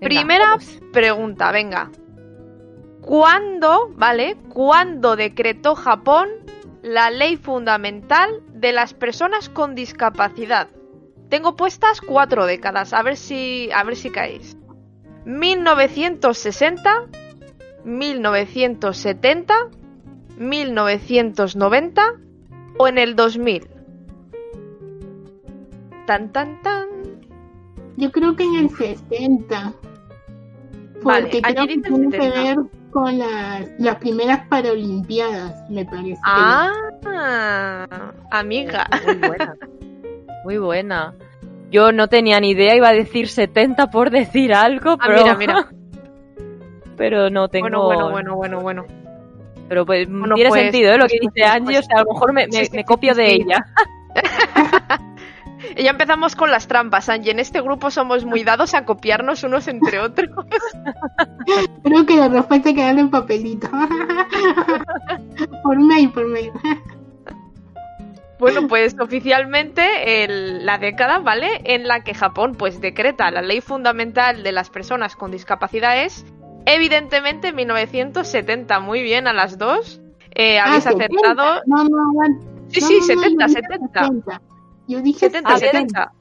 [0.00, 0.58] Primera
[0.92, 1.90] pregunta, venga.
[3.00, 4.36] ¿Cuándo, vale?
[4.48, 6.28] ¿Cuándo decretó Japón
[6.82, 10.68] la ley fundamental de las personas con discapacidad?
[11.28, 14.56] Tengo puestas cuatro décadas, a ver si, a ver si caéis.
[15.24, 17.06] 1960,
[17.84, 19.54] 1970,
[20.36, 22.02] 1990
[22.78, 23.71] o en el 2000.
[26.06, 26.88] Tan tan tan.
[27.96, 29.72] Yo creo que en el 60.
[31.02, 32.56] Porque creo que tiene que ver
[32.90, 36.20] con las, las primeras Paralimpiadas, me parece.
[36.24, 36.72] Ah,
[38.30, 38.88] amiga.
[39.04, 39.54] Muy buena.
[40.44, 41.14] Muy buena.
[41.70, 45.22] Yo no tenía ni idea, iba a decir 70 por decir algo, ah, pero.
[45.22, 45.68] mira, mira.
[46.96, 47.68] pero no tengo.
[47.68, 49.02] Bueno, bueno, bueno, bueno, bueno.
[49.68, 50.98] Pero pues tiene pues, sentido ¿eh?
[50.98, 53.64] lo que pues, dice Angie, o sea, a lo mejor me, me copio de ella.
[55.76, 57.32] Ya empezamos con las trampas, Angie.
[57.32, 60.30] En este grupo somos muy dados a copiarnos unos entre otros.
[61.84, 63.68] Creo que la respuesta queda en papelito.
[65.62, 66.52] por mail, por mail.
[68.38, 71.60] Bueno, pues oficialmente la década, ¿vale?
[71.64, 76.24] En la que Japón pues decreta la ley fundamental de las personas con discapacidad es
[76.66, 78.80] evidentemente 1970.
[78.80, 80.00] Muy bien a las dos.
[80.34, 81.62] Eh, ah, habéis acertado.
[81.66, 82.12] No, no,
[82.68, 84.40] Sí, sí, 70, 70.
[84.88, 86.12] Yo dije 70, 70.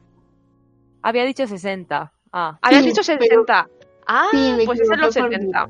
[1.02, 2.14] Había dicho 60.
[2.32, 2.60] Ah.
[2.62, 3.68] Habías dicho 70.
[4.08, 4.28] Ah,
[4.66, 5.70] pues es en los 70.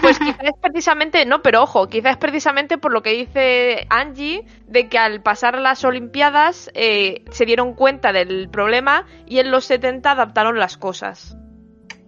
[0.00, 4.44] Pues quizás es precisamente, no, pero ojo, quizás es precisamente por lo que dice Angie,
[4.66, 9.66] de que al pasar las Olimpiadas eh, se dieron cuenta del problema y en los
[9.66, 11.36] 70 adaptaron las cosas.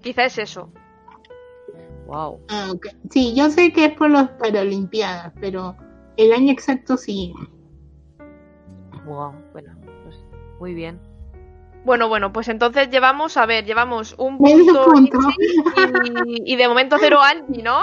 [0.02, 0.72] Quizás es eso.
[2.06, 2.40] Wow.
[2.48, 2.72] Ah,
[3.10, 5.76] Sí, yo sé que es por las Paralimpiadas, pero
[6.16, 7.32] el año exacto sí.
[9.04, 9.79] Wow, bueno.
[10.60, 11.00] Muy bien.
[11.84, 14.92] Bueno, bueno, pues entonces llevamos, a ver, llevamos un punto,
[16.26, 17.80] Y, de momento cero Angie, ¿no?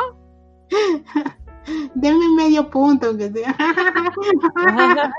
[1.95, 3.55] Denme medio punto, aunque sea.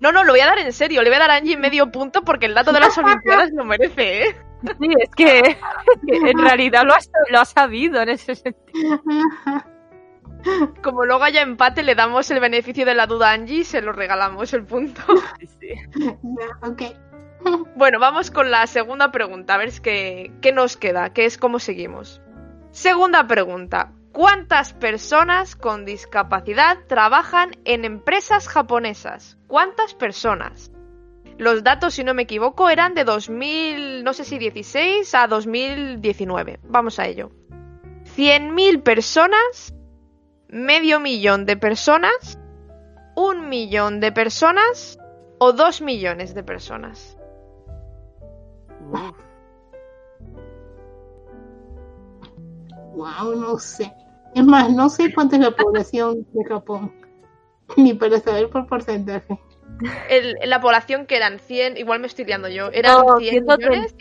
[0.00, 1.02] No, no, lo voy a dar en serio.
[1.02, 3.66] Le voy a dar a Angie medio punto porque el dato de las Olimpiadas lo
[3.66, 4.36] merece, ¿eh?
[4.62, 5.58] Sí, es que,
[6.06, 6.94] en realidad lo
[7.28, 9.02] lo ha sabido en ese sentido.
[10.82, 13.82] Como luego haya empate, le damos el beneficio de la duda a Angie y se
[13.82, 15.02] lo regalamos el punto.
[17.74, 21.58] Bueno, vamos con la segunda pregunta, a ver qué, qué nos queda, qué es cómo
[21.58, 22.20] seguimos.
[22.70, 23.92] Segunda pregunta.
[24.12, 29.38] ¿Cuántas personas con discapacidad trabajan en empresas japonesas?
[29.46, 30.70] ¿Cuántas personas?
[31.38, 36.60] Los datos, si no me equivoco, eran de 2000, no sé si 16 a 2019.
[36.64, 37.30] Vamos a ello.
[38.16, 39.72] 100.000 personas
[40.50, 42.38] medio millón de personas,
[43.14, 44.98] un millón de personas
[45.38, 47.16] o dos millones de personas.
[52.94, 53.92] Wow, no sé.
[54.34, 56.92] Es más, no sé cuánta es la población de Japón,
[57.76, 59.40] ni para saber por porcentaje.
[60.44, 63.96] la población que eran 100, igual me estoy liando yo, eran 100 millones.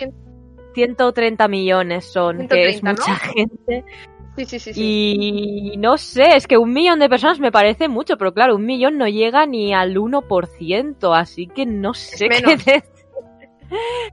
[0.74, 3.84] 130 millones son, que es mucha gente.
[4.46, 8.18] Sí, sí, sí, Y no sé, es que un millón de personas me parece mucho,
[8.18, 12.84] pero claro, un millón no llega ni al 1%, así que no sé qué decir.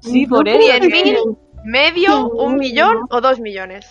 [0.01, 0.87] Sí, por eso.
[0.87, 1.17] mil,
[1.65, 3.87] medio, un millón o dos millones?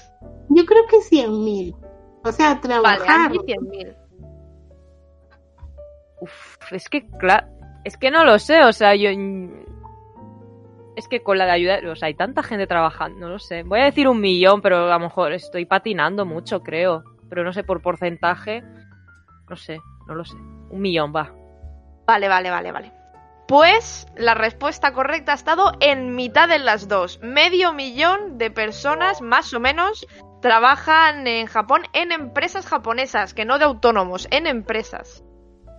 [0.49, 1.75] Yo creo que cien mil.
[2.23, 3.31] O sea, trabajar.
[3.31, 3.95] Vale, cien mil.
[6.21, 7.47] Uf, es que, claro,
[7.83, 9.09] es que no lo sé, o sea, yo
[10.95, 13.63] es que con la de ayuda, o sea, hay tanta gente trabajando, no lo sé.
[13.63, 17.03] Voy a decir un millón, pero a lo mejor estoy patinando mucho, creo.
[17.29, 18.63] Pero no sé, por porcentaje,
[19.49, 20.35] no sé, no lo sé.
[20.35, 21.31] Un millón, va.
[22.05, 22.91] Vale, vale, vale, vale.
[23.47, 27.19] Pues la respuesta correcta ha estado en mitad de las dos.
[27.21, 30.07] Medio millón de personas, más o menos,
[30.41, 35.23] trabajan en Japón en empresas japonesas, que no de autónomos, en empresas.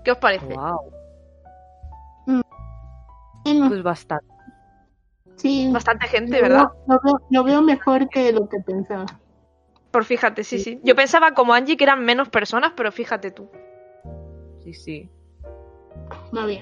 [0.05, 0.55] ¿Qué os parece?
[0.55, 0.93] Wow.
[3.44, 4.36] Pues bastante.
[5.37, 5.69] Sí.
[5.73, 6.69] Bastante gente, ¿verdad?
[7.31, 9.07] Lo veo, mejor que lo que pensaba.
[9.91, 10.81] Por fíjate, sí, sí.
[10.83, 13.51] Yo pensaba como Angie que eran menos personas, pero fíjate tú.
[14.63, 15.11] Sí, sí.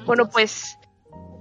[0.07, 0.79] bueno, pues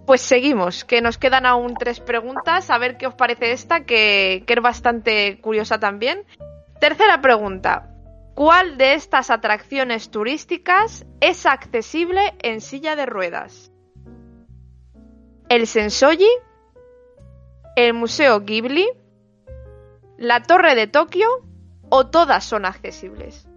[0.05, 4.43] pues seguimos, que nos quedan aún tres preguntas, a ver qué os parece esta, que,
[4.45, 6.25] que es bastante curiosa también.
[6.79, 7.89] Tercera pregunta.
[8.35, 13.71] ¿Cuál de estas atracciones turísticas es accesible en silla de ruedas?
[15.49, 16.27] ¿El Sensoji?
[17.75, 18.87] ¿El Museo Ghibli?
[20.17, 21.27] ¿La Torre de Tokio?
[21.89, 23.47] ¿O todas son accesibles?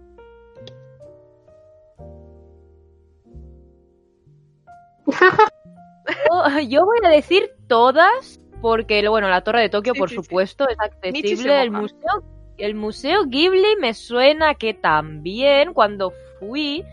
[6.67, 10.23] Yo voy a decir todas, porque bueno, la Torre de Tokio, Sí, por sí, sí.
[10.23, 11.61] supuesto, es accesible.
[11.61, 12.23] El museo,
[12.57, 16.83] el museo Ghibli me suena que también cuando fui.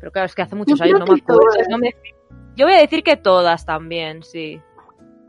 [0.00, 1.40] Pero claro, es que hace muchos Yo años no me que acuerdo.
[1.50, 1.68] todas.
[1.68, 1.94] no me-
[2.56, 4.60] Yo voy a decir que todas también, sí.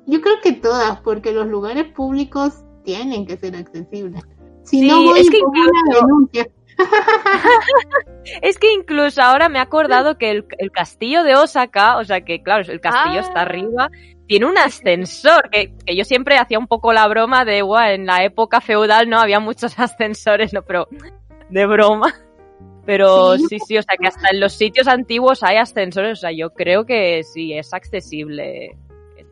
[0.10, 4.24] Yo creo que todas, porque los lugares públicos tienen que ser accesibles.
[4.64, 6.48] Si Sí, no voy es que una incluso- denuncia.
[8.42, 12.22] Es que incluso ahora me he acordado que el, el castillo de Osaka, o sea
[12.22, 13.22] que claro, el castillo Ah.
[13.28, 13.90] está arriba,
[14.28, 18.06] tiene un ascensor, que, que yo siempre hacía un poco la broma de, guau, en
[18.06, 20.88] la época feudal no había muchos ascensores, no, pero
[21.50, 22.14] de broma.
[22.86, 23.46] Pero Sí.
[23.50, 26.52] sí, sí, o sea que hasta en los sitios antiguos hay ascensores, o sea, yo
[26.54, 28.78] creo que sí es accesible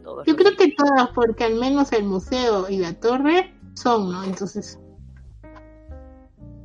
[0.07, 0.25] todos.
[0.25, 4.23] Yo creo que todas, porque al menos el museo y la torre son, ¿no?
[4.23, 4.79] Entonces,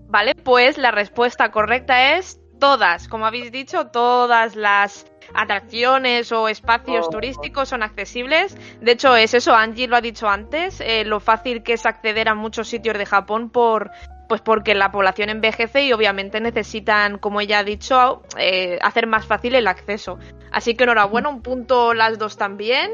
[0.08, 3.08] Vale, pues la respuesta correcta es todas.
[3.08, 7.10] Como habéis dicho, todas las atracciones o espacios Oh.
[7.10, 8.54] turísticos son accesibles.
[8.82, 12.28] De hecho, es eso, Angie lo ha dicho antes, eh, lo fácil que es acceder
[12.28, 13.90] a muchos sitios de Japón por
[14.28, 19.26] pues porque la población envejece y obviamente necesitan, como ella ha dicho, eh, hacer más
[19.26, 20.18] fácil el acceso.
[20.50, 22.90] Así que enhorabuena, un punto las dos también.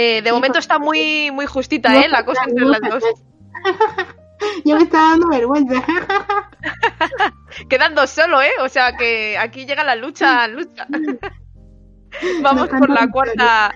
[0.00, 2.08] Eh, de momento está muy, muy justita, ¿eh?
[2.08, 3.02] La cosa entre las dos.
[4.64, 5.82] ya me está dando vergüenza.
[7.68, 8.52] Quedan dos solo, ¿eh?
[8.60, 10.86] O sea que aquí llega la lucha, lucha.
[12.42, 13.74] Vamos con la cuarta,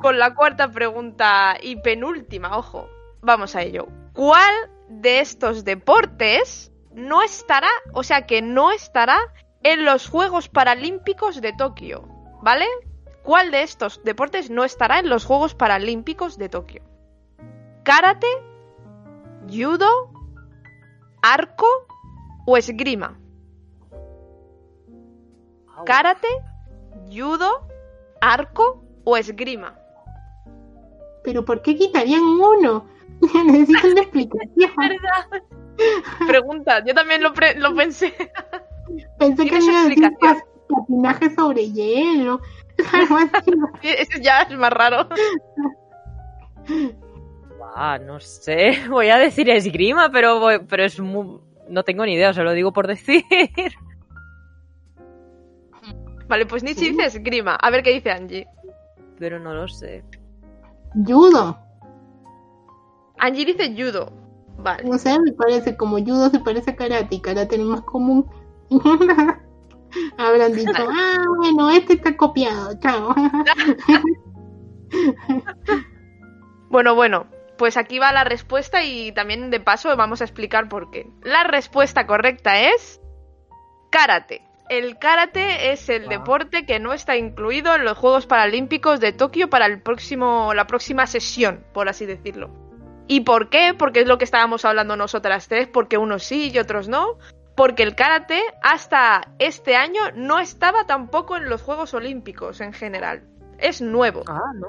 [0.00, 2.88] con la cuarta pregunta y penúltima, ojo.
[3.20, 3.88] Vamos a ello.
[4.14, 4.54] ¿Cuál
[4.88, 9.18] de estos deportes no estará, o sea que no estará
[9.62, 12.08] en los Juegos Paralímpicos de Tokio?
[12.40, 12.64] ¿Vale?
[13.22, 16.82] ¿Cuál de estos deportes no estará en los Juegos Paralímpicos de Tokio?
[17.84, 18.26] ¿Karate?
[19.50, 19.86] ¿Judo?
[21.22, 21.66] ¿Arco?
[22.46, 23.18] ¿O esgrima?
[25.86, 26.28] ¿Karate?
[27.12, 27.66] ¿Judo?
[28.20, 28.82] ¿Arco?
[29.04, 29.78] ¿O esgrima?
[31.24, 32.86] Pero ¿por qué quitarían uno?
[33.46, 34.50] Necesito una explicación.
[34.76, 35.42] ¿Verdad?
[36.26, 38.14] Pregunta, yo también lo, pre- lo pensé.
[39.18, 39.56] Pensé que
[40.20, 42.40] pas- patinaje sobre hielo.
[43.82, 45.08] Eso ya es más raro.
[47.74, 52.14] Ah, no sé, voy a decir esgrima, pero, voy- pero es mu- no tengo ni
[52.14, 53.24] idea, os lo digo por decir.
[56.28, 57.56] Vale, pues Nietzsche dice esgrima.
[57.56, 58.46] A ver qué dice Angie.
[59.18, 60.02] Pero no lo sé.
[61.06, 61.58] Judo.
[63.18, 64.12] Angie dice judo.
[64.58, 64.84] Vale.
[64.84, 68.26] No sé, me parece como judo se parece a karate y karate es más común.
[70.18, 73.14] Habrán dicho, ah, bueno, este está copiado, chao.
[76.72, 77.26] Bueno, bueno,
[77.58, 81.06] pues aquí va la respuesta y también de paso vamos a explicar por qué.
[81.22, 82.98] La respuesta correcta es
[83.90, 84.40] karate.
[84.70, 89.50] El karate es el deporte que no está incluido en los Juegos Paralímpicos de Tokio
[89.50, 92.48] para el próximo, la próxima sesión, por así decirlo.
[93.06, 93.74] ¿Y por qué?
[93.76, 97.18] Porque es lo que estábamos hablando nosotras tres, porque unos sí y otros no.
[97.54, 103.24] Porque el karate hasta este año no estaba tampoco en los Juegos Olímpicos en general.
[103.58, 104.22] Es nuevo.
[104.26, 104.68] Ah, no.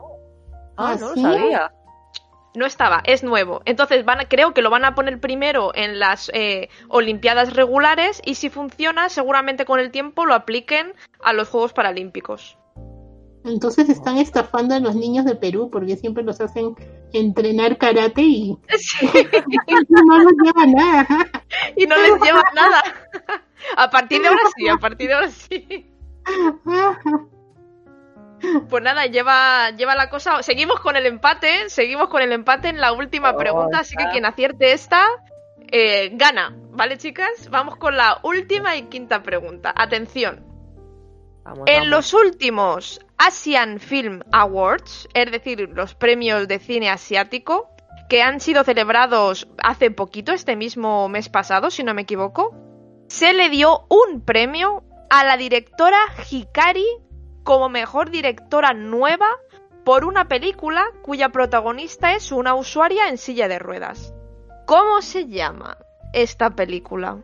[0.78, 1.72] Ah, ¿Ah, no lo sabía.
[2.56, 3.62] No estaba, es nuevo.
[3.66, 8.22] Entonces van a- creo que lo van a poner primero en las eh, Olimpiadas regulares
[8.26, 10.94] y si funciona, seguramente con el tiempo lo apliquen
[11.24, 12.60] a los Juegos Paralímpicos.
[13.46, 16.76] Entonces están estafando a los niños de Perú porque siempre los hacen
[17.12, 18.58] entrenar karate y
[19.90, 21.28] no los lleva nada.
[21.76, 22.84] Y no les lleva nada.
[23.78, 25.90] A partir de ahora sí, a partir de ahora sí.
[28.70, 30.44] Pues nada, lleva, lleva la cosa.
[30.44, 34.06] Seguimos con el empate, seguimos con el empate en la última Oh, pregunta, así que
[34.12, 35.06] quien acierte esta
[35.72, 37.50] eh, gana, ¿vale, chicas?
[37.50, 39.74] Vamos con la última y quinta pregunta.
[39.76, 40.53] Atención.
[41.44, 41.90] Vamos, En vamos.
[41.90, 47.70] los últimos Asian Film Awards, es decir, los premios de cine asiático,
[48.10, 52.54] que han sido celebrados hace poquito, este mismo mes pasado, si no me equivoco,
[53.08, 55.98] se le dio un premio a la directora
[56.30, 56.88] Hikari
[57.44, 59.28] como mejor directora nueva
[59.84, 64.14] por una película cuya protagonista es una usuaria en silla de ruedas.
[64.66, 65.78] ¿Cómo se llama
[66.14, 67.22] esta película?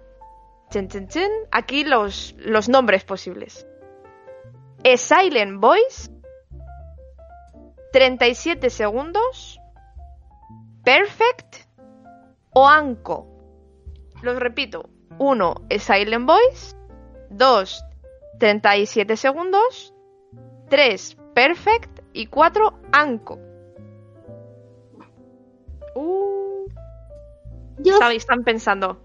[0.69, 1.31] Chen, chen, chen.
[1.51, 3.65] Aquí los, los nombres posibles.
[4.83, 6.09] A Silent Voice,
[7.91, 9.59] 37 segundos,
[10.83, 11.67] Perfect
[12.53, 13.27] o Anko.
[14.21, 14.89] Los repito.
[15.17, 15.55] 1.
[15.79, 16.75] Silent Voice.
[17.29, 17.85] 2.
[18.39, 19.93] 37 segundos.
[20.69, 21.17] 3.
[21.33, 21.99] Perfect.
[22.13, 22.79] Y 4.
[22.91, 23.39] Anko.
[25.95, 26.67] Uh,
[27.79, 28.23] Yo, ¿sabéis?
[28.23, 29.01] Están pensando.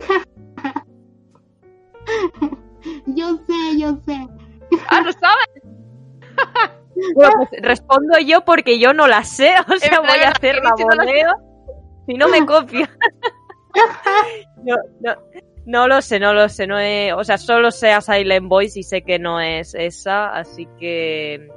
[3.06, 4.26] yo sé, yo sé.
[4.88, 5.10] ¡Ah, lo!
[7.14, 10.72] Bueno, pues respondo yo porque yo no la sé, o sea, voy a hacer la
[10.76, 11.32] voleo.
[12.06, 12.88] Si no me copia.
[14.62, 15.14] no, no,
[15.64, 18.78] no lo sé, no lo sé, no he- o sea, solo sé a Silent Voice
[18.78, 21.48] y sé que no es esa, así que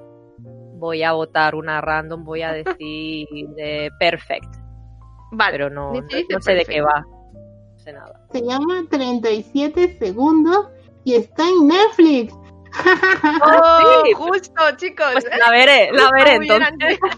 [0.78, 3.28] voy a votar una random, voy a decir
[3.58, 4.56] eh, Perfect,
[5.32, 5.52] Vale.
[5.52, 7.02] pero no, no, Nietzsche dice no sé de qué va.
[7.34, 8.22] No sé nada.
[8.32, 10.70] Se llama 37 segundos
[11.04, 12.34] y está en Netflix.
[13.44, 14.14] ¡Oh, Sí.
[14.14, 15.08] justo, chicos!
[15.14, 17.00] Pues la veré, la veré entonces.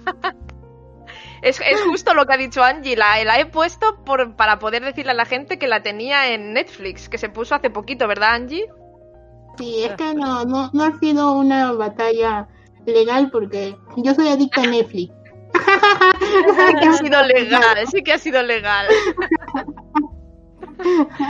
[1.43, 4.83] Es, es justo lo que ha dicho Angie, la, la he puesto por, para poder
[4.83, 8.33] decirle a la gente que la tenía en Netflix, que se puso hace poquito, ¿verdad
[8.33, 8.65] Angie?
[9.55, 12.47] Sí, es que no, no, no ha sido una batalla
[12.87, 15.13] legal porque yo soy adicta a Netflix.
[16.19, 18.87] Sí que ha sido legal, sí que ha sido legal.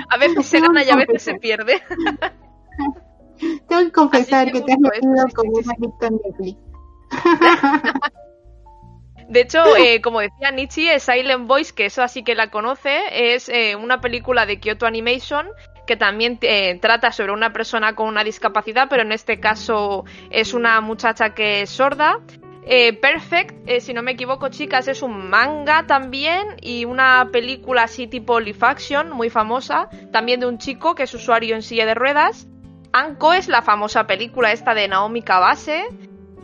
[0.09, 1.81] A veces se gana y a veces se pierde.
[3.67, 5.79] Tengo que confesar que te has metido sí, como sí, una sí.
[5.79, 6.57] adicta a Netflix.
[9.27, 13.33] De hecho, eh, como decía Nietzsche, eh, Silent Voice, que eso así que la conoce,
[13.33, 15.47] es eh, una película de Kyoto Animation
[15.85, 20.53] que también eh, trata sobre una persona con una discapacidad, pero en este caso es
[20.53, 22.19] una muchacha que es sorda.
[23.01, 28.41] Perfect, si no me equivoco, chicas, es un manga también y una película así tipo
[28.41, 32.49] live action, muy famosa, también de un chico que es usuario en silla de ruedas.
[32.97, 35.85] Anko es la famosa película esta de Naomi Kawase,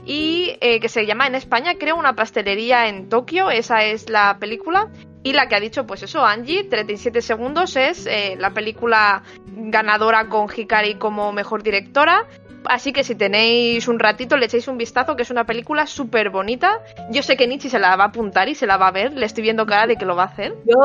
[0.06, 4.38] y eh, que se llama en España, creo, una pastelería en Tokio, esa es la
[4.40, 4.90] película.
[5.24, 10.28] Y la que ha dicho, pues eso, Angie, 37 segundos, es eh, la película ganadora
[10.28, 12.28] con Hikari como mejor directora.
[12.66, 16.30] Así que si tenéis un ratito, le echéis un vistazo, que es una película súper
[16.30, 16.82] bonita.
[17.12, 19.14] Yo sé que Nietzsche se la va a apuntar y se la va a ver,
[19.14, 20.54] le estoy viendo cara de que lo va a hacer.
[20.66, 20.76] Yo,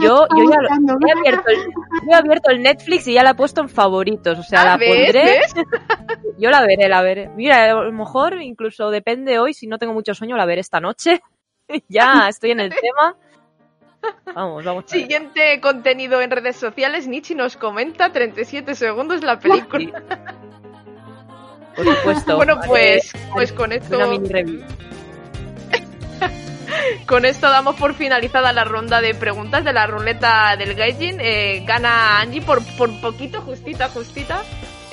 [0.00, 3.30] yo, yo ya lo- he abierto, el, yo he abierto el Netflix y ya la
[3.30, 4.88] he puesto en favoritos, o sea, Ah, la ¿ves?
[4.88, 5.24] pondré.
[5.24, 5.54] ¿Ves?
[6.38, 7.28] Yo la veré, la veré.
[7.36, 10.80] Mira, a lo mejor incluso depende hoy, si no tengo mucho sueño, la veré esta
[10.80, 11.22] noche.
[11.88, 13.16] ya estoy en el tema.
[14.34, 14.84] Vamos, vamos.
[14.88, 20.02] Siguiente contenido en redes sociales, Nietzsche nos comenta 37 segundos la película.
[21.76, 22.36] Por supuesto.
[22.44, 23.96] Bueno, pues, pues con esto...
[23.96, 24.60] Una mini review.
[27.06, 31.18] Con esto damos por finalizada la ronda de preguntas de la ruleta del Gaijin.
[31.20, 34.42] Eh, gana Angie por, por poquito, justita, justita.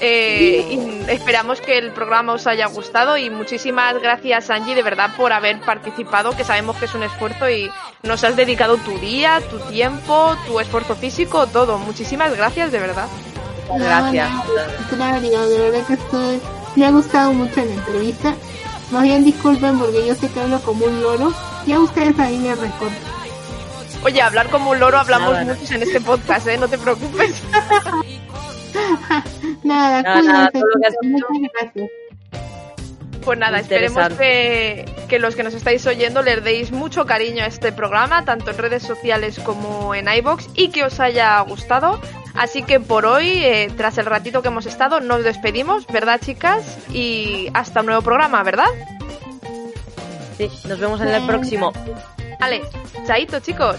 [0.03, 5.11] Eh, y esperamos que el programa os haya gustado y muchísimas gracias Angie de verdad
[5.15, 7.69] por haber participado, que sabemos que es un esfuerzo y
[8.01, 11.77] nos has dedicado tu día, tu tiempo, tu esfuerzo físico, todo.
[11.77, 13.07] Muchísimas gracias de verdad.
[13.77, 14.31] Gracias.
[14.97, 16.41] No, no, de verdad que estoy.
[16.75, 18.35] Me ha gustado mucho la entrevista.
[18.91, 21.33] Más bien disculpen porque yo sé que hablo como un loro.
[21.65, 22.97] Ya ustedes ahí me recortan.
[24.03, 25.55] Oye, hablar como un loro hablamos Nada, nada.
[25.55, 26.57] muchos en este podcast, ¿eh?
[26.57, 27.35] No te preocupes.
[29.63, 31.91] Nada, Nada, nada, todo lo que has.
[33.23, 37.47] Pues nada, esperemos que, que los que nos estáis oyendo les deis mucho cariño a
[37.47, 42.01] este programa, tanto en redes sociales como en iBox, y que os haya gustado.
[42.33, 46.77] Así que por hoy, eh, tras el ratito que hemos estado, nos despedimos, ¿verdad, chicas?
[46.93, 48.69] Y hasta un nuevo programa, ¿verdad?
[50.37, 51.73] Sí, nos vemos en el próximo.
[52.39, 52.61] Vale,
[53.05, 53.77] chaito, chicos.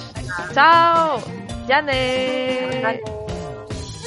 [0.54, 1.20] Chao.
[1.66, 3.00] Yane.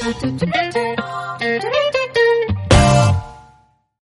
[0.06, 2.15] You.